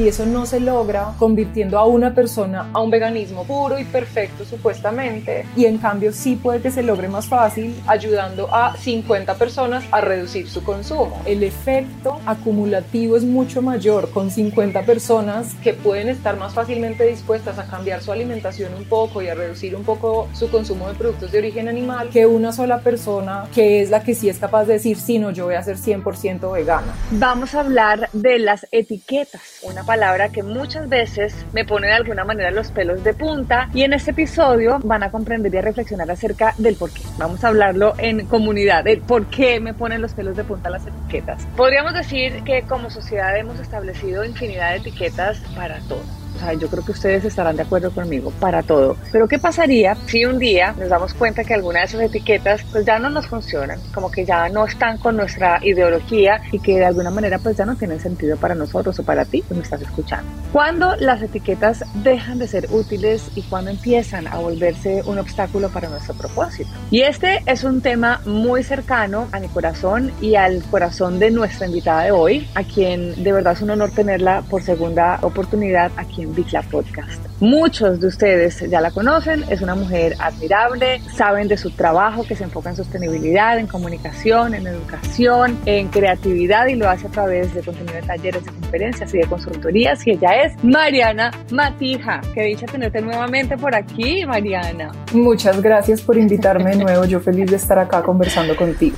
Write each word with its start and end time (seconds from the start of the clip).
Y 0.00 0.08
eso 0.08 0.24
no 0.24 0.46
se 0.46 0.60
logra 0.60 1.12
convirtiendo 1.18 1.78
a 1.78 1.84
una 1.84 2.14
persona 2.14 2.70
a 2.72 2.80
un 2.80 2.88
veganismo 2.88 3.44
puro 3.44 3.78
y 3.78 3.84
perfecto 3.84 4.46
supuestamente. 4.46 5.44
Y 5.54 5.66
en 5.66 5.76
cambio 5.76 6.14
sí 6.14 6.36
puede 6.36 6.62
que 6.62 6.70
se 6.70 6.82
logre 6.82 7.08
más 7.08 7.26
fácil 7.26 7.78
ayudando 7.86 8.48
a 8.50 8.74
50 8.78 9.34
personas 9.34 9.84
a 9.90 10.00
reducir 10.00 10.48
su 10.48 10.64
consumo. 10.64 11.20
El 11.26 11.42
efecto 11.42 12.18
acumulativo 12.24 13.14
es 13.14 13.24
mucho 13.24 13.60
mayor 13.60 14.08
con 14.10 14.30
50 14.30 14.86
personas 14.86 15.54
que 15.62 15.74
pueden 15.74 16.08
estar 16.08 16.38
más 16.38 16.54
fácilmente 16.54 17.06
dispuestas 17.06 17.58
a 17.58 17.66
cambiar 17.66 18.00
su 18.00 18.10
alimentación 18.10 18.72
un 18.72 18.86
poco 18.86 19.20
y 19.20 19.28
a 19.28 19.34
reducir 19.34 19.76
un 19.76 19.84
poco 19.84 20.30
su 20.32 20.50
consumo 20.50 20.88
de 20.88 20.94
productos 20.94 21.30
de 21.30 21.40
origen 21.40 21.68
animal 21.68 22.08
que 22.08 22.24
una 22.24 22.52
sola 22.52 22.80
persona 22.80 23.48
que 23.54 23.82
es 23.82 23.90
la 23.90 24.02
que 24.02 24.14
sí 24.14 24.30
es 24.30 24.38
capaz 24.38 24.64
de 24.64 24.74
decir, 24.74 24.96
sí, 24.98 25.18
no, 25.18 25.30
yo 25.30 25.44
voy 25.44 25.56
a 25.56 25.62
ser 25.62 25.76
100% 25.76 26.50
vegana. 26.50 26.94
Vamos 27.10 27.54
a 27.54 27.60
hablar 27.60 28.08
de 28.14 28.38
las 28.38 28.66
etiquetas, 28.72 29.42
una 29.62 29.84
palabra 29.90 30.28
que 30.28 30.44
muchas 30.44 30.88
veces 30.88 31.34
me 31.52 31.64
pone 31.64 31.88
de 31.88 31.94
alguna 31.94 32.24
manera 32.24 32.52
los 32.52 32.70
pelos 32.70 33.02
de 33.02 33.12
punta 33.12 33.68
y 33.74 33.82
en 33.82 33.92
este 33.92 34.12
episodio 34.12 34.78
van 34.84 35.02
a 35.02 35.10
comprender 35.10 35.52
y 35.52 35.58
a 35.58 35.62
reflexionar 35.62 36.08
acerca 36.08 36.54
del 36.58 36.76
por 36.76 36.92
qué. 36.92 37.02
Vamos 37.18 37.42
a 37.42 37.48
hablarlo 37.48 37.94
en 37.98 38.24
comunidad, 38.26 38.84
de 38.84 38.98
por 38.98 39.26
qué 39.26 39.58
me 39.58 39.74
ponen 39.74 40.00
los 40.00 40.14
pelos 40.14 40.36
de 40.36 40.44
punta 40.44 40.70
las 40.70 40.86
etiquetas. 40.86 41.44
Podríamos 41.56 41.92
decir 41.92 42.44
que 42.44 42.62
como 42.62 42.88
sociedad 42.88 43.36
hemos 43.36 43.58
establecido 43.58 44.24
infinidad 44.24 44.70
de 44.70 44.76
etiquetas 44.76 45.40
para 45.56 45.80
todo 45.88 46.19
yo 46.58 46.68
creo 46.68 46.84
que 46.84 46.92
ustedes 46.92 47.24
estarán 47.24 47.56
de 47.56 47.62
acuerdo 47.62 47.90
conmigo 47.90 48.32
para 48.40 48.62
todo. 48.62 48.96
Pero 49.12 49.28
¿qué 49.28 49.38
pasaría 49.38 49.94
si 50.06 50.24
un 50.24 50.38
día 50.38 50.74
nos 50.78 50.88
damos 50.88 51.14
cuenta 51.14 51.44
que 51.44 51.54
alguna 51.54 51.80
de 51.80 51.86
esas 51.86 52.00
etiquetas 52.02 52.62
pues 52.72 52.84
ya 52.84 52.98
no 52.98 53.10
nos 53.10 53.26
funcionan, 53.26 53.78
como 53.94 54.10
que 54.10 54.24
ya 54.24 54.48
no 54.48 54.64
están 54.64 54.98
con 54.98 55.16
nuestra 55.16 55.58
ideología 55.62 56.40
y 56.52 56.58
que 56.58 56.78
de 56.78 56.86
alguna 56.86 57.10
manera 57.10 57.38
pues 57.38 57.56
ya 57.56 57.64
no 57.64 57.76
tienen 57.76 58.00
sentido 58.00 58.36
para 58.36 58.54
nosotros 58.54 58.98
o 58.98 59.04
para 59.04 59.24
ti 59.24 59.42
que 59.42 59.54
me 59.54 59.62
estás 59.62 59.82
escuchando? 59.82 60.30
¿Cuándo 60.52 60.96
las 60.96 61.22
etiquetas 61.22 61.84
dejan 62.02 62.38
de 62.38 62.48
ser 62.48 62.66
útiles 62.70 63.30
y 63.34 63.42
cuándo 63.42 63.70
empiezan 63.70 64.26
a 64.26 64.36
volverse 64.36 65.02
un 65.06 65.18
obstáculo 65.18 65.68
para 65.68 65.88
nuestro 65.88 66.14
propósito? 66.14 66.70
Y 66.90 67.02
este 67.02 67.42
es 67.46 67.64
un 67.64 67.80
tema 67.80 68.20
muy 68.24 68.62
cercano 68.62 69.28
a 69.32 69.40
mi 69.40 69.48
corazón 69.48 70.10
y 70.20 70.34
al 70.34 70.62
corazón 70.64 71.18
de 71.18 71.30
nuestra 71.30 71.66
invitada 71.66 72.04
de 72.04 72.10
hoy, 72.10 72.48
a 72.54 72.64
quien 72.64 73.22
de 73.22 73.32
verdad 73.32 73.52
es 73.52 73.62
un 73.62 73.70
honor 73.70 73.90
tenerla 73.90 74.42
por 74.48 74.62
segunda 74.62 75.18
oportunidad 75.22 75.92
aquí 75.96 76.22
en 76.22 76.29
Bicla 76.34 76.62
Podcast. 76.62 77.30
Muchos 77.40 78.00
de 78.00 78.08
ustedes 78.08 78.60
ya 78.68 78.82
la 78.82 78.90
conocen, 78.90 79.44
es 79.48 79.62
una 79.62 79.74
mujer 79.74 80.14
admirable, 80.18 81.00
saben 81.16 81.48
de 81.48 81.56
su 81.56 81.70
trabajo 81.70 82.22
que 82.24 82.36
se 82.36 82.44
enfoca 82.44 82.68
en 82.68 82.76
sostenibilidad, 82.76 83.58
en 83.58 83.66
comunicación, 83.66 84.54
en 84.54 84.66
educación, 84.66 85.58
en 85.64 85.88
creatividad 85.88 86.66
y 86.66 86.74
lo 86.74 86.88
hace 86.88 87.06
a 87.06 87.10
través 87.10 87.54
de 87.54 87.62
contenido 87.62 87.94
de 87.94 88.02
talleres, 88.02 88.44
de 88.44 88.52
conferencias 88.52 89.14
y 89.14 89.18
de 89.18 89.26
consultorías 89.26 90.06
y 90.06 90.10
ella 90.10 90.42
es 90.42 90.62
Mariana 90.62 91.30
Matija. 91.50 92.20
Qué 92.34 92.42
dicha 92.42 92.66
tenerte 92.66 93.00
nuevamente 93.00 93.56
por 93.56 93.74
aquí, 93.74 94.26
Mariana. 94.26 94.92
Muchas 95.12 95.62
gracias 95.62 96.02
por 96.02 96.18
invitarme 96.18 96.70
de 96.70 96.76
nuevo, 96.84 97.04
yo 97.06 97.20
feliz 97.20 97.50
de 97.50 97.56
estar 97.56 97.78
acá 97.78 98.02
conversando 98.02 98.54
contigo. 98.54 98.96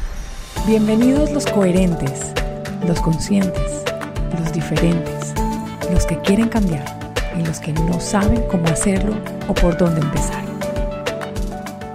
Bienvenidos 0.67 1.31
los 1.33 1.47
coherentes, 1.47 2.33
los 2.87 3.01
conscientes, 3.01 3.85
los 4.39 4.53
diferentes, 4.53 5.35
los 5.93 6.07
que 6.07 6.19
quieren 6.19 6.49
cambiar 6.49 7.02
y 7.39 7.45
los 7.45 7.61
que 7.61 7.73
no 7.73 8.01
saben 8.01 8.43
cómo 8.51 8.67
hacerlo 8.67 9.15
o 9.49 9.55
por 9.55 9.77
dónde 9.77 10.01
empezar. 10.01 10.45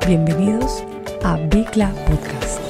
Bienvenidos 0.08 0.84
a 1.24 1.38
Bicla 1.38 1.92
Podcast. 2.08 2.67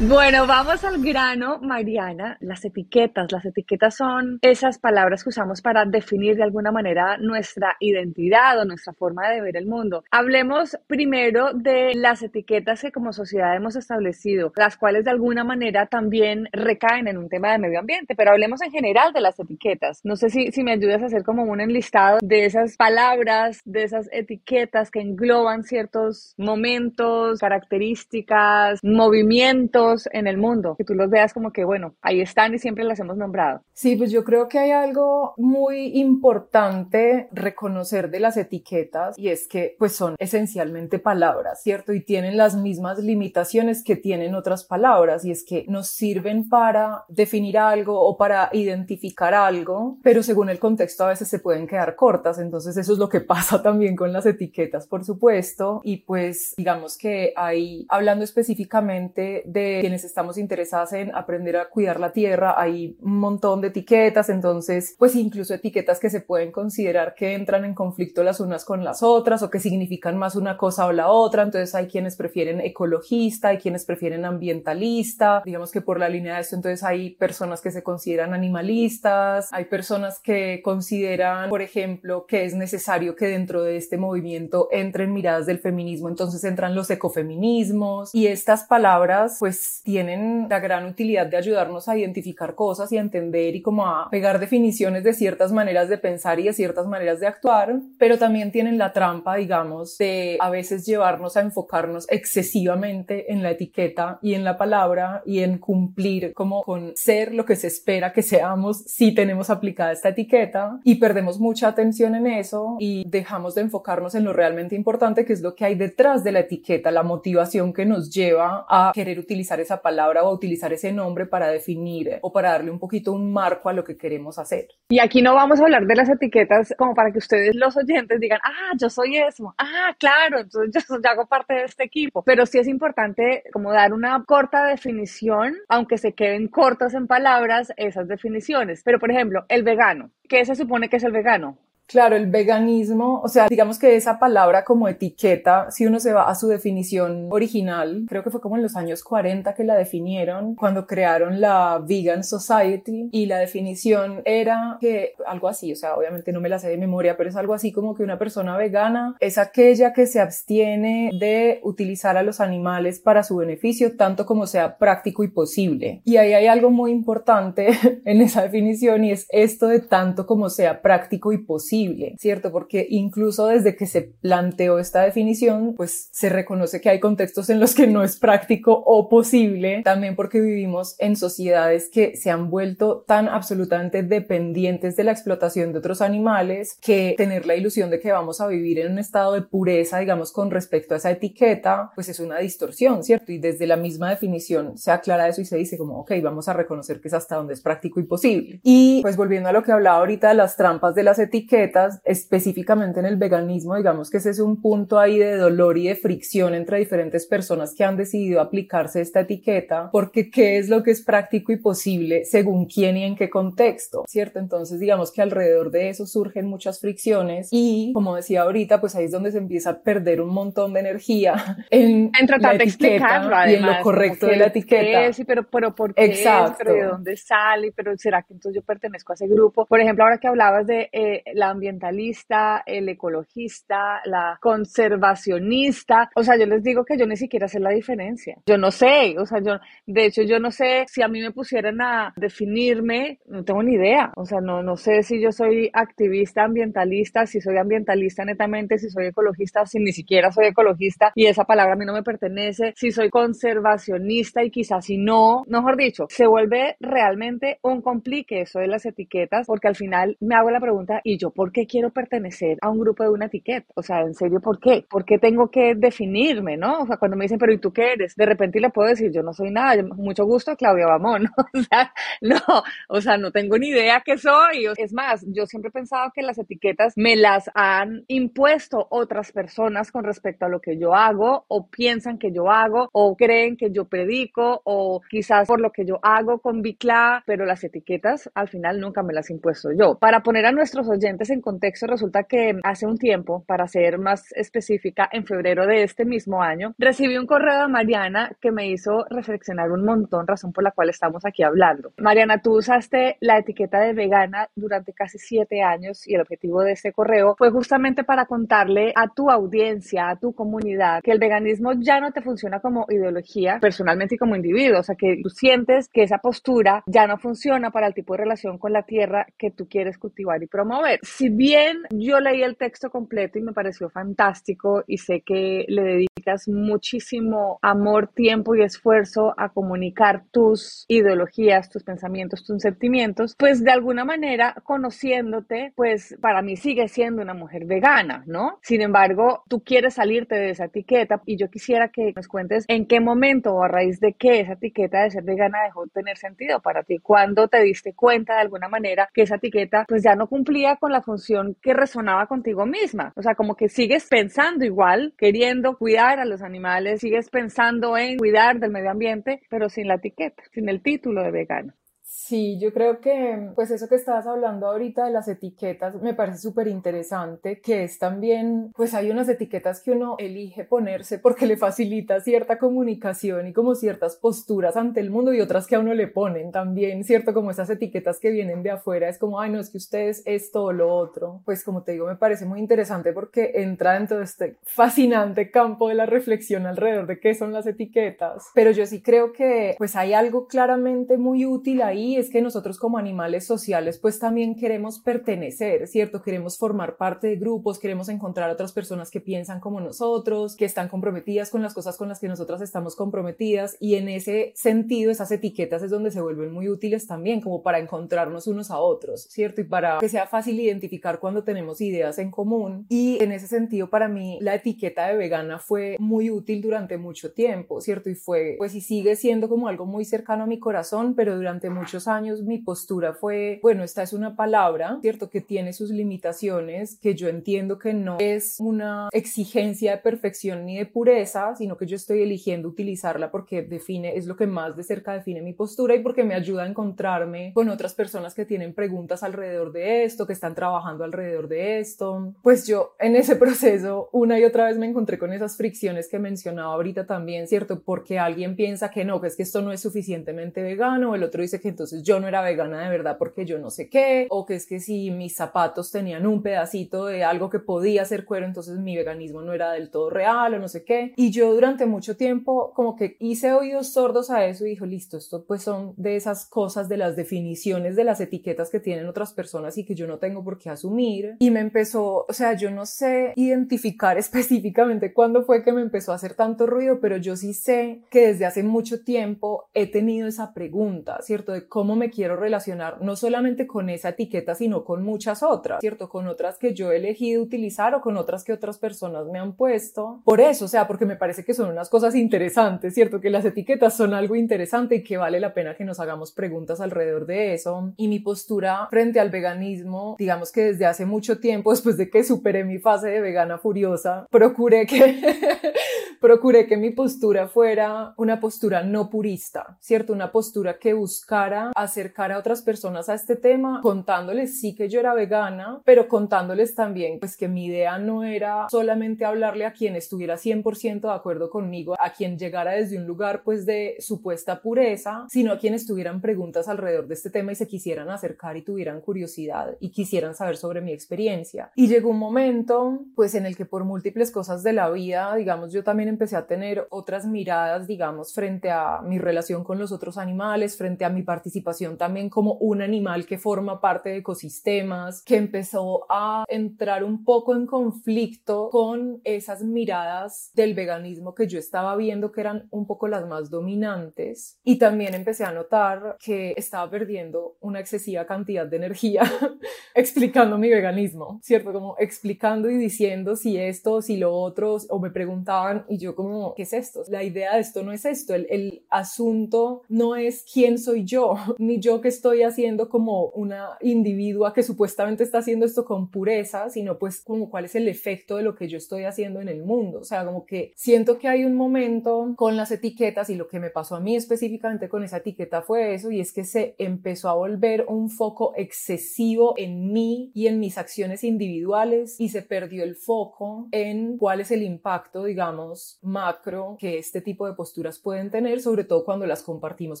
Bueno, 0.08 0.48
vamos 0.48 0.82
al 0.82 1.00
grano, 1.00 1.60
Mariana. 1.60 2.36
Las 2.40 2.64
etiquetas. 2.64 3.30
Las 3.30 3.44
etiquetas 3.44 3.94
son 3.94 4.40
esas 4.42 4.80
palabras 4.80 5.22
que 5.22 5.28
usamos 5.28 5.62
para 5.62 5.84
definir 5.84 6.34
de 6.34 6.42
alguna 6.42 6.72
manera 6.72 7.18
nuestra 7.18 7.76
identidad 7.78 8.58
o 8.58 8.64
nuestra 8.64 8.92
forma 8.94 9.30
de 9.30 9.40
ver 9.40 9.56
el 9.56 9.66
mundo. 9.66 10.02
Hablemos 10.10 10.76
primero 10.88 11.52
de 11.54 11.94
las 11.94 12.20
etiquetas 12.20 12.82
que 12.82 12.90
como 12.90 13.12
sociedad 13.12 13.54
hemos 13.54 13.76
establecido, 13.76 14.52
las 14.56 14.76
cuales 14.76 15.04
de 15.04 15.12
alguna 15.12 15.44
manera 15.44 15.86
también 15.86 16.48
recaen 16.50 17.06
en 17.06 17.16
un 17.16 17.28
tema 17.28 17.52
de 17.52 17.58
medio 17.58 17.78
ambiente, 17.78 18.16
pero 18.16 18.32
hablemos 18.32 18.60
en 18.60 18.72
general 18.72 19.12
de 19.12 19.20
las 19.20 19.38
etiquetas. 19.38 20.00
No 20.02 20.16
sé 20.16 20.30
si, 20.30 20.50
si 20.50 20.64
me 20.64 20.72
ayudas 20.72 21.02
a 21.02 21.06
hacer 21.06 21.22
como 21.22 21.44
un 21.44 21.60
enlistado 21.60 22.18
de 22.22 22.44
esas 22.44 22.76
palabras, 22.76 23.60
de 23.64 23.84
esas 23.84 24.08
etiquetas 24.10 24.90
que 24.90 25.00
engloban 25.00 25.62
ciertos 25.62 26.34
momentos, 26.38 27.38
características, 27.38 28.80
movimientos 28.82 29.91
en 30.12 30.26
el 30.26 30.38
mundo, 30.38 30.74
que 30.76 30.84
tú 30.84 30.94
los 30.94 31.10
veas 31.10 31.32
como 31.32 31.52
que, 31.52 31.64
bueno, 31.64 31.94
ahí 32.02 32.20
están 32.20 32.54
y 32.54 32.58
siempre 32.58 32.84
las 32.84 33.00
hemos 33.00 33.16
nombrado. 33.16 33.62
Sí, 33.72 33.96
pues 33.96 34.10
yo 34.10 34.24
creo 34.24 34.48
que 34.48 34.58
hay 34.58 34.70
algo 34.70 35.34
muy 35.36 35.98
importante 35.98 37.28
reconocer 37.32 38.10
de 38.10 38.20
las 38.20 38.36
etiquetas 38.36 39.18
y 39.18 39.28
es 39.28 39.46
que 39.48 39.76
pues 39.78 39.92
son 39.92 40.16
esencialmente 40.18 40.98
palabras, 40.98 41.62
¿cierto? 41.62 41.92
Y 41.92 42.04
tienen 42.04 42.36
las 42.36 42.56
mismas 42.56 42.98
limitaciones 42.98 43.82
que 43.82 43.96
tienen 43.96 44.34
otras 44.34 44.64
palabras 44.64 45.24
y 45.24 45.30
es 45.30 45.44
que 45.44 45.64
nos 45.68 45.88
sirven 45.88 46.48
para 46.48 47.04
definir 47.08 47.58
algo 47.58 48.00
o 48.00 48.16
para 48.16 48.50
identificar 48.52 49.34
algo, 49.34 49.98
pero 50.02 50.22
según 50.22 50.48
el 50.48 50.58
contexto 50.58 51.04
a 51.04 51.08
veces 51.08 51.28
se 51.28 51.38
pueden 51.38 51.66
quedar 51.66 51.96
cortas, 51.96 52.38
entonces 52.38 52.76
eso 52.76 52.92
es 52.92 52.98
lo 52.98 53.08
que 53.08 53.20
pasa 53.32 53.62
también 53.62 53.96
con 53.96 54.12
las 54.12 54.26
etiquetas, 54.26 54.86
por 54.86 55.04
supuesto, 55.04 55.80
y 55.84 55.98
pues 55.98 56.54
digamos 56.56 56.96
que 56.98 57.32
ahí, 57.36 57.86
hablando 57.88 58.24
específicamente 58.24 59.42
de 59.46 59.80
quienes 59.82 60.04
estamos 60.04 60.38
interesadas 60.38 60.92
en 60.92 61.12
aprender 61.12 61.56
a 61.56 61.68
cuidar 61.68 61.98
la 61.98 62.12
tierra, 62.12 62.54
hay 62.56 62.96
un 63.00 63.18
montón 63.18 63.60
de 63.60 63.66
etiquetas, 63.66 64.28
entonces, 64.28 64.94
pues 64.96 65.16
incluso 65.16 65.54
etiquetas 65.54 65.98
que 65.98 66.08
se 66.08 66.20
pueden 66.20 66.52
considerar 66.52 67.16
que 67.16 67.34
entran 67.34 67.64
en 67.64 67.74
conflicto 67.74 68.22
las 68.22 68.38
unas 68.38 68.64
con 68.64 68.84
las 68.84 69.02
otras 69.02 69.42
o 69.42 69.50
que 69.50 69.58
significan 69.58 70.16
más 70.16 70.36
una 70.36 70.56
cosa 70.56 70.86
o 70.86 70.92
la 70.92 71.08
otra, 71.08 71.42
entonces 71.42 71.74
hay 71.74 71.88
quienes 71.88 72.14
prefieren 72.14 72.60
ecologista, 72.60 73.48
hay 73.48 73.58
quienes 73.58 73.84
prefieren 73.84 74.24
ambientalista, 74.24 75.42
digamos 75.44 75.72
que 75.72 75.80
por 75.80 75.98
la 75.98 76.08
línea 76.08 76.36
de 76.36 76.42
esto, 76.42 76.54
entonces 76.54 76.84
hay 76.84 77.16
personas 77.16 77.60
que 77.60 77.72
se 77.72 77.82
consideran 77.82 78.34
animalistas, 78.34 79.52
hay 79.52 79.64
personas 79.64 80.20
que 80.20 80.60
consideran, 80.62 81.50
por 81.50 81.60
ejemplo, 81.60 82.26
que 82.28 82.44
es 82.44 82.54
necesario 82.54 83.16
que 83.16 83.26
dentro 83.26 83.64
de 83.64 83.78
este 83.78 83.98
movimiento 83.98 84.68
entren 84.70 85.12
miradas 85.12 85.46
del 85.46 85.58
feminismo, 85.58 86.08
entonces 86.08 86.44
entran 86.44 86.76
los 86.76 86.88
ecofeminismos. 86.88 88.14
Y 88.14 88.28
estas 88.28 88.62
palabras 88.62 89.38
pues 89.40 89.61
tienen 89.82 90.46
la 90.48 90.60
gran 90.60 90.86
utilidad 90.86 91.26
de 91.26 91.36
ayudarnos 91.36 91.88
a 91.88 91.96
identificar 91.96 92.54
cosas 92.54 92.92
y 92.92 92.98
a 92.98 93.00
entender 93.00 93.54
y 93.56 93.62
como 93.62 93.86
a 93.86 94.08
pegar 94.10 94.38
definiciones 94.38 95.04
de 95.04 95.12
ciertas 95.12 95.52
maneras 95.52 95.88
de 95.88 95.98
pensar 95.98 96.40
y 96.40 96.44
de 96.44 96.52
ciertas 96.52 96.86
maneras 96.86 97.20
de 97.20 97.26
actuar, 97.26 97.80
pero 97.98 98.18
también 98.18 98.52
tienen 98.52 98.78
la 98.78 98.92
trampa, 98.92 99.36
digamos, 99.36 99.98
de 99.98 100.36
a 100.40 100.50
veces 100.50 100.86
llevarnos 100.86 101.36
a 101.36 101.40
enfocarnos 101.40 102.06
excesivamente 102.10 103.32
en 103.32 103.42
la 103.42 103.50
etiqueta 103.50 104.18
y 104.22 104.34
en 104.34 104.44
la 104.44 104.56
palabra 104.56 105.22
y 105.26 105.40
en 105.40 105.58
cumplir 105.58 106.32
como 106.34 106.62
con 106.62 106.92
ser 106.96 107.34
lo 107.34 107.44
que 107.44 107.56
se 107.56 107.66
espera 107.66 108.12
que 108.12 108.22
seamos 108.22 108.84
si 108.86 109.14
tenemos 109.14 109.50
aplicada 109.50 109.92
esta 109.92 110.10
etiqueta 110.10 110.80
y 110.84 110.96
perdemos 110.96 111.38
mucha 111.40 111.68
atención 111.68 112.14
en 112.14 112.26
eso 112.26 112.76
y 112.78 113.04
dejamos 113.08 113.54
de 113.54 113.62
enfocarnos 113.62 114.14
en 114.14 114.24
lo 114.24 114.32
realmente 114.32 114.74
importante 114.74 115.24
que 115.24 115.32
es 115.32 115.40
lo 115.40 115.54
que 115.54 115.64
hay 115.64 115.74
detrás 115.74 116.24
de 116.24 116.32
la 116.32 116.40
etiqueta, 116.40 116.90
la 116.90 117.02
motivación 117.02 117.72
que 117.72 117.86
nos 117.86 118.10
lleva 118.10 118.66
a 118.68 118.92
querer 118.94 119.18
utilizar 119.18 119.51
esa 119.60 119.82
palabra 119.82 120.24
o 120.24 120.32
utilizar 120.32 120.72
ese 120.72 120.92
nombre 120.92 121.26
para 121.26 121.48
definir 121.48 122.18
o 122.22 122.32
para 122.32 122.52
darle 122.52 122.70
un 122.70 122.78
poquito 122.78 123.12
un 123.12 123.32
marco 123.32 123.68
a 123.68 123.72
lo 123.72 123.84
que 123.84 123.96
queremos 123.96 124.38
hacer. 124.38 124.68
Y 124.88 124.98
aquí 124.98 125.22
no 125.22 125.34
vamos 125.34 125.60
a 125.60 125.64
hablar 125.64 125.86
de 125.86 125.96
las 125.96 126.08
etiquetas 126.08 126.74
como 126.78 126.94
para 126.94 127.12
que 127.12 127.18
ustedes 127.18 127.54
los 127.54 127.76
oyentes 127.76 128.20
digan, 128.20 128.40
ah, 128.42 128.72
yo 128.78 128.88
soy 128.88 129.16
eso, 129.16 129.54
ah, 129.58 129.94
claro, 129.98 130.40
entonces 130.40 130.84
yo, 130.88 130.98
hago 131.08 131.26
parte 131.26 131.54
de 131.54 131.64
este 131.64 131.84
equipo. 131.84 132.22
Pero 132.22 132.46
sí 132.46 132.58
es 132.58 132.68
importante 132.68 133.44
como 133.52 133.72
dar 133.72 133.92
una 133.92 134.24
corta 134.24 134.66
definición, 134.66 135.56
aunque 135.68 135.98
se 135.98 136.12
queden 136.12 136.48
cortas 136.48 136.94
en 136.94 137.06
palabras 137.06 137.72
esas 137.76 138.08
definiciones. 138.08 138.82
Pero 138.84 138.98
por 138.98 139.10
ejemplo, 139.10 139.44
el 139.48 139.62
vegano, 139.62 140.10
¿qué 140.28 140.44
se 140.44 140.54
supone 140.54 140.88
que 140.88 140.96
es 140.96 141.04
el 141.04 141.12
vegano? 141.12 141.58
Claro, 141.92 142.16
el 142.16 142.30
veganismo, 142.30 143.20
o 143.22 143.28
sea, 143.28 143.48
digamos 143.48 143.78
que 143.78 143.96
esa 143.96 144.18
palabra 144.18 144.64
como 144.64 144.88
etiqueta, 144.88 145.70
si 145.70 145.84
uno 145.84 146.00
se 146.00 146.14
va 146.14 146.22
a 146.22 146.34
su 146.34 146.48
definición 146.48 147.28
original, 147.30 148.06
creo 148.08 148.24
que 148.24 148.30
fue 148.30 148.40
como 148.40 148.56
en 148.56 148.62
los 148.62 148.76
años 148.76 149.04
40 149.04 149.52
que 149.52 149.62
la 149.62 149.76
definieron, 149.76 150.54
cuando 150.54 150.86
crearon 150.86 151.42
la 151.42 151.84
Vegan 151.86 152.24
Society, 152.24 153.10
y 153.12 153.26
la 153.26 153.36
definición 153.36 154.22
era 154.24 154.78
que 154.80 155.12
algo 155.26 155.48
así, 155.48 155.70
o 155.70 155.76
sea, 155.76 155.94
obviamente 155.94 156.32
no 156.32 156.40
me 156.40 156.48
la 156.48 156.58
sé 156.58 156.70
de 156.70 156.78
memoria, 156.78 157.18
pero 157.18 157.28
es 157.28 157.36
algo 157.36 157.52
así 157.52 157.72
como 157.72 157.94
que 157.94 158.02
una 158.02 158.18
persona 158.18 158.56
vegana 158.56 159.14
es 159.20 159.36
aquella 159.36 159.92
que 159.92 160.06
se 160.06 160.18
abstiene 160.18 161.10
de 161.12 161.60
utilizar 161.62 162.16
a 162.16 162.22
los 162.22 162.40
animales 162.40 163.00
para 163.00 163.22
su 163.22 163.36
beneficio, 163.36 163.98
tanto 163.98 164.24
como 164.24 164.46
sea 164.46 164.78
práctico 164.78 165.24
y 165.24 165.28
posible. 165.28 166.00
Y 166.06 166.16
ahí 166.16 166.32
hay 166.32 166.46
algo 166.46 166.70
muy 166.70 166.90
importante 166.90 167.68
en 168.06 168.22
esa 168.22 168.44
definición 168.44 169.04
y 169.04 169.10
es 169.10 169.26
esto 169.28 169.66
de 169.66 169.80
tanto 169.80 170.24
como 170.24 170.48
sea 170.48 170.80
práctico 170.80 171.34
y 171.34 171.38
posible 171.38 171.81
posible, 171.82 172.16
¿cierto? 172.18 172.52
Porque 172.52 172.86
incluso 172.88 173.46
desde 173.46 173.76
que 173.76 173.86
se 173.86 174.02
planteó 174.02 174.78
esta 174.78 175.02
definición, 175.02 175.74
pues 175.74 176.08
se 176.12 176.28
reconoce 176.28 176.80
que 176.80 176.90
hay 176.90 177.00
contextos 177.00 177.50
en 177.50 177.60
los 177.60 177.74
que 177.74 177.86
no 177.86 178.02
es 178.02 178.18
práctico 178.18 178.82
o 178.84 179.08
posible, 179.08 179.82
también 179.84 180.16
porque 180.16 180.40
vivimos 180.40 180.96
en 180.98 181.16
sociedades 181.16 181.88
que 181.90 182.16
se 182.16 182.30
han 182.30 182.50
vuelto 182.50 183.04
tan 183.06 183.28
absolutamente 183.28 184.02
dependientes 184.02 184.96
de 184.96 185.04
la 185.04 185.12
explotación 185.12 185.72
de 185.72 185.78
otros 185.78 186.00
animales 186.00 186.76
que 186.80 187.14
tener 187.16 187.46
la 187.46 187.56
ilusión 187.56 187.90
de 187.90 188.00
que 188.00 188.12
vamos 188.12 188.40
a 188.40 188.46
vivir 188.46 188.78
en 188.78 188.92
un 188.92 188.98
estado 188.98 189.32
de 189.34 189.42
pureza, 189.42 189.98
digamos, 189.98 190.32
con 190.32 190.50
respecto 190.50 190.94
a 190.94 190.98
esa 190.98 191.10
etiqueta, 191.10 191.90
pues 191.94 192.08
es 192.08 192.20
una 192.20 192.38
distorsión, 192.38 193.02
¿cierto? 193.02 193.32
Y 193.32 193.38
desde 193.38 193.66
la 193.66 193.76
misma 193.76 194.10
definición 194.10 194.78
se 194.78 194.90
aclara 194.90 195.28
eso 195.28 195.40
y 195.40 195.44
se 195.44 195.56
dice 195.56 195.78
como, 195.78 196.00
ok, 196.00 196.12
vamos 196.22 196.48
a 196.48 196.52
reconocer 196.52 197.00
que 197.00 197.08
es 197.08 197.14
hasta 197.14 197.36
donde 197.36 197.54
es 197.54 197.60
práctico 197.60 198.00
y 198.00 198.04
posible. 198.04 198.60
Y 198.62 199.02
pues 199.02 199.16
volviendo 199.16 199.48
a 199.48 199.52
lo 199.52 199.62
que 199.62 199.72
hablaba 199.72 199.98
ahorita 199.98 200.28
de 200.28 200.34
las 200.34 200.56
trampas 200.56 200.94
de 200.94 201.02
las 201.02 201.18
etiquetas, 201.18 201.61
específicamente 202.04 203.00
en 203.00 203.06
el 203.06 203.16
veganismo, 203.16 203.76
digamos 203.76 204.10
que 204.10 204.18
ese 204.18 204.30
es 204.30 204.40
un 204.40 204.60
punto 204.60 204.98
ahí 204.98 205.18
de 205.18 205.36
dolor 205.36 205.78
y 205.78 205.88
de 205.88 205.94
fricción 205.94 206.54
entre 206.54 206.78
diferentes 206.78 207.26
personas 207.26 207.74
que 207.74 207.84
han 207.84 207.96
decidido 207.96 208.40
aplicarse 208.40 209.00
esta 209.00 209.20
etiqueta, 209.20 209.90
porque 209.92 210.30
qué 210.30 210.58
es 210.58 210.68
lo 210.68 210.82
que 210.82 210.90
es 210.90 211.02
práctico 211.02 211.52
y 211.52 211.56
posible 211.56 212.24
según 212.24 212.66
quién 212.66 212.96
y 212.96 213.04
en 213.04 213.16
qué 213.16 213.30
contexto, 213.30 214.04
¿cierto? 214.08 214.38
Entonces 214.38 214.80
digamos 214.80 215.12
que 215.12 215.22
alrededor 215.22 215.70
de 215.70 215.88
eso 215.88 216.06
surgen 216.06 216.46
muchas 216.46 216.80
fricciones 216.80 217.48
y 217.50 217.92
como 217.94 218.16
decía 218.16 218.42
ahorita, 218.42 218.80
pues 218.80 218.94
ahí 218.94 219.04
es 219.04 219.12
donde 219.12 219.32
se 219.32 219.38
empieza 219.38 219.70
a 219.70 219.82
perder 219.82 220.20
un 220.20 220.30
montón 220.30 220.72
de 220.72 220.80
energía 220.80 221.34
en, 221.70 222.10
tratar 222.26 222.58
de 222.58 222.64
explicarlo 222.64 223.36
y 223.50 223.54
en 223.54 223.66
lo 223.66 223.80
correcto 223.82 224.26
de 224.26 224.36
la 224.36 224.46
etiqueta. 224.46 225.12
Sí, 225.12 225.24
pero, 225.24 225.44
pero 225.44 225.74
¿por 225.74 225.94
qué 225.94 226.04
Exacto. 226.04 226.56
¿Pero 226.58 226.74
de 226.74 226.84
dónde 226.84 227.16
sale? 227.16 227.72
¿Pero 227.74 227.96
será 227.96 228.22
que 228.22 228.34
entonces 228.34 228.60
yo 228.60 228.64
pertenezco 228.64 229.12
a 229.12 229.14
ese 229.14 229.26
grupo? 229.26 229.66
Por 229.66 229.80
ejemplo, 229.80 230.04
ahora 230.04 230.18
que 230.18 230.28
hablabas 230.28 230.66
de 230.66 230.88
eh, 230.92 231.22
la 231.34 231.51
ambientalista, 231.52 232.62
el 232.66 232.88
ecologista, 232.88 234.00
la 234.04 234.38
conservacionista, 234.40 236.10
o 236.14 236.22
sea, 236.22 236.36
yo 236.36 236.46
les 236.46 236.62
digo 236.62 236.84
que 236.84 236.98
yo 236.98 237.06
ni 237.06 237.16
siquiera 237.16 237.48
sé 237.48 237.60
la 237.60 237.70
diferencia. 237.70 238.36
Yo 238.46 238.58
no 238.58 238.70
sé, 238.70 239.16
o 239.18 239.26
sea, 239.26 239.40
yo, 239.40 239.58
de 239.86 240.06
hecho, 240.06 240.22
yo 240.22 240.38
no 240.38 240.50
sé 240.50 240.84
si 240.88 241.02
a 241.02 241.08
mí 241.08 241.20
me 241.20 241.30
pusieran 241.30 241.80
a 241.80 242.12
definirme, 242.16 243.20
no 243.26 243.44
tengo 243.44 243.62
ni 243.62 243.74
idea, 243.74 244.12
o 244.16 244.24
sea, 244.24 244.40
no, 244.40 244.62
no 244.62 244.76
sé 244.76 245.02
si 245.02 245.20
yo 245.20 245.32
soy 245.32 245.70
activista 245.72 246.44
ambientalista, 246.44 247.26
si 247.26 247.40
soy 247.40 247.56
ambientalista 247.56 248.24
netamente, 248.24 248.78
si 248.78 248.90
soy 248.90 249.06
ecologista, 249.06 249.66
si 249.66 249.78
ni 249.78 249.92
siquiera 249.92 250.32
soy 250.32 250.46
ecologista 250.46 251.12
y 251.14 251.26
esa 251.26 251.44
palabra 251.44 251.74
a 251.74 251.76
mí 251.76 251.84
no 251.84 251.92
me 251.92 252.02
pertenece, 252.02 252.72
si 252.76 252.90
soy 252.90 253.10
conservacionista 253.10 254.42
y 254.42 254.50
quizás 254.50 254.86
si 254.86 254.98
no, 254.98 255.44
mejor 255.46 255.76
dicho, 255.76 256.06
se 256.08 256.26
vuelve 256.26 256.76
realmente 256.80 257.58
un 257.62 257.82
complique 257.82 258.42
eso 258.42 258.58
de 258.58 258.68
las 258.68 258.86
etiquetas 258.86 259.46
porque 259.46 259.68
al 259.68 259.76
final 259.76 260.16
me 260.20 260.34
hago 260.34 260.50
la 260.50 260.60
pregunta, 260.60 261.00
¿y 261.04 261.18
yo 261.18 261.30
por 261.30 261.41
qué 261.50 261.66
quiero 261.66 261.90
pertenecer 261.90 262.58
a 262.60 262.68
un 262.68 262.78
grupo 262.78 263.02
de 263.02 263.10
una 263.10 263.26
etiqueta? 263.26 263.66
O 263.74 263.82
sea, 263.82 264.02
en 264.02 264.14
serio, 264.14 264.40
¿por 264.40 264.60
qué? 264.60 264.84
¿Por 264.88 265.04
qué 265.04 265.18
tengo 265.18 265.50
que 265.50 265.74
definirme, 265.74 266.56
no? 266.56 266.82
O 266.82 266.86
sea, 266.86 266.98
cuando 266.98 267.16
me 267.16 267.24
dicen, 267.24 267.38
pero 267.38 267.52
¿y 267.52 267.58
tú 267.58 267.72
qué 267.72 267.94
eres? 267.94 268.14
De 268.14 268.26
repente 268.26 268.60
le 268.60 268.70
puedo 268.70 268.88
decir, 268.88 269.10
yo 269.10 269.22
no 269.22 269.32
soy 269.32 269.50
nada, 269.50 269.82
mucho 269.82 270.24
gusto, 270.24 270.54
Claudia 270.56 270.86
Bamón, 270.86 271.26
o 271.54 271.62
sea, 271.62 271.92
no, 272.20 272.40
o 272.88 273.00
sea, 273.00 273.16
no 273.16 273.32
tengo 273.32 273.58
ni 273.58 273.68
idea 273.68 274.02
qué 274.04 274.18
soy. 274.18 274.66
Es 274.76 274.92
más, 274.92 275.24
yo 275.26 275.46
siempre 275.46 275.70
he 275.70 275.72
pensado 275.72 276.12
que 276.14 276.22
las 276.22 276.38
etiquetas 276.38 276.92
me 276.96 277.16
las 277.16 277.50
han 277.54 278.04
impuesto 278.08 278.86
otras 278.90 279.32
personas 279.32 279.90
con 279.90 280.04
respecto 280.04 280.46
a 280.46 280.48
lo 280.48 280.60
que 280.60 280.78
yo 280.78 280.94
hago 280.94 281.44
o 281.48 281.66
piensan 281.68 282.18
que 282.18 282.32
yo 282.32 282.50
hago 282.50 282.88
o 282.92 283.16
creen 283.16 283.56
que 283.56 283.70
yo 283.70 283.86
predico 283.86 284.60
o 284.64 285.00
quizás 285.08 285.48
por 285.48 285.60
lo 285.60 285.72
que 285.72 285.84
yo 285.84 285.98
hago 286.02 286.38
con 286.40 286.62
Bicla, 286.62 287.22
pero 287.26 287.44
las 287.44 287.64
etiquetas 287.64 288.30
al 288.34 288.48
final 288.48 288.80
nunca 288.80 289.02
me 289.02 289.12
las 289.12 289.30
he 289.30 289.32
impuesto 289.32 289.70
yo. 289.72 289.98
Para 289.98 290.22
poner 290.22 290.46
a 290.46 290.52
nuestros 290.52 290.88
oyentes 290.88 291.30
en 291.32 291.40
contexto, 291.40 291.86
resulta 291.86 292.24
que 292.24 292.58
hace 292.62 292.86
un 292.86 292.98
tiempo, 292.98 293.44
para 293.46 293.66
ser 293.66 293.98
más 293.98 294.32
específica, 294.32 295.08
en 295.12 295.26
febrero 295.26 295.66
de 295.66 295.82
este 295.82 296.04
mismo 296.04 296.42
año, 296.42 296.74
recibí 296.78 297.16
un 297.16 297.26
correo 297.26 297.62
de 297.62 297.68
Mariana 297.68 298.32
que 298.40 298.52
me 298.52 298.68
hizo 298.68 299.04
reflexionar 299.10 299.70
un 299.70 299.84
montón, 299.84 300.26
razón 300.26 300.52
por 300.52 300.64
la 300.64 300.70
cual 300.70 300.90
estamos 300.90 301.24
aquí 301.24 301.42
hablando. 301.42 301.92
Mariana, 301.98 302.40
tú 302.40 302.58
usaste 302.58 303.16
la 303.20 303.38
etiqueta 303.38 303.80
de 303.80 303.92
vegana 303.92 304.48
durante 304.54 304.92
casi 304.92 305.18
siete 305.18 305.62
años 305.62 306.06
y 306.06 306.14
el 306.14 306.20
objetivo 306.20 306.62
de 306.62 306.72
este 306.72 306.92
correo 306.92 307.34
fue 307.36 307.50
justamente 307.50 308.04
para 308.04 308.26
contarle 308.26 308.92
a 308.94 309.08
tu 309.08 309.30
audiencia, 309.30 310.08
a 310.08 310.16
tu 310.16 310.32
comunidad, 310.34 311.02
que 311.02 311.12
el 311.12 311.18
veganismo 311.18 311.72
ya 311.74 312.00
no 312.00 312.12
te 312.12 312.22
funciona 312.22 312.60
como 312.60 312.86
ideología 312.88 313.58
personalmente 313.60 314.14
y 314.14 314.18
como 314.18 314.36
individuo, 314.36 314.80
o 314.80 314.82
sea, 314.82 314.94
que 314.94 315.20
tú 315.22 315.30
sientes 315.30 315.88
que 315.88 316.02
esa 316.02 316.18
postura 316.18 316.82
ya 316.86 317.06
no 317.06 317.18
funciona 317.18 317.70
para 317.70 317.86
el 317.86 317.94
tipo 317.94 318.14
de 318.14 318.18
relación 318.18 318.58
con 318.58 318.72
la 318.72 318.82
tierra 318.82 319.26
que 319.38 319.50
tú 319.50 319.68
quieres 319.68 319.98
cultivar 319.98 320.42
y 320.42 320.46
promover. 320.46 321.00
Si 321.22 321.28
bien 321.28 321.82
yo 321.90 322.18
leí 322.18 322.42
el 322.42 322.56
texto 322.56 322.90
completo 322.90 323.38
y 323.38 323.42
me 323.42 323.52
pareció 323.52 323.88
fantástico 323.88 324.82
y 324.88 324.98
sé 324.98 325.20
que 325.20 325.64
le 325.68 325.82
dedicas 325.82 326.48
muchísimo 326.48 327.60
amor, 327.62 328.08
tiempo 328.08 328.56
y 328.56 328.62
esfuerzo 328.62 329.32
a 329.36 329.50
comunicar 329.50 330.24
tus 330.32 330.84
ideologías, 330.88 331.70
tus 331.70 331.84
pensamientos, 331.84 332.44
tus 332.44 332.60
sentimientos, 332.60 333.36
pues 333.38 333.62
de 333.62 333.70
alguna 333.70 334.04
manera 334.04 334.56
conociéndote, 334.64 335.72
pues 335.76 336.16
para 336.20 336.42
mí 336.42 336.56
sigue 336.56 336.88
siendo 336.88 337.22
una 337.22 337.34
mujer 337.34 337.66
vegana, 337.66 338.24
¿no? 338.26 338.58
Sin 338.60 338.82
embargo, 338.82 339.44
tú 339.48 339.62
quieres 339.62 339.94
salirte 339.94 340.34
de 340.34 340.50
esa 340.50 340.64
etiqueta 340.64 341.22
y 341.24 341.36
yo 341.36 341.48
quisiera 341.50 341.90
que 341.90 342.12
nos 342.16 342.26
cuentes 342.26 342.64
en 342.66 342.86
qué 342.86 342.98
momento 342.98 343.54
o 343.54 343.62
a 343.62 343.68
raíz 343.68 344.00
de 344.00 344.14
qué 344.14 344.40
esa 344.40 344.54
etiqueta 344.54 345.04
de 345.04 345.12
ser 345.12 345.22
vegana 345.22 345.62
dejó 345.62 345.84
de 345.84 345.90
tener 345.90 346.16
sentido 346.16 346.60
para 346.60 346.82
ti, 346.82 346.98
cuando 346.98 347.46
te 347.46 347.62
diste 347.62 347.94
cuenta 347.94 348.34
de 348.34 348.40
alguna 348.40 348.68
manera 348.68 349.08
que 349.14 349.22
esa 349.22 349.36
etiqueta 349.36 349.84
pues 349.86 350.02
ya 350.02 350.16
no 350.16 350.26
cumplía 350.26 350.74
con 350.74 350.90
la 350.90 351.00
función 351.00 351.11
que 351.60 351.74
resonaba 351.74 352.26
contigo 352.26 352.66
misma, 352.66 353.12
o 353.16 353.22
sea, 353.22 353.34
como 353.34 353.54
que 353.54 353.68
sigues 353.68 354.06
pensando 354.08 354.64
igual, 354.64 355.14
queriendo 355.16 355.76
cuidar 355.76 356.18
a 356.18 356.24
los 356.24 356.42
animales, 356.42 357.00
sigues 357.00 357.30
pensando 357.30 357.96
en 357.96 358.18
cuidar 358.18 358.58
del 358.58 358.70
medio 358.70 358.90
ambiente, 358.90 359.40
pero 359.50 359.68
sin 359.68 359.88
la 359.88 359.94
etiqueta, 359.94 360.42
sin 360.52 360.68
el 360.68 360.82
título 360.82 361.22
de 361.22 361.30
vegano. 361.30 361.74
Sí, 362.14 362.58
yo 362.60 362.74
creo 362.74 363.00
que 363.00 363.50
pues 363.54 363.70
eso 363.70 363.88
que 363.88 363.94
estabas 363.94 364.26
hablando 364.26 364.66
ahorita 364.66 365.06
de 365.06 365.12
las 365.12 365.28
etiquetas 365.28 365.94
me 366.02 366.12
parece 366.12 366.38
súper 366.38 366.68
interesante, 366.68 367.60
que 367.62 367.84
es 367.84 367.98
también, 367.98 368.70
pues 368.76 368.92
hay 368.92 369.10
unas 369.10 369.30
etiquetas 369.30 369.80
que 369.80 369.92
uno 369.92 370.16
elige 370.18 370.64
ponerse 370.64 371.18
porque 371.18 371.46
le 371.46 371.56
facilita 371.56 372.20
cierta 372.20 372.58
comunicación 372.58 373.46
y 373.46 373.54
como 373.54 373.74
ciertas 373.74 374.16
posturas 374.16 374.76
ante 374.76 375.00
el 375.00 375.10
mundo 375.10 375.32
y 375.32 375.40
otras 375.40 375.66
que 375.66 375.74
a 375.74 375.80
uno 375.80 375.94
le 375.94 376.06
ponen 376.06 376.52
también, 376.52 377.02
¿cierto? 377.02 377.32
Como 377.32 377.50
esas 377.50 377.70
etiquetas 377.70 378.20
que 378.20 378.30
vienen 378.30 378.62
de 378.62 378.72
afuera, 378.72 379.08
es 379.08 379.16
como, 379.18 379.40
ay, 379.40 379.50
no, 379.50 379.58
es 379.58 379.70
que 379.70 379.78
usted 379.78 380.08
es 380.08 380.22
esto 380.26 380.64
o 380.64 380.72
lo 380.72 380.94
otro. 380.94 381.40
Pues 381.46 381.64
como 381.64 381.82
te 381.82 381.92
digo, 381.92 382.06
me 382.06 382.16
parece 382.16 382.44
muy 382.44 382.60
interesante 382.60 383.14
porque 383.14 383.52
entra 383.54 383.94
dentro 383.94 384.18
de 384.18 384.24
este 384.24 384.58
fascinante 384.64 385.50
campo 385.50 385.88
de 385.88 385.94
la 385.94 386.04
reflexión 386.04 386.66
alrededor 386.66 387.06
de 387.06 387.20
qué 387.20 387.34
son 387.34 387.54
las 387.54 387.66
etiquetas. 387.66 388.50
Pero 388.54 388.70
yo 388.70 388.84
sí 388.84 389.00
creo 389.00 389.32
que 389.32 389.74
pues 389.78 389.96
hay 389.96 390.12
algo 390.12 390.46
claramente 390.46 391.16
muy 391.16 391.46
útil 391.46 391.80
ahí 391.80 392.01
es 392.16 392.30
que 392.30 392.42
nosotros 392.42 392.78
como 392.78 392.98
animales 392.98 393.46
sociales 393.46 393.98
pues 393.98 394.18
también 394.18 394.54
queremos 394.54 394.98
pertenecer, 394.98 395.86
¿cierto? 395.88 396.22
Queremos 396.22 396.58
formar 396.58 396.96
parte 396.96 397.28
de 397.28 397.36
grupos, 397.36 397.78
queremos 397.78 398.08
encontrar 398.08 398.50
otras 398.50 398.72
personas 398.72 399.10
que 399.10 399.20
piensan 399.20 399.60
como 399.60 399.80
nosotros, 399.80 400.56
que 400.56 400.64
están 400.64 400.88
comprometidas 400.88 401.50
con 401.50 401.62
las 401.62 401.74
cosas 401.74 401.96
con 401.96 402.08
las 402.08 402.18
que 402.18 402.28
nosotras 402.28 402.60
estamos 402.60 402.96
comprometidas 402.96 403.76
y 403.80 403.94
en 403.94 404.08
ese 404.08 404.52
sentido 404.54 405.10
esas 405.10 405.30
etiquetas 405.30 405.82
es 405.82 405.90
donde 405.90 406.10
se 406.10 406.20
vuelven 406.20 406.52
muy 406.52 406.68
útiles 406.68 407.06
también 407.06 407.40
como 407.40 407.62
para 407.62 407.78
encontrarnos 407.78 408.46
unos 408.46 408.70
a 408.70 408.78
otros, 408.78 409.22
¿cierto? 409.30 409.60
Y 409.60 409.64
para 409.64 409.98
que 409.98 410.08
sea 410.08 410.26
fácil 410.26 410.58
identificar 410.60 411.18
cuando 411.18 411.44
tenemos 411.44 411.80
ideas 411.80 412.18
en 412.18 412.30
común 412.30 412.86
y 412.88 413.22
en 413.22 413.32
ese 413.32 413.46
sentido 413.46 413.90
para 413.90 414.08
mí 414.08 414.38
la 414.40 414.54
etiqueta 414.54 415.06
de 415.06 415.16
vegana 415.16 415.58
fue 415.58 415.96
muy 415.98 416.30
útil 416.30 416.62
durante 416.62 416.96
mucho 416.98 417.32
tiempo, 417.32 417.80
¿cierto? 417.80 418.10
Y 418.10 418.14
fue 418.14 418.56
pues 418.58 418.74
y 418.74 418.80
sigue 418.80 419.16
siendo 419.16 419.48
como 419.48 419.68
algo 419.68 419.86
muy 419.86 420.04
cercano 420.04 420.44
a 420.44 420.46
mi 420.46 420.58
corazón, 420.58 421.14
pero 421.14 421.36
durante 421.36 421.70
muchos 421.92 422.08
años 422.08 422.42
mi 422.42 422.56
postura 422.56 423.12
fue, 423.12 423.60
bueno, 423.62 423.84
esta 423.84 424.02
es 424.02 424.14
una 424.14 424.34
palabra, 424.34 424.98
¿cierto? 425.02 425.28
Que 425.28 425.42
tiene 425.42 425.74
sus 425.74 425.90
limitaciones, 425.90 426.98
que 426.98 427.14
yo 427.14 427.28
entiendo 427.28 427.78
que 427.78 427.92
no 427.92 428.16
es 428.18 428.56
una 428.60 429.10
exigencia 429.12 429.90
de 429.90 429.98
perfección 429.98 430.64
ni 430.64 430.78
de 430.78 430.86
pureza, 430.86 431.54
sino 431.54 431.76
que 431.76 431.84
yo 431.84 431.96
estoy 431.96 432.22
eligiendo 432.22 432.66
utilizarla 432.66 433.30
porque 433.30 433.60
define, 433.60 434.16
es 434.16 434.24
lo 434.24 434.36
que 434.36 434.46
más 434.46 434.74
de 434.74 434.84
cerca 434.84 435.12
define 435.12 435.42
mi 435.42 435.52
postura 435.52 435.94
y 435.94 435.98
porque 435.98 436.24
me 436.24 436.34
ayuda 436.34 436.62
a 436.62 436.66
encontrarme 436.66 437.52
con 437.52 437.68
otras 437.68 437.92
personas 437.92 438.34
que 438.34 438.46
tienen 438.46 438.72
preguntas 438.72 439.22
alrededor 439.22 439.70
de 439.70 440.04
esto, 440.04 440.26
que 440.26 440.32
están 440.32 440.54
trabajando 440.54 441.04
alrededor 441.04 441.46
de 441.46 441.78
esto. 441.78 442.32
Pues 442.42 442.66
yo 442.66 442.94
en 443.00 443.16
ese 443.16 443.36
proceso 443.36 444.08
una 444.12 444.38
y 444.38 444.44
otra 444.44 444.64
vez 444.64 444.78
me 444.78 444.86
encontré 444.86 445.18
con 445.18 445.34
esas 445.34 445.58
fricciones 445.58 446.08
que 446.08 446.18
mencionaba 446.18 446.72
ahorita 446.72 447.06
también, 447.06 447.46
¿cierto? 447.48 447.82
Porque 447.82 448.18
alguien 448.18 448.56
piensa 448.56 448.90
que 448.90 449.04
no, 449.04 449.20
que 449.20 449.26
es 449.26 449.36
que 449.36 449.42
esto 449.42 449.60
no 449.60 449.72
es 449.72 449.82
suficientemente 449.82 450.62
vegano, 450.62 451.14
el 451.14 451.22
otro 451.22 451.42
dice 451.42 451.60
que 451.60 451.68
entonces 451.68 451.81
entonces 451.82 452.04
yo 452.04 452.20
no 452.20 452.28
era 452.28 452.42
vegana 452.42 452.84
de 452.84 452.90
verdad 452.90 453.16
porque 453.18 453.44
yo 453.44 453.58
no 453.58 453.70
sé 453.70 453.88
qué, 453.88 454.26
o 454.30 454.46
que 454.46 454.54
es 454.54 454.66
que 454.66 454.78
si 454.78 455.10
mis 455.10 455.34
zapatos 455.34 455.90
tenían 455.90 456.26
un 456.26 456.42
pedacito 456.42 457.06
de 457.06 457.24
algo 457.24 457.50
que 457.50 457.58
podía 457.58 458.04
ser 458.04 458.24
cuero, 458.24 458.46
entonces 458.46 458.78
mi 458.78 458.96
veganismo 458.96 459.42
no 459.42 459.52
era 459.52 459.72
del 459.72 459.90
todo 459.90 460.10
real 460.10 460.54
o 460.54 460.58
no 460.58 460.68
sé 460.68 460.84
qué. 460.84 461.12
Y 461.16 461.32
yo 461.32 461.52
durante 461.52 461.86
mucho 461.86 462.16
tiempo 462.16 462.72
como 462.74 462.94
que 462.94 463.16
hice 463.18 463.52
oídos 463.52 463.92
sordos 463.92 464.30
a 464.30 464.46
eso 464.46 464.64
y 464.64 464.70
dijo, 464.70 464.86
listo, 464.86 465.16
esto 465.16 465.44
pues 465.44 465.62
son 465.62 465.94
de 465.96 466.14
esas 466.14 466.46
cosas, 466.46 466.88
de 466.88 466.96
las 466.96 467.16
definiciones, 467.16 467.96
de 467.96 468.04
las 468.04 468.20
etiquetas 468.20 468.70
que 468.70 468.78
tienen 468.78 469.06
otras 469.06 469.32
personas 469.32 469.76
y 469.78 469.84
que 469.84 469.94
yo 469.94 470.06
no 470.06 470.18
tengo 470.18 470.44
por 470.44 470.58
qué 470.58 470.70
asumir. 470.70 471.36
Y 471.40 471.50
me 471.50 471.60
empezó, 471.60 472.26
o 472.28 472.32
sea, 472.32 472.54
yo 472.54 472.70
no 472.70 472.86
sé 472.86 473.32
identificar 473.34 474.18
específicamente 474.18 475.12
cuándo 475.12 475.44
fue 475.44 475.64
que 475.64 475.72
me 475.72 475.82
empezó 475.82 476.12
a 476.12 476.16
hacer 476.16 476.34
tanto 476.34 476.66
ruido, 476.66 477.00
pero 477.00 477.16
yo 477.16 477.36
sí 477.36 477.54
sé 477.54 478.02
que 478.10 478.28
desde 478.28 478.46
hace 478.46 478.62
mucho 478.62 479.02
tiempo 479.02 479.64
he 479.74 479.86
tenido 479.86 480.28
esa 480.28 480.54
pregunta, 480.54 481.20
¿cierto? 481.22 481.52
De 481.52 481.68
cómo 481.72 481.96
me 481.96 482.10
quiero 482.10 482.36
relacionar, 482.36 483.00
no 483.00 483.16
solamente 483.16 483.66
con 483.66 483.88
esa 483.88 484.10
etiqueta, 484.10 484.54
sino 484.54 484.84
con 484.84 485.02
muchas 485.02 485.42
otras, 485.42 485.80
¿cierto? 485.80 486.10
Con 486.10 486.26
otras 486.26 486.58
que 486.58 486.74
yo 486.74 486.92
he 486.92 486.98
elegido 486.98 487.42
utilizar 487.42 487.94
o 487.94 488.02
con 488.02 488.18
otras 488.18 488.44
que 488.44 488.52
otras 488.52 488.76
personas 488.76 489.24
me 489.28 489.38
han 489.38 489.54
puesto. 489.54 490.20
Por 490.22 490.42
eso, 490.42 490.66
o 490.66 490.68
sea, 490.68 490.86
porque 490.86 491.06
me 491.06 491.16
parece 491.16 491.46
que 491.46 491.54
son 491.54 491.70
unas 491.70 491.88
cosas 491.88 492.14
interesantes, 492.14 492.92
¿cierto? 492.92 493.22
Que 493.22 493.30
las 493.30 493.46
etiquetas 493.46 493.96
son 493.96 494.12
algo 494.12 494.36
interesante 494.36 494.96
y 494.96 495.02
que 495.02 495.16
vale 495.16 495.40
la 495.40 495.54
pena 495.54 495.74
que 495.74 495.86
nos 495.86 495.98
hagamos 495.98 496.32
preguntas 496.32 496.78
alrededor 496.82 497.24
de 497.24 497.54
eso. 497.54 497.94
Y 497.96 498.08
mi 498.08 498.18
postura 498.18 498.86
frente 498.90 499.18
al 499.18 499.30
veganismo, 499.30 500.16
digamos 500.18 500.52
que 500.52 500.64
desde 500.64 500.84
hace 500.84 501.06
mucho 501.06 501.40
tiempo, 501.40 501.70
después 501.70 501.96
de 501.96 502.10
que 502.10 502.22
superé 502.22 502.64
mi 502.64 502.80
fase 502.80 503.08
de 503.08 503.22
vegana 503.22 503.56
furiosa, 503.56 504.26
procuré 504.30 504.84
que, 504.84 505.22
procuré 506.20 506.66
que 506.66 506.76
mi 506.76 506.90
postura 506.90 507.48
fuera 507.48 508.12
una 508.18 508.40
postura 508.40 508.82
no 508.82 509.08
purista, 509.08 509.78
¿cierto? 509.80 510.12
Una 510.12 510.30
postura 510.30 510.78
que 510.78 510.92
buscara 510.92 511.61
acercar 511.74 512.32
a 512.32 512.38
otras 512.38 512.62
personas 512.62 513.08
a 513.08 513.14
este 513.14 513.36
tema, 513.36 513.80
contándoles 513.82 514.60
sí 514.60 514.74
que 514.74 514.88
yo 514.88 515.00
era 515.00 515.14
vegana, 515.14 515.80
pero 515.84 516.08
contándoles 516.08 516.74
también 516.74 517.18
pues 517.18 517.36
que 517.36 517.48
mi 517.48 517.66
idea 517.66 517.98
no 517.98 518.24
era 518.24 518.66
solamente 518.70 519.24
hablarle 519.24 519.66
a 519.66 519.72
quien 519.72 519.96
estuviera 519.96 520.36
100% 520.36 521.00
de 521.00 521.12
acuerdo 521.12 521.50
conmigo, 521.50 521.94
a 521.98 522.10
quien 522.10 522.38
llegara 522.38 522.72
desde 522.72 522.98
un 522.98 523.06
lugar 523.06 523.42
pues 523.44 523.66
de 523.66 523.96
supuesta 524.00 524.60
pureza, 524.60 525.26
sino 525.28 525.52
a 525.52 525.58
quienes 525.58 525.86
tuvieran 525.86 526.20
preguntas 526.20 526.68
alrededor 526.68 527.06
de 527.06 527.14
este 527.14 527.30
tema 527.30 527.52
y 527.52 527.56
se 527.56 527.66
quisieran 527.66 528.10
acercar 528.10 528.56
y 528.56 528.62
tuvieran 528.62 529.00
curiosidad 529.00 529.76
y 529.80 529.90
quisieran 529.90 530.34
saber 530.34 530.56
sobre 530.56 530.80
mi 530.80 530.92
experiencia. 530.92 531.70
Y 531.74 531.88
llegó 531.88 532.10
un 532.10 532.18
momento 532.18 533.00
pues 533.14 533.34
en 533.34 533.46
el 533.46 533.56
que 533.56 533.66
por 533.66 533.84
múltiples 533.84 534.30
cosas 534.30 534.62
de 534.62 534.72
la 534.72 534.90
vida, 534.90 535.34
digamos, 535.34 535.72
yo 535.72 535.84
también 535.84 536.08
empecé 536.08 536.36
a 536.36 536.46
tener 536.46 536.86
otras 536.90 537.26
miradas, 537.26 537.86
digamos, 537.86 538.34
frente 538.34 538.70
a 538.70 539.00
mi 539.02 539.18
relación 539.18 539.64
con 539.64 539.78
los 539.78 539.92
otros 539.92 540.18
animales, 540.18 540.76
frente 540.76 541.04
a 541.04 541.08
mi 541.08 541.22
participación 541.22 541.51
también 541.98 542.30
como 542.30 542.54
un 542.54 542.82
animal 542.82 543.26
que 543.26 543.38
forma 543.38 543.80
parte 543.80 544.10
de 544.10 544.16
ecosistemas, 544.18 545.22
que 545.22 545.36
empezó 545.36 546.06
a 546.08 546.44
entrar 546.48 547.04
un 547.04 547.24
poco 547.24 547.54
en 547.54 547.66
conflicto 547.66 548.68
con 548.70 549.20
esas 549.24 549.62
miradas 549.62 550.50
del 550.54 550.74
veganismo 550.74 551.34
que 551.34 551.46
yo 551.46 551.58
estaba 551.58 551.96
viendo 551.96 552.32
que 552.32 552.40
eran 552.40 552.68
un 552.70 552.86
poco 552.86 553.08
las 553.08 553.26
más 553.26 553.50
dominantes 553.50 554.58
y 554.64 554.78
también 554.78 555.14
empecé 555.14 555.44
a 555.44 555.52
notar 555.52 556.16
que 556.22 556.54
estaba 556.56 556.90
perdiendo 556.90 557.56
una 557.60 557.80
excesiva 557.80 558.26
cantidad 558.26 558.66
de 558.66 558.76
energía 558.76 559.22
explicando 559.94 560.58
mi 560.58 560.68
veganismo, 560.68 561.40
¿cierto? 561.42 561.72
Como 561.72 561.96
explicando 561.98 562.70
y 562.70 562.76
diciendo 562.76 563.36
si 563.36 563.56
esto, 563.56 564.02
si 564.02 564.16
lo 564.16 564.34
otro, 564.34 564.76
o 564.88 564.98
me 564.98 565.10
preguntaban 565.10 565.84
y 565.88 565.98
yo 565.98 566.14
como, 566.14 566.54
¿qué 566.54 566.62
es 566.62 566.72
esto? 566.72 567.02
La 567.08 567.22
idea 567.22 567.54
de 567.54 567.60
esto 567.60 567.82
no 567.82 567.92
es 567.92 568.04
esto, 568.04 568.34
el, 568.34 568.46
el 568.50 568.84
asunto 568.90 569.82
no 569.88 570.16
es 570.16 570.44
quién 570.52 570.78
soy 570.78 571.04
yo, 571.04 571.31
ni 571.58 571.80
yo 571.80 572.00
que 572.00 572.08
estoy 572.08 572.42
haciendo 572.42 572.88
como 572.88 573.26
una 573.30 573.78
individua 573.80 574.52
que 574.52 574.62
supuestamente 574.62 575.24
está 575.24 575.38
haciendo 575.38 575.66
esto 575.66 575.84
con 575.84 576.10
pureza, 576.10 576.70
sino 576.70 576.98
pues 576.98 577.20
como 577.20 577.50
cuál 577.50 577.64
es 577.64 577.74
el 577.74 577.88
efecto 577.88 578.36
de 578.36 578.42
lo 578.42 578.54
que 578.54 578.68
yo 578.68 578.78
estoy 578.78 579.04
haciendo 579.04 579.40
en 579.40 579.48
el 579.48 579.62
mundo. 579.62 580.00
O 580.00 580.04
sea, 580.04 580.24
como 580.24 580.44
que 580.46 580.72
siento 580.76 581.18
que 581.18 581.28
hay 581.28 581.44
un 581.44 581.54
momento 581.54 582.34
con 582.36 582.56
las 582.56 582.70
etiquetas 582.70 583.30
y 583.30 583.34
lo 583.34 583.48
que 583.48 583.60
me 583.60 583.70
pasó 583.70 583.96
a 583.96 584.00
mí 584.00 584.16
específicamente 584.16 584.88
con 584.88 585.02
esa 585.02 585.18
etiqueta 585.18 585.62
fue 585.62 585.94
eso 585.94 586.10
y 586.10 586.20
es 586.20 586.32
que 586.32 586.44
se 586.44 586.74
empezó 586.78 587.28
a 587.28 587.34
volver 587.34 587.86
un 587.88 588.10
foco 588.10 588.52
excesivo 588.56 589.54
en 589.56 589.92
mí 589.92 590.30
y 590.34 590.46
en 590.46 590.60
mis 590.60 590.78
acciones 590.78 591.24
individuales 591.24 592.16
y 592.18 592.28
se 592.28 592.42
perdió 592.42 592.84
el 592.84 592.96
foco 592.96 593.68
en 593.72 594.18
cuál 594.18 594.40
es 594.40 594.50
el 594.50 594.62
impacto, 594.62 595.24
digamos, 595.24 595.98
macro 596.02 596.76
que 596.78 596.98
este 596.98 597.20
tipo 597.20 597.46
de 597.46 597.54
posturas 597.54 597.98
pueden 597.98 598.30
tener, 598.30 598.60
sobre 598.60 598.84
todo 598.84 599.04
cuando 599.04 599.26
las 599.26 599.42
compartimos 599.42 600.00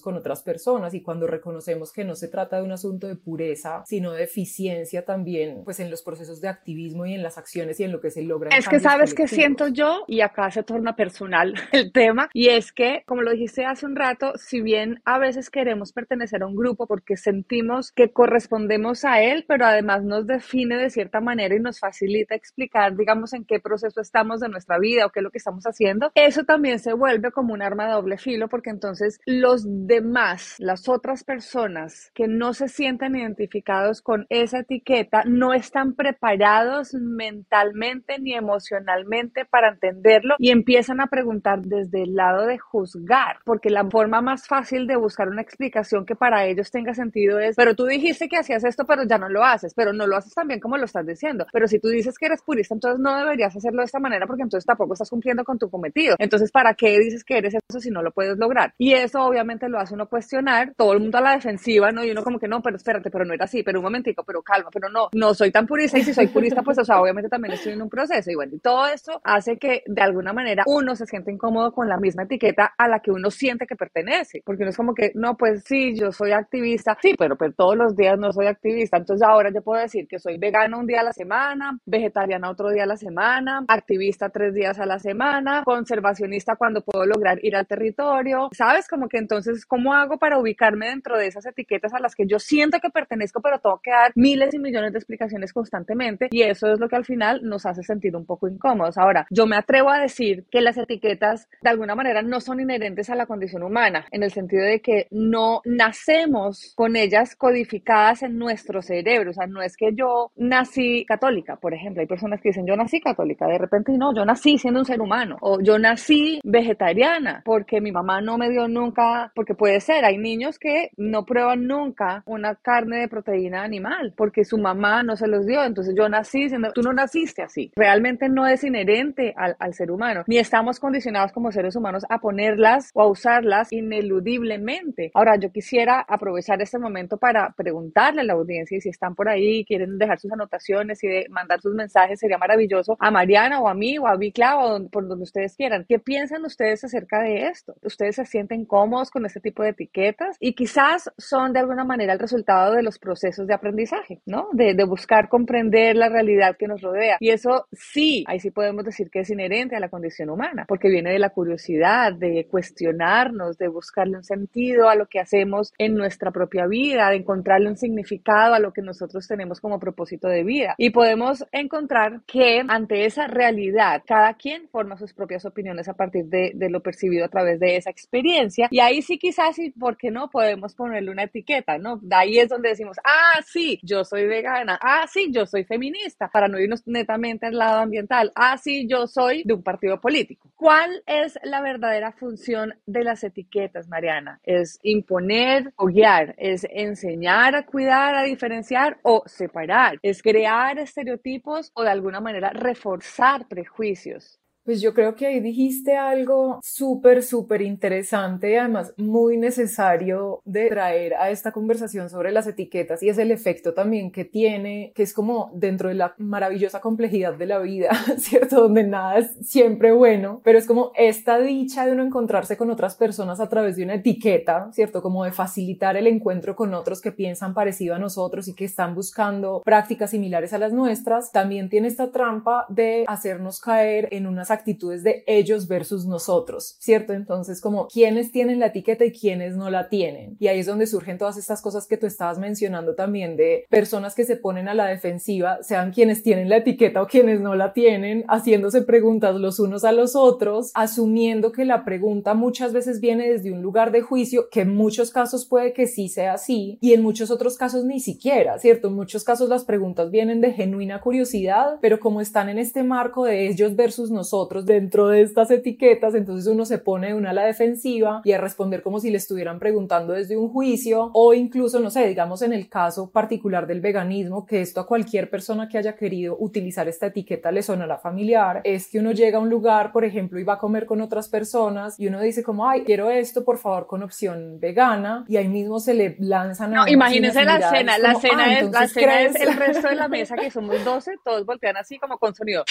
con 0.00 0.16
otras 0.16 0.42
personas 0.42 0.94
y 0.94 1.02
cuando 1.02 1.21
reconocemos 1.26 1.92
que 1.92 2.04
no 2.04 2.14
se 2.14 2.28
trata 2.28 2.56
de 2.56 2.62
un 2.62 2.72
asunto 2.72 3.06
de 3.06 3.16
pureza, 3.16 3.82
sino 3.86 4.12
de 4.12 4.24
eficiencia 4.24 5.04
también, 5.04 5.62
pues 5.64 5.80
en 5.80 5.90
los 5.90 6.02
procesos 6.02 6.40
de 6.40 6.48
activismo 6.48 7.06
y 7.06 7.14
en 7.14 7.22
las 7.22 7.38
acciones 7.38 7.78
y 7.80 7.84
en 7.84 7.92
lo 7.92 8.00
que 8.00 8.10
se 8.10 8.22
logra. 8.22 8.56
Es 8.56 8.68
que 8.68 8.80
sabes 8.80 9.14
que 9.14 9.28
siento 9.28 9.68
yo, 9.68 10.04
y 10.06 10.20
acá 10.20 10.50
se 10.50 10.62
torna 10.62 10.96
personal 10.96 11.54
el 11.72 11.92
tema, 11.92 12.28
y 12.32 12.48
es 12.48 12.72
que, 12.72 13.02
como 13.06 13.22
lo 13.22 13.32
dijiste 13.32 13.64
hace 13.64 13.86
un 13.86 13.96
rato, 13.96 14.32
si 14.36 14.60
bien 14.60 15.00
a 15.04 15.18
veces 15.18 15.50
queremos 15.50 15.92
pertenecer 15.92 16.42
a 16.42 16.46
un 16.46 16.56
grupo 16.56 16.86
porque 16.86 17.16
sentimos 17.16 17.92
que 17.92 18.12
correspondemos 18.12 19.04
a 19.04 19.22
él, 19.22 19.44
pero 19.46 19.66
además 19.66 20.02
nos 20.04 20.26
define 20.26 20.76
de 20.76 20.90
cierta 20.90 21.20
manera 21.20 21.54
y 21.54 21.60
nos 21.60 21.78
facilita 21.78 22.34
explicar, 22.34 22.96
digamos, 22.96 23.32
en 23.32 23.44
qué 23.44 23.60
proceso 23.60 24.00
estamos 24.00 24.40
de 24.40 24.48
nuestra 24.48 24.78
vida 24.78 25.06
o 25.06 25.10
qué 25.10 25.20
es 25.20 25.24
lo 25.24 25.30
que 25.30 25.38
estamos 25.38 25.64
haciendo, 25.64 26.10
eso 26.14 26.44
también 26.44 26.78
se 26.78 26.92
vuelve 26.92 27.30
como 27.30 27.54
un 27.54 27.62
arma 27.62 27.86
de 27.86 27.92
doble 27.92 28.18
filo 28.18 28.48
porque 28.48 28.70
entonces 28.70 29.20
los 29.26 29.64
demás, 29.66 30.56
las 30.58 30.88
otras 30.88 31.11
personas 31.22 32.10
que 32.14 32.26
no 32.26 32.54
se 32.54 32.68
sienten 32.68 33.14
identificados 33.14 34.00
con 34.00 34.26
esa 34.30 34.60
etiqueta, 34.60 35.22
no 35.26 35.52
están 35.52 35.94
preparados 35.94 36.94
mentalmente 36.94 38.18
ni 38.18 38.34
emocionalmente 38.34 39.44
para 39.44 39.68
entenderlo 39.68 40.34
y 40.38 40.50
empiezan 40.50 41.00
a 41.00 41.08
preguntar 41.08 41.60
desde 41.60 42.04
el 42.04 42.14
lado 42.14 42.46
de 42.46 42.58
juzgar, 42.58 43.36
porque 43.44 43.68
la 43.68 43.84
forma 43.88 44.22
más 44.22 44.48
fácil 44.48 44.86
de 44.86 44.96
buscar 44.96 45.28
una 45.28 45.42
explicación 45.42 46.06
que 46.06 46.16
para 46.16 46.46
ellos 46.46 46.70
tenga 46.70 46.94
sentido 46.94 47.38
es, 47.38 47.54
pero 47.56 47.74
tú 47.74 47.84
dijiste 47.84 48.28
que 48.28 48.38
hacías 48.38 48.64
esto, 48.64 48.86
pero 48.86 49.04
ya 49.04 49.18
no 49.18 49.28
lo 49.28 49.44
haces, 49.44 49.74
pero 49.74 49.92
no 49.92 50.06
lo 50.06 50.16
haces 50.16 50.34
tan 50.34 50.48
bien 50.48 50.60
como 50.60 50.78
lo 50.78 50.86
estás 50.86 51.06
diciendo, 51.06 51.46
pero 51.52 51.68
si 51.68 51.78
tú 51.78 51.88
dices 51.88 52.16
que 52.18 52.26
eres 52.26 52.42
purista, 52.42 52.74
entonces 52.74 53.00
no 53.00 53.14
deberías 53.18 53.54
hacerlo 53.54 53.80
de 53.80 53.86
esta 53.86 54.00
manera 54.00 54.26
porque 54.26 54.42
entonces 54.42 54.66
tampoco 54.66 54.94
estás 54.94 55.10
cumpliendo 55.10 55.44
con 55.44 55.58
tu 55.58 55.68
cometido. 55.70 56.16
Entonces, 56.18 56.50
¿para 56.50 56.74
qué 56.74 56.98
dices 56.98 57.24
que 57.24 57.38
eres 57.38 57.54
eso 57.54 57.80
si 57.80 57.90
no 57.90 58.02
lo 58.02 58.12
puedes 58.12 58.38
lograr? 58.38 58.74
Y 58.78 58.94
eso 58.94 59.22
obviamente 59.22 59.68
lo 59.68 59.78
hace 59.78 59.94
uno 59.94 60.08
cuestionar, 60.08 60.72
todo 60.76 60.92
el 60.92 61.00
mundo 61.02 61.18
a 61.18 61.20
la 61.20 61.32
defensiva, 61.32 61.90
¿no? 61.92 62.04
Y 62.04 62.10
uno 62.10 62.22
como 62.22 62.38
que 62.38 62.48
no, 62.48 62.62
pero 62.62 62.76
espérate, 62.76 63.10
pero 63.10 63.24
no 63.24 63.34
era 63.34 63.44
así, 63.44 63.62
pero 63.62 63.78
un 63.78 63.84
momentico, 63.84 64.24
pero 64.24 64.42
calma, 64.42 64.70
pero 64.72 64.88
no, 64.88 65.08
no 65.12 65.34
soy 65.34 65.50
tan 65.50 65.66
purista 65.66 65.98
y 65.98 66.04
si 66.04 66.14
soy 66.14 66.28
purista, 66.28 66.62
pues, 66.62 66.78
o 66.78 66.84
sea, 66.84 67.00
obviamente 67.00 67.28
también 67.28 67.54
estoy 67.54 67.72
en 67.72 67.82
un 67.82 67.88
proceso 67.88 68.30
y 68.30 68.34
bueno, 68.34 68.54
y 68.54 68.58
todo 68.58 68.86
esto 68.86 69.20
hace 69.24 69.58
que 69.58 69.82
de 69.86 70.02
alguna 70.02 70.32
manera 70.32 70.64
uno 70.66 70.94
se 70.96 71.06
siente 71.06 71.32
incómodo 71.32 71.72
con 71.72 71.88
la 71.88 71.98
misma 71.98 72.24
etiqueta 72.24 72.74
a 72.76 72.88
la 72.88 73.00
que 73.00 73.10
uno 73.10 73.30
siente 73.30 73.66
que 73.66 73.76
pertenece, 73.76 74.42
porque 74.44 74.62
uno 74.62 74.70
es 74.70 74.76
como 74.76 74.94
que, 74.94 75.12
no, 75.14 75.36
pues 75.36 75.64
sí, 75.64 75.94
yo 75.94 76.12
soy 76.12 76.32
activista, 76.32 76.96
sí, 77.00 77.14
pero, 77.18 77.36
pero 77.36 77.52
todos 77.52 77.76
los 77.76 77.96
días 77.96 78.18
no 78.18 78.32
soy 78.32 78.46
activista, 78.46 78.96
entonces 78.96 79.26
ahora 79.26 79.50
yo 79.52 79.62
puedo 79.62 79.80
decir 79.80 80.06
que 80.06 80.18
soy 80.18 80.38
vegano 80.38 80.78
un 80.78 80.86
día 80.86 81.00
a 81.00 81.04
la 81.04 81.12
semana, 81.12 81.78
vegetariana 81.86 82.50
otro 82.50 82.70
día 82.70 82.84
a 82.84 82.86
la 82.86 82.96
semana, 82.96 83.64
activista 83.68 84.30
tres 84.30 84.54
días 84.54 84.78
a 84.78 84.86
la 84.86 84.98
semana, 84.98 85.62
conservacionista 85.64 86.56
cuando 86.56 86.82
puedo 86.82 87.06
lograr 87.06 87.38
ir 87.44 87.56
al 87.56 87.66
territorio, 87.66 88.48
¿sabes? 88.52 88.88
Como 88.88 89.08
que 89.08 89.18
entonces, 89.18 89.66
¿cómo 89.66 89.94
hago 89.94 90.18
para 90.18 90.38
ubicarme 90.38 90.91
dentro 90.92 91.18
de 91.18 91.26
esas 91.26 91.46
etiquetas 91.46 91.94
a 91.94 92.00
las 92.00 92.14
que 92.14 92.26
yo 92.26 92.38
siento 92.38 92.78
que 92.80 92.90
pertenezco, 92.90 93.40
pero 93.40 93.58
tengo 93.58 93.80
que 93.82 93.90
dar 93.90 94.12
miles 94.14 94.54
y 94.54 94.58
millones 94.58 94.92
de 94.92 94.98
explicaciones 94.98 95.52
constantemente? 95.52 96.28
Y 96.30 96.42
eso 96.42 96.72
es 96.72 96.78
lo 96.78 96.88
que 96.88 96.96
al 96.96 97.04
final 97.04 97.40
nos 97.42 97.66
hace 97.66 97.82
sentir 97.82 98.14
un 98.14 98.26
poco 98.26 98.48
incómodos. 98.48 98.98
Ahora, 98.98 99.26
yo 99.30 99.46
me 99.46 99.56
atrevo 99.56 99.90
a 99.90 99.98
decir 99.98 100.44
que 100.50 100.60
las 100.60 100.76
etiquetas 100.76 101.48
de 101.60 101.70
alguna 101.70 101.94
manera 101.94 102.22
no 102.22 102.40
son 102.40 102.60
inherentes 102.60 103.10
a 103.10 103.14
la 103.14 103.26
condición 103.26 103.62
humana, 103.62 104.06
en 104.10 104.22
el 104.22 104.30
sentido 104.30 104.64
de 104.64 104.80
que 104.80 105.06
no 105.10 105.60
nacemos 105.64 106.72
con 106.76 106.96
ellas 106.96 107.34
codificadas 107.36 108.22
en 108.22 108.38
nuestro 108.38 108.82
cerebro. 108.82 109.30
O 109.30 109.34
sea, 109.34 109.46
no 109.46 109.62
es 109.62 109.76
que 109.76 109.90
yo 109.94 110.30
nací 110.36 111.04
católica, 111.06 111.56
por 111.56 111.74
ejemplo. 111.74 112.00
Hay 112.00 112.06
personas 112.06 112.40
que 112.40 112.50
dicen, 112.50 112.66
yo 112.66 112.76
nací 112.76 113.00
católica, 113.00 113.46
de 113.46 113.58
repente 113.58 113.92
no, 113.96 114.14
yo 114.14 114.24
nací 114.24 114.58
siendo 114.58 114.80
un 114.80 114.86
ser 114.86 115.00
humano. 115.00 115.36
O 115.40 115.60
yo 115.60 115.78
nací 115.78 116.40
vegetariana 116.44 117.42
porque 117.44 117.80
mi 117.80 117.92
mamá 117.92 118.20
no 118.20 118.38
me 118.38 118.50
dio 118.50 118.68
nunca, 118.68 119.32
porque 119.34 119.54
puede 119.54 119.80
ser, 119.80 120.04
hay 120.04 120.18
niños 120.18 120.58
que 120.58 120.81
no 120.96 121.24
prueban 121.24 121.66
nunca 121.66 122.22
una 122.26 122.54
carne 122.54 122.98
de 122.98 123.08
proteína 123.08 123.62
animal 123.62 124.14
porque 124.16 124.44
su 124.44 124.58
mamá 124.58 125.02
no 125.02 125.16
se 125.16 125.26
los 125.26 125.46
dio. 125.46 125.64
Entonces 125.64 125.94
yo 125.96 126.08
nací 126.08 126.48
siendo, 126.48 126.72
tú 126.72 126.82
no 126.82 126.92
naciste 126.92 127.42
así. 127.42 127.70
Realmente 127.74 128.28
no 128.28 128.46
es 128.46 128.64
inherente 128.64 129.34
al, 129.36 129.74
ser 129.74 129.90
humano, 129.90 130.24
ni 130.26 130.38
estamos 130.38 130.78
condicionados 130.78 131.32
como 131.32 131.50
seres 131.50 131.76
humanos 131.76 132.04
a 132.08 132.18
ponerlas 132.18 132.90
o 132.94 133.02
a 133.02 133.08
usarlas 133.08 133.72
ineludiblemente. 133.72 135.10
Ahora, 135.14 135.36
yo 135.36 135.50
quisiera 135.50 136.04
aprovechar 136.06 136.60
este 136.60 136.78
momento 136.78 137.16
para 137.16 137.52
preguntarle 137.56 138.20
a 138.20 138.24
la 138.24 138.34
audiencia 138.34 138.80
si 138.80 138.88
están 138.88 139.14
por 139.14 139.28
ahí, 139.28 139.64
quieren 139.64 139.98
dejar 139.98 140.18
sus 140.18 140.32
anotaciones 140.32 141.02
y 141.02 141.08
mandar 141.30 141.60
sus 141.60 141.74
mensajes, 141.74 142.20
sería 142.20 142.38
maravilloso 142.38 142.96
a 142.98 143.10
Mariana 143.10 143.60
o 143.60 143.68
a 143.68 143.74
mí 143.74 143.98
o 143.98 144.06
a 144.06 144.16
Vicla 144.16 144.58
o 144.58 144.88
por 144.88 145.08
donde 145.08 145.24
ustedes 145.24 145.56
quieran. 145.56 145.84
¿Qué 145.88 145.98
piensan 145.98 146.44
ustedes 146.44 146.84
acerca 146.84 147.22
de 147.22 147.46
esto? 147.46 147.74
¿Ustedes 147.82 148.16
se 148.16 148.24
sienten 148.24 148.64
cómodos 148.64 149.10
con 149.10 149.24
este 149.26 149.40
tipo 149.40 149.62
de 149.62 149.70
etiquetas? 149.70 150.36
Y 150.40 150.54
quizás 150.54 150.71
son 151.18 151.52
de 151.52 151.60
alguna 151.60 151.84
manera 151.84 152.12
el 152.12 152.18
resultado 152.18 152.74
de 152.74 152.82
los 152.82 152.98
procesos 152.98 153.46
de 153.46 153.54
aprendizaje, 153.54 154.20
¿no? 154.26 154.48
De, 154.52 154.74
de 154.74 154.84
buscar 154.84 155.28
comprender 155.28 155.96
la 155.96 156.08
realidad 156.08 156.56
que 156.58 156.68
nos 156.68 156.80
rodea. 156.80 157.16
Y 157.20 157.30
eso 157.30 157.66
sí, 157.72 158.24
ahí 158.26 158.40
sí 158.40 158.50
podemos 158.50 158.84
decir 158.84 159.10
que 159.10 159.20
es 159.20 159.30
inherente 159.30 159.76
a 159.76 159.80
la 159.80 159.88
condición 159.88 160.30
humana, 160.30 160.64
porque 160.68 160.88
viene 160.88 161.12
de 161.12 161.18
la 161.18 161.30
curiosidad, 161.30 162.12
de 162.12 162.46
cuestionarnos, 162.50 163.58
de 163.58 163.68
buscarle 163.68 164.16
un 164.16 164.24
sentido 164.24 164.88
a 164.88 164.94
lo 164.94 165.06
que 165.06 165.20
hacemos 165.20 165.72
en 165.78 165.94
nuestra 165.94 166.30
propia 166.30 166.66
vida, 166.66 167.10
de 167.10 167.16
encontrarle 167.16 167.68
un 167.68 167.76
significado 167.76 168.54
a 168.54 168.58
lo 168.58 168.72
que 168.72 168.82
nosotros 168.82 169.26
tenemos 169.26 169.60
como 169.60 169.78
propósito 169.78 170.28
de 170.28 170.44
vida. 170.44 170.74
Y 170.78 170.90
podemos 170.90 171.44
encontrar 171.52 172.20
que 172.26 172.62
ante 172.66 173.04
esa 173.04 173.26
realidad, 173.26 174.02
cada 174.06 174.34
quien 174.34 174.68
forma 174.68 174.96
sus 174.96 175.12
propias 175.12 175.44
opiniones 175.44 175.88
a 175.88 175.94
partir 175.94 176.26
de, 176.26 176.52
de 176.54 176.70
lo 176.70 176.80
percibido 176.80 177.24
a 177.24 177.28
través 177.28 177.60
de 177.60 177.76
esa 177.76 177.90
experiencia. 177.90 178.68
Y 178.70 178.80
ahí 178.80 179.02
sí 179.02 179.18
quizás, 179.18 179.58
y 179.58 179.70
por 179.70 179.96
qué 179.96 180.10
no, 180.10 180.30
podemos 180.30 180.61
ponerle 180.74 181.10
una 181.10 181.24
etiqueta, 181.24 181.78
¿no? 181.78 181.98
De 182.00 182.16
ahí 182.16 182.38
es 182.38 182.48
donde 182.48 182.70
decimos, 182.70 182.96
ah, 183.04 183.40
sí, 183.46 183.78
yo 183.82 184.04
soy 184.04 184.26
vegana, 184.26 184.78
ah, 184.80 185.06
sí, 185.12 185.30
yo 185.32 185.46
soy 185.46 185.64
feminista, 185.64 186.28
para 186.28 186.48
no 186.48 186.58
irnos 186.58 186.82
netamente 186.86 187.46
al 187.46 187.58
lado 187.58 187.80
ambiental, 187.80 188.32
ah, 188.34 188.56
sí, 188.58 188.86
yo 188.88 189.06
soy 189.06 189.42
de 189.44 189.54
un 189.54 189.62
partido 189.62 190.00
político. 190.00 190.50
¿Cuál 190.56 191.02
es 191.06 191.38
la 191.42 191.60
verdadera 191.60 192.12
función 192.12 192.74
de 192.86 193.04
las 193.04 193.24
etiquetas, 193.24 193.88
Mariana? 193.88 194.40
¿Es 194.44 194.78
imponer 194.82 195.72
o 195.76 195.86
guiar? 195.86 196.34
¿Es 196.38 196.66
enseñar 196.70 197.54
a 197.56 197.66
cuidar, 197.66 198.14
a 198.14 198.22
diferenciar 198.22 198.98
o 199.02 199.22
separar? 199.26 199.98
¿Es 200.02 200.22
crear 200.22 200.78
estereotipos 200.78 201.72
o 201.74 201.82
de 201.82 201.90
alguna 201.90 202.20
manera 202.20 202.50
reforzar 202.50 203.48
prejuicios? 203.48 204.41
Pues 204.64 204.80
yo 204.80 204.94
creo 204.94 205.16
que 205.16 205.26
ahí 205.26 205.40
dijiste 205.40 205.96
algo 205.96 206.60
súper, 206.62 207.24
súper 207.24 207.62
interesante 207.62 208.52
y 208.52 208.54
además 208.54 208.94
muy 208.96 209.36
necesario 209.36 210.40
de 210.44 210.68
traer 210.68 211.14
a 211.14 211.30
esta 211.30 211.50
conversación 211.50 212.08
sobre 212.08 212.30
las 212.30 212.46
etiquetas 212.46 213.02
y 213.02 213.08
es 213.08 213.18
el 213.18 213.32
efecto 213.32 213.74
también 213.74 214.12
que 214.12 214.24
tiene, 214.24 214.92
que 214.94 215.02
es 215.02 215.12
como 215.12 215.50
dentro 215.52 215.88
de 215.88 215.96
la 215.96 216.14
maravillosa 216.18 216.80
complejidad 216.80 217.34
de 217.34 217.46
la 217.46 217.58
vida, 217.58 217.90
¿cierto? 218.18 218.62
Donde 218.62 218.84
nada 218.84 219.18
es 219.18 219.32
siempre 219.42 219.90
bueno, 219.90 220.40
pero 220.44 220.58
es 220.58 220.66
como 220.66 220.92
esta 220.94 221.40
dicha 221.40 221.84
de 221.84 221.92
uno 221.92 222.04
encontrarse 222.04 222.56
con 222.56 222.70
otras 222.70 222.94
personas 222.94 223.40
a 223.40 223.48
través 223.48 223.74
de 223.74 223.82
una 223.82 223.94
etiqueta, 223.94 224.70
¿cierto? 224.72 225.02
Como 225.02 225.24
de 225.24 225.32
facilitar 225.32 225.96
el 225.96 226.06
encuentro 226.06 226.54
con 226.54 226.72
otros 226.72 227.00
que 227.00 227.10
piensan 227.10 227.52
parecido 227.52 227.96
a 227.96 227.98
nosotros 227.98 228.46
y 228.46 228.54
que 228.54 228.64
están 228.64 228.94
buscando 228.94 229.60
prácticas 229.64 230.10
similares 230.10 230.52
a 230.52 230.58
las 230.58 230.72
nuestras, 230.72 231.32
también 231.32 231.68
tiene 231.68 231.88
esta 231.88 232.12
trampa 232.12 232.66
de 232.68 233.04
hacernos 233.08 233.60
caer 233.60 234.06
en 234.12 234.28
unas 234.28 234.51
actitudes 234.52 235.02
de 235.02 235.24
ellos 235.26 235.68
versus 235.68 236.06
nosotros, 236.06 236.76
¿cierto? 236.78 237.12
Entonces, 237.12 237.60
como 237.60 237.88
quiénes 237.88 238.32
tienen 238.32 238.60
la 238.60 238.66
etiqueta 238.66 239.04
y 239.04 239.12
quiénes 239.12 239.56
no 239.56 239.70
la 239.70 239.88
tienen. 239.88 240.36
Y 240.38 240.48
ahí 240.48 240.60
es 240.60 240.66
donde 240.66 240.86
surgen 240.86 241.18
todas 241.18 241.36
estas 241.36 241.62
cosas 241.62 241.86
que 241.86 241.96
tú 241.96 242.06
estabas 242.06 242.38
mencionando 242.38 242.94
también 242.94 243.36
de 243.36 243.66
personas 243.68 244.14
que 244.14 244.24
se 244.24 244.36
ponen 244.36 244.68
a 244.68 244.74
la 244.74 244.86
defensiva, 244.86 245.62
sean 245.62 245.92
quienes 245.92 246.22
tienen 246.22 246.48
la 246.48 246.58
etiqueta 246.58 247.02
o 247.02 247.06
quienes 247.06 247.40
no 247.40 247.54
la 247.54 247.72
tienen, 247.72 248.24
haciéndose 248.28 248.82
preguntas 248.82 249.36
los 249.36 249.58
unos 249.58 249.84
a 249.84 249.92
los 249.92 250.16
otros, 250.16 250.70
asumiendo 250.74 251.52
que 251.52 251.64
la 251.64 251.84
pregunta 251.84 252.34
muchas 252.34 252.72
veces 252.72 253.00
viene 253.00 253.30
desde 253.30 253.52
un 253.52 253.62
lugar 253.62 253.92
de 253.92 254.02
juicio, 254.02 254.48
que 254.50 254.62
en 254.62 254.74
muchos 254.74 255.10
casos 255.10 255.46
puede 255.46 255.72
que 255.72 255.86
sí 255.86 256.08
sea 256.08 256.34
así 256.34 256.78
y 256.80 256.92
en 256.92 257.02
muchos 257.02 257.30
otros 257.30 257.56
casos 257.56 257.84
ni 257.84 258.00
siquiera, 258.00 258.58
¿cierto? 258.58 258.88
En 258.88 258.94
muchos 258.94 259.24
casos 259.24 259.48
las 259.48 259.64
preguntas 259.64 260.10
vienen 260.10 260.40
de 260.40 260.52
genuina 260.52 261.00
curiosidad, 261.00 261.78
pero 261.80 262.00
como 262.00 262.20
están 262.20 262.48
en 262.48 262.58
este 262.58 262.82
marco 262.82 263.24
de 263.24 263.48
ellos 263.48 263.76
versus 263.76 264.10
nosotros, 264.10 264.41
dentro 264.64 265.08
de 265.08 265.22
estas 265.22 265.50
etiquetas, 265.50 266.14
entonces 266.14 266.46
uno 266.46 266.64
se 266.64 266.78
pone 266.78 267.14
una 267.14 267.30
a 267.30 267.32
la 267.32 267.44
defensiva 267.44 268.20
y 268.24 268.32
a 268.32 268.38
responder 268.38 268.82
como 268.82 269.00
si 269.00 269.10
le 269.10 269.18
estuvieran 269.18 269.58
preguntando 269.58 270.12
desde 270.12 270.36
un 270.36 270.48
juicio 270.48 271.10
o 271.14 271.34
incluso, 271.34 271.80
no 271.80 271.90
sé, 271.90 272.06
digamos 272.08 272.42
en 272.42 272.52
el 272.52 272.68
caso 272.68 273.10
particular 273.10 273.66
del 273.66 273.80
veganismo, 273.80 274.46
que 274.46 274.60
esto 274.60 274.80
a 274.80 274.86
cualquier 274.86 275.30
persona 275.30 275.68
que 275.68 275.78
haya 275.78 275.94
querido 275.94 276.36
utilizar 276.38 276.88
esta 276.88 277.06
etiqueta 277.06 277.52
le 277.52 277.62
sonará 277.62 277.98
familiar, 277.98 278.60
es 278.64 278.88
que 278.88 278.98
uno 278.98 279.12
llega 279.12 279.38
a 279.38 279.40
un 279.40 279.50
lugar, 279.50 279.92
por 279.92 280.04
ejemplo, 280.04 280.38
y 280.38 280.44
va 280.44 280.54
a 280.54 280.58
comer 280.58 280.86
con 280.86 281.00
otras 281.00 281.28
personas 281.28 281.98
y 281.98 282.06
uno 282.08 282.20
dice 282.20 282.42
como, 282.42 282.68
ay, 282.68 282.84
quiero 282.84 283.10
esto, 283.10 283.44
por 283.44 283.58
favor, 283.58 283.86
con 283.86 284.02
opción 284.02 284.58
vegana 284.60 285.24
y 285.28 285.36
ahí 285.36 285.48
mismo 285.48 285.80
se 285.80 285.94
le 285.94 286.16
lanzan 286.18 286.74
a... 286.74 286.76
No, 286.76 286.88
imagínense 286.88 287.44
la 287.44 287.70
cena, 287.70 287.98
la 287.98 288.14
cena, 288.14 288.44
ah, 288.44 288.58
es, 288.58 288.70
la 288.70 288.88
cena 288.88 289.22
es 289.22 289.34
el 289.36 289.56
resto 289.56 289.88
de 289.88 289.96
la 289.96 290.08
mesa 290.08 290.36
que 290.36 290.50
somos 290.50 290.84
12, 290.84 291.16
todos 291.24 291.44
voltean 291.46 291.76
así 291.76 291.98
como 291.98 292.18
con 292.18 292.34
sonido. 292.34 292.64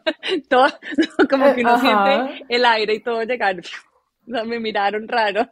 todo, 0.48 0.66
como 1.30 1.54
que 1.54 1.60
uno 1.60 1.78
siente 1.78 2.44
el 2.48 2.64
aire 2.64 2.94
y 2.94 3.00
todo 3.00 3.22
llegar 3.22 3.56
me 4.46 4.60
miraron 4.60 5.08
raro. 5.08 5.48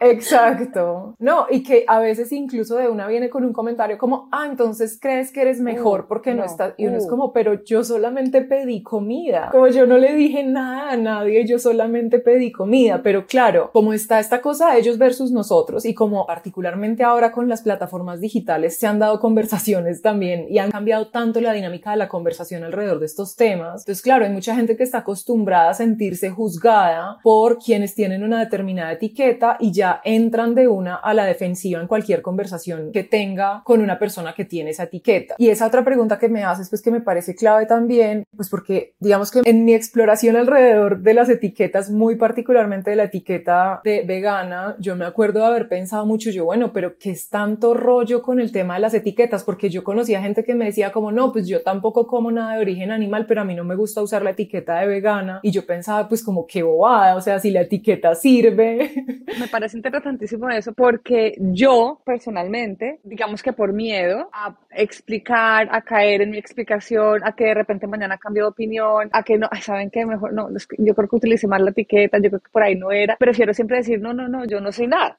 Exacto. 0.00 1.16
No, 1.18 1.46
y 1.50 1.62
que 1.62 1.84
a 1.86 2.00
veces 2.00 2.32
incluso 2.32 2.76
de 2.76 2.88
una 2.88 3.06
viene 3.06 3.30
con 3.30 3.44
un 3.44 3.52
comentario 3.52 3.96
como, 3.96 4.28
ah, 4.32 4.46
entonces 4.48 4.98
crees 5.00 5.32
que 5.32 5.42
eres 5.42 5.60
mejor 5.60 6.00
uh, 6.00 6.08
porque 6.08 6.34
no, 6.34 6.44
estás. 6.44 6.74
Y 6.76 6.86
uno 6.86 6.98
es 6.98 7.06
uh. 7.06 7.08
como, 7.08 7.32
pero 7.32 7.64
yo 7.64 7.84
solamente 7.84 8.42
pedí 8.42 8.82
comida. 8.82 9.48
Como 9.52 9.68
yo 9.68 9.86
no 9.86 9.98
le 9.98 10.14
dije 10.14 10.42
nada 10.42 10.90
a 10.90 10.96
nadie, 10.96 11.46
yo 11.46 11.58
solamente 11.58 12.18
pedí 12.18 12.52
comida. 12.52 13.02
Pero 13.02 13.26
claro, 13.26 13.70
como 13.72 13.92
está 13.92 14.20
esta 14.20 14.40
cosa 14.40 14.76
ellos 14.76 14.98
versus 14.98 15.30
nosotros 15.30 15.84
y 15.84 15.94
como 15.94 16.26
particularmente 16.26 17.04
ahora 17.04 17.32
con 17.32 17.48
las 17.48 17.62
plataformas 17.62 18.20
digitales 18.20 18.78
se 18.78 18.86
han 18.86 18.98
dado 18.98 19.20
conversaciones 19.20 20.02
también 20.02 20.46
y 20.48 20.58
han 20.58 20.70
cambiado 20.70 21.08
tanto 21.08 21.40
la 21.40 21.52
dinámica 21.52 21.92
de 21.92 21.96
la 21.96 22.08
conversación 22.08 22.64
alrededor 22.64 22.98
de 22.98 23.06
estos 23.06 23.36
temas. 23.36 23.82
Entonces, 23.82 24.02
claro, 24.02 24.24
hay 24.24 24.30
mucha 24.30 24.54
gente 24.54 24.76
que 24.76 24.82
está 24.82 24.98
acostumbrada 24.98 25.70
a 25.70 25.74
sentirse 25.74 26.30
juzgada 26.30 27.18
por 27.22 27.58
quienes 27.58 27.94
tienen 27.94 28.13
una 28.22 28.40
determinada 28.40 28.92
etiqueta 28.92 29.56
y 29.58 29.72
ya 29.72 30.00
entran 30.04 30.54
de 30.54 30.68
una 30.68 30.96
a 30.96 31.14
la 31.14 31.24
defensiva 31.24 31.80
en 31.80 31.86
cualquier 31.86 32.22
conversación 32.22 32.92
que 32.92 33.04
tenga 33.04 33.62
con 33.64 33.80
una 33.80 33.98
persona 33.98 34.34
que 34.34 34.44
tiene 34.44 34.70
esa 34.70 34.84
etiqueta. 34.84 35.34
Y 35.38 35.48
esa 35.48 35.66
otra 35.66 35.84
pregunta 35.84 36.18
que 36.18 36.28
me 36.28 36.44
haces, 36.44 36.68
pues 36.68 36.82
que 36.82 36.90
me 36.90 37.00
parece 37.00 37.34
clave 37.34 37.66
también, 37.66 38.24
pues 38.36 38.48
porque 38.48 38.94
digamos 39.00 39.30
que 39.30 39.40
en 39.44 39.64
mi 39.64 39.74
exploración 39.74 40.36
alrededor 40.36 41.00
de 41.00 41.14
las 41.14 41.28
etiquetas, 41.28 41.90
muy 41.90 42.16
particularmente 42.16 42.90
de 42.90 42.96
la 42.96 43.04
etiqueta 43.04 43.80
de 43.84 44.02
vegana, 44.02 44.76
yo 44.78 44.96
me 44.96 45.04
acuerdo 45.04 45.40
de 45.40 45.46
haber 45.46 45.68
pensado 45.68 46.06
mucho, 46.06 46.30
yo, 46.30 46.44
bueno, 46.44 46.72
pero 46.72 46.98
¿qué 46.98 47.10
es 47.10 47.28
tanto 47.28 47.74
rollo 47.74 48.22
con 48.22 48.40
el 48.40 48.52
tema 48.52 48.74
de 48.74 48.80
las 48.80 48.94
etiquetas? 48.94 49.44
Porque 49.44 49.70
yo 49.70 49.84
conocía 49.84 50.22
gente 50.22 50.44
que 50.44 50.54
me 50.54 50.66
decía 50.66 50.92
como, 50.92 51.12
no, 51.12 51.32
pues 51.32 51.46
yo 51.48 51.62
tampoco 51.62 52.06
como 52.06 52.30
nada 52.30 52.56
de 52.56 52.60
origen 52.62 52.90
animal, 52.90 53.26
pero 53.26 53.40
a 53.40 53.44
mí 53.44 53.54
no 53.54 53.64
me 53.64 53.76
gusta 53.76 54.02
usar 54.02 54.22
la 54.22 54.30
etiqueta 54.30 54.80
de 54.80 54.86
vegana. 54.86 55.40
Y 55.42 55.50
yo 55.50 55.66
pensaba, 55.66 56.08
pues 56.08 56.22
como 56.22 56.46
qué 56.46 56.62
bobada, 56.62 57.16
o 57.16 57.20
sea, 57.20 57.38
si 57.38 57.50
la 57.50 57.62
etiqueta 57.62 58.03
sirve. 58.12 58.92
Me 59.38 59.46
parece 59.48 59.76
interesantísimo 59.76 60.50
eso 60.50 60.72
porque 60.72 61.36
yo 61.38 62.02
personalmente, 62.04 62.98
digamos 63.04 63.40
que 63.40 63.52
por 63.52 63.72
miedo 63.72 64.28
a 64.32 64.56
explicar, 64.72 65.68
a 65.70 65.82
caer 65.82 66.22
en 66.22 66.30
mi 66.30 66.38
explicación, 66.38 67.22
a 67.24 67.36
que 67.36 67.44
de 67.44 67.54
repente 67.54 67.86
mañana 67.86 68.18
cambie 68.18 68.42
de 68.42 68.48
opinión, 68.48 69.08
a 69.12 69.22
que 69.22 69.38
no, 69.38 69.48
¿saben 69.60 69.90
qué? 69.90 70.04
Mejor 70.04 70.32
no, 70.32 70.48
yo 70.78 70.94
creo 70.94 71.08
que 71.08 71.16
utilicé 71.16 71.46
mal 71.46 71.64
la 71.64 71.70
etiqueta, 71.70 72.18
yo 72.18 72.30
creo 72.30 72.40
que 72.40 72.50
por 72.50 72.62
ahí 72.62 72.74
no 72.74 72.90
era. 72.90 73.16
Prefiero 73.16 73.54
siempre 73.54 73.78
decir, 73.78 74.00
no, 74.00 74.12
no, 74.12 74.28
no, 74.28 74.44
yo 74.44 74.60
no 74.60 74.72
soy 74.72 74.88
nada. 74.88 75.18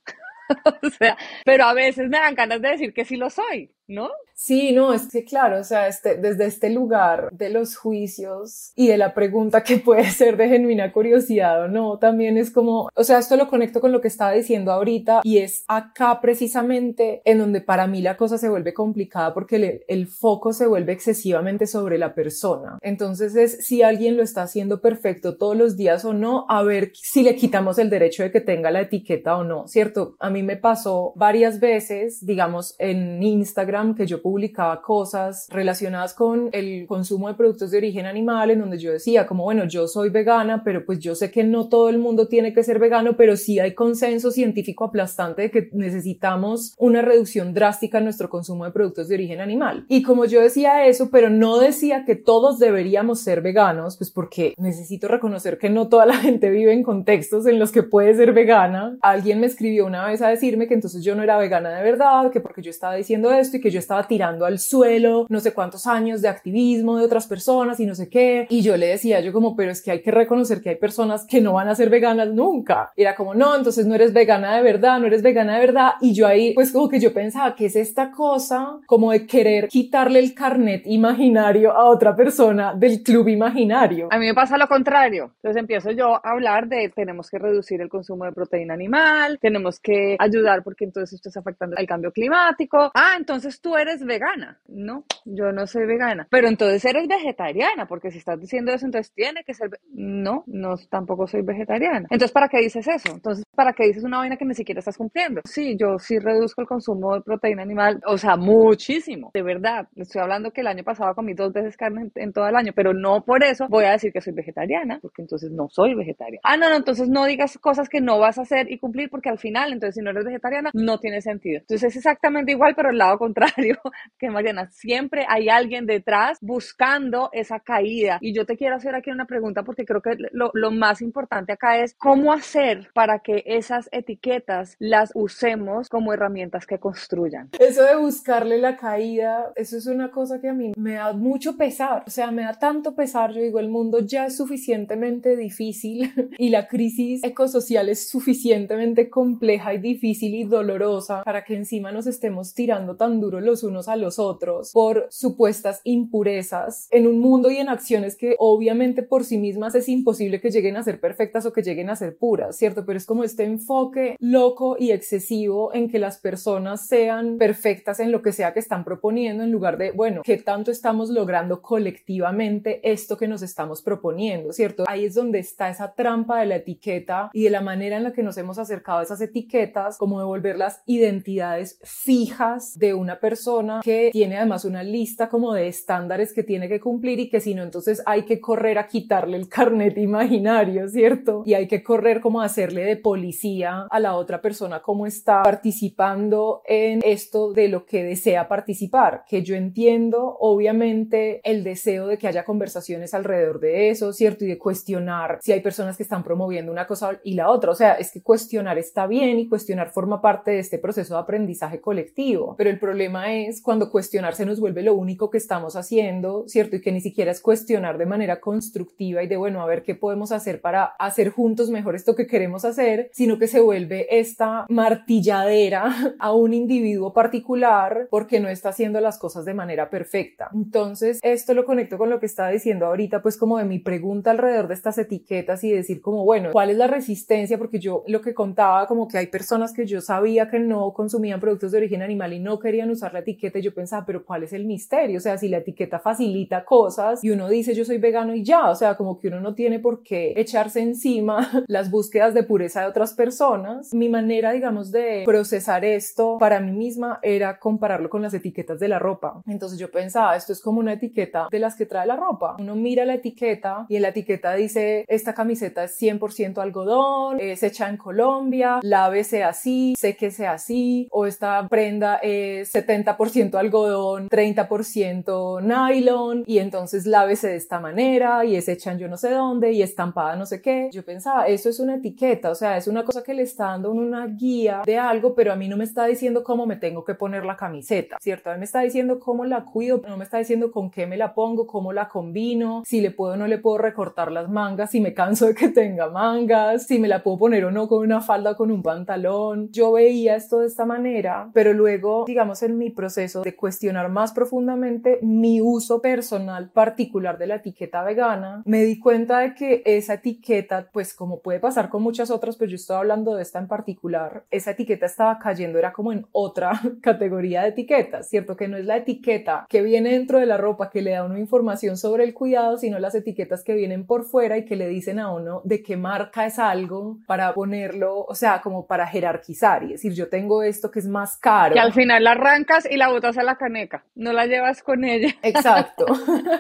o 0.84 0.90
sea, 0.90 1.18
pero 1.44 1.66
a 1.66 1.74
veces 1.74 2.10
me 2.10 2.20
dan 2.20 2.36
ganas 2.36 2.62
de 2.62 2.70
decir 2.70 2.94
que 2.94 3.06
sí 3.06 3.16
lo 3.16 3.30
soy, 3.30 3.72
¿no? 3.88 4.10
Sí, 4.38 4.74
no, 4.74 4.94
es 4.94 5.08
que 5.10 5.24
claro, 5.24 5.62
o 5.62 5.64
sea, 5.64 5.88
este, 5.88 6.18
desde 6.18 6.46
este 6.46 6.70
lugar 6.70 7.30
de 7.32 7.50
los 7.50 7.78
juicios 7.78 8.74
y 8.76 8.88
de 8.88 8.98
la 8.98 9.14
pregunta 9.14 9.64
que 9.64 9.78
puede 9.86 10.10
ser 10.12 10.36
de 10.36 10.50
genuina 10.50 10.92
curiosidad 10.92 11.64
o 11.64 11.68
no, 11.70 11.98
también 12.00 12.38
es 12.38 12.52
como, 12.52 12.90
o 12.94 13.04
sea, 13.06 13.20
esto 13.20 13.38
lo 13.38 13.48
conecto 13.48 13.80
con 13.80 13.94
lo 13.94 14.02
que 14.02 14.10
estaba 14.10 14.34
diciendo 14.34 14.74
ahorita 14.74 15.22
y 15.24 15.38
es 15.38 15.64
acá 15.70 16.20
precisamente 16.22 17.22
en 17.24 17.38
donde 17.38 17.62
para 17.62 17.88
mí 17.88 18.02
la 18.02 18.18
cosa 18.18 18.38
se 18.38 18.50
vuelve 18.50 18.74
complicada 18.74 19.34
porque 19.34 19.56
el, 19.56 19.84
el 19.88 20.08
foco 20.08 20.52
se 20.52 20.68
vuelve 20.68 20.92
excesivamente 20.92 21.66
sobre 21.66 21.98
la 21.98 22.14
persona. 22.14 22.78
Entonces 22.82 23.38
es 23.38 23.66
si 23.66 23.84
alguien 23.84 24.18
lo 24.18 24.24
está 24.24 24.44
haciendo 24.44 24.82
perfecto 24.82 25.38
todos 25.38 25.56
los 25.56 25.78
días 25.78 26.04
o 26.04 26.14
no, 26.14 26.46
a 26.50 26.62
ver 26.62 26.92
si 26.94 27.24
le 27.24 27.38
quitamos 27.38 27.80
el 27.80 27.90
derecho 27.90 28.24
de 28.24 28.32
que 28.32 28.42
tenga 28.42 28.70
la 28.70 28.82
etiqueta 28.82 29.38
o 29.38 29.46
no, 29.46 29.66
¿cierto? 29.70 30.18
A 30.20 30.30
mí 30.30 30.44
me 30.44 30.58
pasó 30.58 31.14
varias 31.16 31.62
veces, 31.62 32.26
digamos, 32.26 32.76
en 32.80 33.24
Instagram 33.24 33.96
que 33.96 34.06
yo 34.06 34.22
publicaba 34.26 34.82
cosas 34.82 35.46
relacionadas 35.52 36.16
con 36.16 36.50
el 36.52 36.88
consumo 36.88 37.28
de 37.28 37.36
productos 37.36 37.70
de 37.70 37.78
origen 37.78 38.08
animal, 38.08 38.50
en 38.50 38.60
donde 38.60 38.80
yo 38.80 38.92
decía 38.92 39.28
como, 39.28 39.44
bueno, 39.44 39.66
yo 39.66 39.88
soy 39.88 40.10
vegana, 40.10 40.64
pero 40.64 40.84
pues 40.84 40.98
yo 40.98 41.14
sé 41.14 41.30
que 41.30 41.44
no 41.44 41.70
todo 41.70 41.90
el 41.90 42.00
mundo 42.00 42.28
tiene 42.28 42.52
que 42.52 42.64
ser 42.64 42.80
vegano, 42.80 43.18
pero 43.18 43.38
sí 43.38 43.60
hay 43.60 43.76
consenso 43.76 44.32
científico 44.32 44.84
aplastante 44.84 45.44
de 45.44 45.52
que 45.52 45.70
necesitamos 45.74 46.74
una 46.80 47.04
reducción 47.04 47.54
drástica 47.54 48.00
en 48.00 48.06
nuestro 48.06 48.28
consumo 48.28 48.66
de 48.66 48.72
productos 48.72 49.10
de 49.10 49.14
origen 49.14 49.42
animal. 49.42 49.86
Y 49.90 50.02
como 50.02 50.26
yo 50.26 50.42
decía 50.42 50.88
eso, 50.88 51.10
pero 51.12 51.30
no 51.30 51.60
decía 51.60 52.04
que 52.04 52.16
todos 52.16 52.58
deberíamos 52.58 53.20
ser 53.20 53.44
veganos, 53.44 53.96
pues 53.96 54.10
porque 54.10 54.56
necesito 54.58 55.08
reconocer 55.08 55.60
que 55.60 55.70
no 55.70 55.88
toda 55.88 56.08
la 56.08 56.18
gente 56.18 56.50
vive 56.50 56.74
en 56.74 56.82
contextos 56.82 57.46
en 57.46 57.60
los 57.60 57.72
que 57.72 57.84
puede 57.84 58.16
ser 58.16 58.34
vegana. 58.34 58.98
Alguien 59.04 59.40
me 59.40 59.46
escribió 59.46 59.86
una 59.86 60.08
vez 60.08 60.24
a 60.24 60.30
decirme 60.30 60.68
que 60.68 60.74
entonces 60.74 61.04
yo 61.04 61.14
no 61.14 61.22
era 61.22 61.38
vegana 61.38 61.70
de 61.70 61.84
verdad, 61.84 62.32
que 62.32 62.42
porque 62.42 62.64
yo 62.64 62.72
estaba 62.72 62.96
diciendo 62.96 63.32
esto 63.32 63.58
y 63.58 63.62
que 63.62 63.70
yo 63.70 63.78
estaba 63.78 64.08
tirando 64.16 64.46
al 64.46 64.60
suelo 64.60 65.26
no 65.28 65.42
sé 65.42 65.54
cuántos 65.54 65.88
años 65.88 66.22
de 66.22 66.30
activismo 66.30 66.98
de 66.98 67.04
otras 67.04 67.28
personas 67.28 67.82
y 67.82 67.86
no 67.86 67.96
sé 67.96 68.08
qué. 68.08 68.48
Y 68.50 68.62
yo 68.62 68.78
le 68.78 68.88
decía, 68.88 69.20
yo 69.20 69.34
como, 69.34 69.58
pero 69.58 69.72
es 69.72 69.82
que 69.82 69.92
hay 69.92 70.02
que 70.02 70.12
reconocer 70.12 70.62
que 70.62 70.70
hay 70.70 70.78
personas 70.78 71.26
que 71.28 71.42
no 71.42 71.52
van 71.52 71.68
a 71.68 71.76
ser 71.76 71.90
veganas 71.90 72.30
nunca. 72.30 72.94
Era 72.96 73.14
como, 73.14 73.36
no, 73.36 73.54
entonces 73.58 73.86
no 73.86 73.94
eres 73.94 74.14
vegana 74.14 74.56
de 74.56 74.64
verdad, 74.64 75.00
no 75.00 75.08
eres 75.08 75.22
vegana 75.22 75.56
de 75.56 75.66
verdad. 75.66 75.92
Y 76.00 76.14
yo 76.14 76.28
ahí, 76.28 76.54
pues 76.54 76.72
como 76.72 76.88
que 76.88 77.02
yo 77.02 77.14
pensaba, 77.14 77.56
¿qué 77.56 77.66
es 77.66 77.76
esta 77.76 78.10
cosa? 78.10 78.80
Como 78.86 79.12
de 79.12 79.28
querer 79.28 79.68
quitarle 79.68 80.20
el 80.20 80.34
carnet 80.34 80.84
imaginario 80.86 81.74
a 81.74 81.90
otra 81.90 82.16
persona 82.16 82.74
del 82.74 83.04
club 83.04 83.28
imaginario. 83.28 84.08
A 84.12 84.18
mí 84.18 84.28
me 84.28 84.34
pasa 84.34 84.58
lo 84.58 84.68
contrario. 84.70 85.34
Entonces 85.36 85.60
empiezo 85.60 85.92
yo 85.92 86.16
a 86.16 86.32
hablar 86.32 86.70
de 86.70 86.90
tenemos 86.96 87.30
que 87.30 87.38
reducir 87.38 87.82
el 87.82 87.90
consumo 87.90 88.24
de 88.24 88.32
proteína 88.32 88.74
animal, 88.74 89.40
tenemos 89.42 89.82
que 89.82 90.16
ayudar 90.20 90.64
porque 90.64 90.86
entonces 90.86 91.16
esto 91.16 91.28
está 91.28 91.42
afectando 91.42 91.76
el 91.76 91.86
cambio 91.86 92.14
climático. 92.14 92.92
Ah, 92.94 93.16
entonces 93.18 93.60
tú 93.60 93.76
eres 93.76 94.05
vegana. 94.06 94.60
No, 94.68 95.06
yo 95.26 95.52
no 95.52 95.68
soy 95.68 95.86
vegana. 95.86 96.28
Pero 96.30 96.48
entonces 96.48 96.84
eres 96.86 97.08
vegetariana, 97.08 97.88
porque 97.88 98.12
si 98.12 98.20
estás 98.20 98.40
diciendo 98.40 98.72
eso, 98.72 98.86
entonces 98.86 99.14
tiene 99.14 99.44
que 99.44 99.54
ser... 99.54 99.70
No, 99.94 100.44
no, 100.48 100.76
tampoco 100.90 101.28
soy 101.28 101.42
vegetariana. 101.42 102.08
Entonces, 102.10 102.32
¿para 102.32 102.48
qué 102.50 102.60
dices 102.60 102.88
eso? 102.88 103.14
Entonces, 103.14 103.46
¿para 103.56 103.74
qué 103.74 103.86
dices 103.88 104.04
una 104.04 104.20
vaina 104.20 104.38
que 104.38 104.46
ni 104.46 104.54
siquiera 104.54 104.80
estás 104.80 104.98
cumpliendo? 104.98 105.42
Sí, 105.46 105.76
yo 105.78 106.00
sí 106.00 106.20
reduzco 106.20 106.62
el 106.62 106.68
consumo 106.68 107.16
de 107.16 107.22
proteína 107.22 107.64
animal, 107.64 108.02
o 108.06 108.18
sea, 108.18 108.36
muchísimo, 108.36 109.32
de 109.34 109.42
verdad. 109.42 109.88
Estoy 109.96 110.22
hablando 110.22 110.52
que 110.52 110.62
el 110.62 110.68
año 110.68 110.84
pasado 110.84 111.14
comí 111.16 111.34
dos 111.34 111.54
veces 111.54 111.78
carne 111.78 112.12
en, 112.16 112.34
todo 112.34 112.48
el 112.48 112.56
año, 112.56 112.74
pero 112.76 112.94
no 112.94 113.24
por 113.24 113.44
eso 113.44 113.68
voy 113.70 113.86
a 113.86 113.92
decir 113.92 114.12
que 114.12 114.22
soy 114.22 114.34
vegetariana, 114.34 115.00
porque 115.02 115.22
entonces 115.22 115.52
no 115.52 115.70
soy 115.70 115.96
vegetariana. 115.96 116.42
Ah, 116.44 116.58
no, 116.58 116.70
no, 116.70 116.76
entonces 116.76 117.10
no 117.10 117.26
digas 117.26 117.58
cosas 117.58 117.90
que 117.90 118.02
no 118.02 118.20
vas 118.20 118.38
a 118.38 118.42
hacer 118.44 118.72
y 118.72 118.80
cumplir, 118.80 119.10
porque 119.10 119.30
al 119.30 119.40
final, 119.40 119.74
entonces 119.74 119.96
si 119.96 120.02
no 120.02 120.12
eres 120.12 120.26
vegetariana, 120.26 120.72
no 120.74 121.00
tiene 121.00 121.22
sentido. 121.22 121.60
Entonces 121.60 121.92
es 121.92 121.98
exactamente 121.98 122.52
igual, 122.52 122.76
pero 122.76 122.90
el 122.90 122.98
lado 122.98 123.18
contrario 123.18 123.78
que 124.18 124.30
Mariana. 124.30 124.70
Siempre 124.72 125.26
hay 125.28 125.50
alguien 125.50 125.86
detrás 125.86 126.38
buscando 126.42 127.30
esa 127.34 127.60
caída. 127.60 128.18
Y 128.22 128.34
yo 128.34 128.46
te 128.46 128.58
quiero 128.58 128.76
hacer 128.76 128.96
aquí 128.96 129.12
una 129.12 129.26
pregunta 129.26 129.64
porque 129.64 129.86
creo 129.86 130.02
que 130.02 130.16
lo, 130.32 130.52
lo 130.54 130.72
más 130.72 131.02
importante 131.02 131.54
acá 131.54 131.80
es 131.80 131.96
cómo 131.98 132.34
hacer 132.34 132.90
para 132.94 133.20
que 133.20 133.44
esas 133.46 133.90
etiquetas 133.92 134.76
las 134.80 135.12
usemos 135.14 135.90
como 135.90 136.14
herramientas 136.14 136.66
que 136.66 136.80
construyan. 136.80 137.50
Eso 137.60 137.84
de 137.84 137.96
buscarle 137.96 138.58
la 138.58 138.78
caída, 138.78 139.52
eso 139.56 139.78
es 139.78 139.88
una 139.88 140.12
cosa 140.12 140.40
que 140.40 140.50
a 140.50 140.54
mí 140.54 140.74
me 140.78 140.94
da 140.94 141.14
mucho 141.14 141.58
pesar. 141.58 142.04
O 142.08 142.10
sea, 142.10 142.32
me 142.32 142.44
da 142.44 142.54
tanto 142.54 142.96
pesar. 142.96 143.32
Yo 143.34 143.42
digo, 143.42 143.60
el 143.60 143.70
mundo 143.70 144.00
ya 144.00 144.26
es 144.28 144.38
suficientemente 144.38 145.36
difícil 145.36 146.14
y 146.38 146.50
la 146.50 146.68
crisis 146.68 147.24
ecosocial 147.24 147.90
es 147.90 148.10
suficientemente 148.10 149.10
compleja 149.10 149.74
y 149.74 149.80
difícil 149.80 150.36
y 150.36 150.44
dolorosa 150.44 151.24
para 151.24 151.44
que 151.44 151.56
encima 151.56 151.92
nos 151.92 152.08
estemos 152.08 152.54
tirando 152.54 152.96
tan 152.96 153.20
duro 153.20 153.40
los 153.42 153.64
unos 153.86 153.90
a 153.90 153.96
los 153.96 154.20
otros 154.20 154.72
por 154.72 155.08
supuestas 155.10 155.82
impurezas 155.84 156.88
en 156.92 157.08
un 157.08 157.20
mundo 157.20 157.50
y 157.52 157.58
en 157.58 157.70
acciones 157.70 158.16
que 158.16 158.36
obviamente 158.40 159.04
por 159.04 159.24
sí 159.24 159.38
mismas 159.38 159.76
es 159.76 159.90
imposible 159.90 160.42
que 160.42 160.52
lleguen 160.52 160.78
a 160.78 160.84
ser 160.84 161.00
perfectas 161.00 161.46
o 161.46 161.54
que 161.54 161.62
lleguen 161.62 161.90
a 161.90 161.96
ser 161.96 162.18
puras, 162.18 162.58
¿cierto? 162.58 162.86
Pero 162.86 162.98
es 162.98 163.06
como 163.06 163.24
este 163.24 163.44
enfoque 163.44 164.16
loco 164.20 164.76
y 164.80 164.92
excesivo 164.92 165.74
en 165.74 165.90
que 165.90 166.00
las 166.00 166.18
personas 166.18 166.88
sean 166.88 167.38
perfectas 167.38 168.00
en 168.00 168.12
lo 168.12 168.22
que 168.22 168.32
sea 168.32 168.54
que 168.54 168.60
están 168.60 168.84
proponiendo 168.84 169.44
en 169.44 169.52
lugar 169.52 169.78
de, 169.78 169.92
bueno, 169.92 170.22
¿qué 170.24 170.38
tanto 170.38 170.72
estamos 170.72 171.10
logrando 171.10 171.62
colectivamente 171.62 172.80
esto 172.84 173.18
que 173.18 173.28
nos 173.28 173.42
estamos 173.42 173.82
proponiendo, 173.82 174.54
¿cierto? 174.54 174.86
Ahí 174.88 175.06
es 175.06 175.16
donde 175.16 175.40
está 175.40 175.70
esa 175.70 175.94
trampa 175.94 176.40
de 176.40 176.46
la 176.46 176.56
etiqueta 176.58 177.30
y 177.34 177.44
de 177.44 177.50
la 177.50 177.62
manera 177.62 177.98
en 177.98 178.04
la 178.04 178.14
que 178.14 178.24
nos 178.24 178.38
hemos 178.38 178.58
acercado 178.58 179.00
a 179.00 179.04
esas 179.04 179.22
etiquetas, 179.22 179.98
como 179.98 180.20
de 180.20 180.26
volver 180.26 180.58
las 180.58 180.82
identidades 180.86 181.80
fijas 181.84 182.78
de 182.78 182.94
una 182.94 183.20
persona 183.20 183.75
que 183.84 184.10
tiene 184.12 184.38
además 184.38 184.66
una 184.66 184.84
lista 184.84 185.30
como 185.30 185.54
de 185.54 185.68
estándares 185.68 186.34
que 186.34 186.44
tiene 186.44 186.68
que 186.68 186.80
cumplir 186.80 187.20
y 187.20 187.30
que 187.30 187.40
si 187.40 187.56
no, 187.56 187.64
entonces 187.64 188.02
hay 188.06 188.24
que 188.24 188.40
correr 188.40 188.78
a 188.78 188.88
quitarle 188.88 189.38
el 189.38 189.50
carnet 189.50 189.98
imaginario, 189.98 190.88
¿cierto? 190.90 191.44
Y 191.46 191.54
hay 191.54 191.68
que 191.68 191.84
correr 191.84 192.22
como 192.22 192.42
a 192.42 192.46
hacerle 192.46 192.84
de 192.84 192.98
policía 192.98 193.88
a 193.90 194.00
la 194.00 194.16
otra 194.16 194.42
persona 194.42 194.82
como 194.82 195.06
está 195.06 195.44
participando 195.44 196.62
en 196.66 197.02
esto 197.04 197.54
de 197.54 197.70
lo 197.70 197.86
que 197.86 198.04
desea 198.04 198.48
participar, 198.48 199.24
que 199.28 199.44
yo 199.44 199.56
entiendo 199.56 200.38
obviamente 200.40 201.42
el 201.44 201.64
deseo 201.64 202.08
de 202.08 202.18
que 202.18 202.28
haya 202.28 202.46
conversaciones 202.46 203.14
alrededor 203.14 203.60
de 203.60 203.90
eso, 203.90 204.14
¿cierto? 204.14 204.46
Y 204.46 204.48
de 204.48 204.58
cuestionar 204.58 205.40
si 205.42 205.52
hay 205.52 205.62
personas 205.62 205.98
que 205.98 206.04
están 206.04 206.24
promoviendo 206.24 206.72
una 206.72 206.88
cosa 206.88 207.20
y 207.24 207.34
la 207.34 207.50
otra, 207.50 207.72
o 207.72 207.76
sea, 207.76 207.94
es 207.94 208.12
que 208.12 208.22
cuestionar 208.22 208.78
está 208.78 209.08
bien 209.08 209.40
y 209.40 209.48
cuestionar 209.48 209.92
forma 209.92 210.22
parte 210.22 210.52
de 210.52 210.60
este 210.60 210.78
proceso 210.78 211.16
de 211.16 211.22
aprendizaje 211.22 211.82
colectivo, 211.82 212.56
pero 212.58 212.70
el 212.70 212.80
problema 212.80 213.34
es 213.34 213.62
cuando 213.66 213.92
cuestionar 213.92 214.36
se 214.36 214.46
nos 214.46 214.60
vuelve 214.60 214.84
lo 214.84 214.94
único 214.94 215.30
que 215.30 215.38
estamos 215.38 215.76
haciendo, 215.76 216.46
¿cierto? 216.48 216.78
Y 216.78 216.82
que 216.82 216.92
ni 216.92 217.02
siquiera 217.02 217.32
es 217.32 217.42
cuestionar 217.42 217.98
de 217.98 218.06
manera 218.06 218.40
constructiva 218.40 219.24
y 219.24 219.28
de, 219.28 219.36
bueno, 219.36 219.62
a 219.62 219.66
ver 219.66 219.84
qué 219.84 219.96
podemos 219.96 220.32
hacer 220.32 220.62
para 220.62 220.86
hacer 221.00 221.30
juntos 221.30 221.70
mejor 221.70 221.96
esto 221.96 222.16
que 222.16 222.28
queremos 222.28 222.64
hacer, 222.64 223.10
sino 223.12 223.40
que 223.40 223.48
se 223.48 223.60
vuelve 223.60 224.20
esta 224.20 224.66
martilladera 224.70 226.16
a 226.20 226.32
un 226.32 226.54
individuo 226.54 227.12
particular 227.12 228.08
porque 228.10 228.40
no 228.40 228.48
está 228.48 228.70
haciendo 228.70 229.02
las 229.02 229.18
cosas 229.18 229.46
de 229.46 229.56
manera 229.56 229.90
perfecta. 229.90 230.50
Entonces, 230.54 231.20
esto 231.24 231.54
lo 231.54 231.66
conecto 231.66 231.98
con 231.98 232.10
lo 232.10 232.20
que 232.20 232.28
estaba 232.28 232.50
diciendo 232.50 232.86
ahorita, 232.86 233.22
pues 233.24 233.36
como 233.36 233.58
de 233.58 233.66
mi 233.66 233.80
pregunta 233.80 234.32
alrededor 234.32 234.68
de 234.68 234.76
estas 234.76 235.00
etiquetas 235.00 235.64
y 235.64 235.72
decir 235.72 236.02
como, 236.02 236.24
bueno, 236.24 236.52
¿cuál 236.52 236.70
es 236.70 236.78
la 236.78 236.88
resistencia? 236.88 237.58
Porque 237.58 237.80
yo 237.80 238.04
lo 238.08 238.22
que 238.22 238.36
contaba 238.36 238.86
como 238.86 239.08
que 239.08 239.18
hay 239.18 239.28
personas 239.28 239.74
que 239.74 239.88
yo 239.88 240.02
sabía 240.02 240.50
que 240.50 240.60
no 240.60 240.94
consumían 240.94 241.40
productos 241.40 241.72
de 241.72 241.80
origen 241.80 242.04
animal 242.04 242.32
y 242.34 242.40
no 242.40 242.60
querían 242.60 242.92
usar 242.92 243.12
la 243.12 243.20
etiqueta 243.20 243.55
y 243.60 243.62
yo 243.62 243.74
pensaba, 243.74 244.06
pero 244.06 244.26
¿cuál 244.26 244.44
es 244.44 244.54
el 244.54 244.66
misterio? 244.66 245.18
O 245.18 245.22
sea, 245.22 245.38
si 245.38 245.48
la 245.48 245.58
etiqueta 245.58 246.00
facilita 246.00 246.66
cosas 246.66 247.24
y 247.24 247.32
uno 247.32 247.50
dice 247.50 247.74
yo 247.74 247.86
soy 247.86 247.98
vegano 247.98 248.36
y 248.36 248.44
ya, 248.44 248.70
o 248.70 248.76
sea, 248.76 248.96
como 248.96 249.20
que 249.20 249.28
uno 249.28 249.40
no 249.40 249.56
tiene 249.56 249.80
por 249.80 250.04
qué 250.04 250.34
echarse 250.36 250.82
encima 250.82 251.50
las 251.68 251.92
búsquedas 251.92 252.34
de 252.34 252.44
pureza 252.44 252.82
de 252.82 252.88
otras 252.88 253.14
personas. 253.14 253.94
Mi 253.94 254.10
manera, 254.10 254.52
digamos, 254.52 254.92
de 254.92 255.24
procesar 255.26 255.86
esto 255.86 256.38
para 256.40 256.60
mí 256.60 256.72
misma 256.72 257.20
era 257.22 257.60
compararlo 257.60 258.10
con 258.10 258.22
las 258.22 258.34
etiquetas 258.34 258.80
de 258.80 258.88
la 258.88 259.00
ropa. 259.00 259.42
Entonces 259.48 259.80
yo 259.80 259.92
pensaba, 259.92 260.36
esto 260.36 260.54
es 260.54 260.62
como 260.62 260.80
una 260.80 260.94
etiqueta 260.94 261.48
de 261.52 261.60
las 261.60 261.76
que 261.76 261.86
trae 261.86 262.06
la 262.06 262.16
ropa. 262.16 262.56
Uno 262.60 262.76
mira 262.76 263.06
la 263.06 263.16
etiqueta 263.16 263.86
y 263.90 263.96
en 263.96 264.02
la 264.02 264.10
etiqueta 264.10 264.54
dice, 264.54 265.06
esta 265.08 265.34
camiseta 265.34 265.84
es 265.84 266.00
100% 266.02 266.58
algodón, 266.58 267.40
es 267.40 267.64
hecha 267.64 267.90
en 267.90 267.98
Colombia, 267.98 268.80
lávese 268.82 269.44
así, 269.44 269.96
séquese 269.98 270.48
así, 270.48 271.08
o 271.12 271.26
esta 271.26 271.68
prenda 271.68 272.16
es 272.18 272.74
70% 272.74 273.16
algodón, 273.54 274.30
30% 274.30 275.62
nylon, 275.62 276.44
y 276.46 276.60
entonces 276.60 277.06
lávese 277.06 277.50
de 277.50 277.56
esta 277.56 277.80
manera, 277.80 278.46
y 278.46 278.56
es 278.56 278.68
hecha 278.68 278.92
en 278.92 279.00
yo 279.00 279.08
no 279.08 279.18
sé 279.18 279.32
dónde, 279.32 279.72
y 279.72 279.82
estampada 279.82 280.36
no 280.36 280.46
sé 280.46 280.62
qué. 280.62 280.90
Yo 280.92 281.04
pensaba, 281.04 281.48
eso 281.48 281.70
es 281.70 281.80
una 281.80 281.96
etiqueta, 281.96 282.50
o 282.50 282.56
sea, 282.56 282.78
es 282.78 282.88
una 282.88 283.04
cosa 283.04 283.24
que 283.24 283.34
le 283.34 283.44
está 283.44 283.66
dando 283.66 283.92
una 283.92 284.28
guía 284.28 284.82
de 284.86 284.98
algo, 284.98 285.36
pero 285.36 285.52
a 285.52 285.56
mí 285.56 285.68
no 285.68 285.78
me 285.78 285.84
está 285.84 286.06
diciendo 286.06 286.44
cómo 286.44 286.66
me 286.66 286.76
tengo 286.76 287.04
que 287.04 287.16
poner 287.16 287.46
la 287.46 287.58
camiseta, 287.58 288.18
¿cierto? 288.22 288.50
A 288.50 288.54
mí 288.54 288.60
me 288.60 288.66
está 288.66 288.82
diciendo 288.82 289.20
cómo 289.20 289.46
la 289.46 289.66
cuido, 289.66 290.02
no 290.08 290.18
me 290.18 290.24
está 290.24 290.38
diciendo 290.38 290.72
con 290.72 290.90
qué 290.90 291.08
me 291.08 291.18
la 291.18 291.34
pongo, 291.34 291.68
cómo 291.68 291.94
la 291.94 292.08
combino, 292.08 292.84
si 292.86 293.02
le 293.02 293.12
puedo 293.12 293.34
o 293.34 293.38
no 293.38 293.48
le 293.48 293.58
puedo 293.58 293.78
recortar 293.78 294.32
las 294.32 294.50
mangas, 294.50 294.92
si 294.92 295.02
me 295.02 295.14
canso 295.14 295.48
de 295.48 295.56
que 295.56 295.70
tenga 295.70 296.10
mangas, 296.10 296.86
si 296.88 297.00
me 297.00 297.08
la 297.08 297.24
puedo 297.24 297.38
poner 297.38 297.66
o 297.66 297.72
no 297.72 297.88
con 297.88 298.00
una 298.00 298.22
falda 298.22 298.52
o 298.52 298.56
con 298.56 298.72
un 298.72 298.82
pantalón. 298.82 299.70
Yo 299.72 299.92
veía 299.92 300.36
esto 300.36 300.60
de 300.60 300.68
esta 300.68 300.86
manera, 300.86 301.50
pero 301.54 301.74
luego, 301.74 302.26
digamos, 302.26 302.64
en 302.64 302.78
mi 302.78 302.90
proceso 302.90 303.25
de 303.34 303.56
cuestionar 303.56 304.10
más 304.10 304.32
profundamente 304.32 305.20
mi 305.22 305.62
uso 305.62 306.02
personal 306.02 306.70
particular 306.70 307.38
de 307.38 307.48
la 307.48 307.56
etiqueta 307.56 308.04
vegana, 308.04 308.62
me 308.66 308.84
di 308.84 309.00
cuenta 309.00 309.40
de 309.40 309.54
que 309.54 309.82
esa 309.86 310.16
etiqueta, 310.16 310.90
pues 310.92 311.14
como 311.14 311.40
puede 311.40 311.60
pasar 311.60 311.90
con 311.90 312.04
muchas 312.04 312.30
otras, 312.30 312.58
pues 312.58 312.70
yo 312.70 312.76
estoy 312.76 312.98
hablando 312.98 313.36
de 313.36 313.42
esta 313.42 313.60
en 313.60 313.68
particular, 313.68 314.44
esa 314.52 314.72
etiqueta 314.72 315.06
estaba 315.06 315.40
cayendo, 315.40 315.80
era 315.80 315.94
como 315.94 316.12
en 316.12 316.26
otra 316.32 316.80
categoría 317.02 317.64
de 317.64 317.70
etiquetas, 317.70 318.30
¿cierto? 318.30 318.56
Que 318.56 318.68
no 318.68 318.78
es 318.78 318.86
la 318.86 318.98
etiqueta 318.98 319.66
que 319.70 319.82
viene 319.82 320.12
dentro 320.12 320.40
de 320.40 320.46
la 320.46 320.58
ropa 320.58 320.90
que 320.90 321.02
le 321.02 321.12
da 321.12 321.24
una 321.24 321.40
información 321.40 321.98
sobre 321.98 322.24
el 322.24 322.34
cuidado, 322.34 322.78
sino 322.78 323.00
las 323.00 323.16
etiquetas 323.16 323.64
que 323.64 323.74
vienen 323.74 324.06
por 324.06 324.26
fuera 324.26 324.58
y 324.58 324.66
que 324.66 324.76
le 324.76 324.88
dicen 324.88 325.20
a 325.20 325.32
uno 325.32 325.62
de 325.64 325.82
qué 325.82 325.98
marca 325.98 326.46
es 326.46 326.60
algo 326.60 327.18
para 327.26 327.54
ponerlo, 327.54 328.24
o 328.24 328.36
sea, 328.36 328.62
como 328.62 328.86
para 328.86 329.08
jerarquizar 329.08 329.84
y 329.84 329.94
decir, 329.94 330.14
yo 330.14 330.30
tengo 330.30 330.64
esto 330.64 330.92
que 330.92 331.00
es 331.00 331.08
más 331.08 331.38
caro. 331.38 331.76
Y 331.76 331.80
al 331.80 331.94
final 331.94 332.28
arrancas 332.28 332.88
y 332.90 332.98
la 332.98 333.10
botas 333.16 333.38
a 333.38 333.44
la 333.44 333.56
caneca, 333.56 334.04
no 334.16 334.34
la 334.34 334.46
llevas 334.46 334.84
con 334.84 335.06
ella. 335.06 335.30
Exacto. 335.42 336.06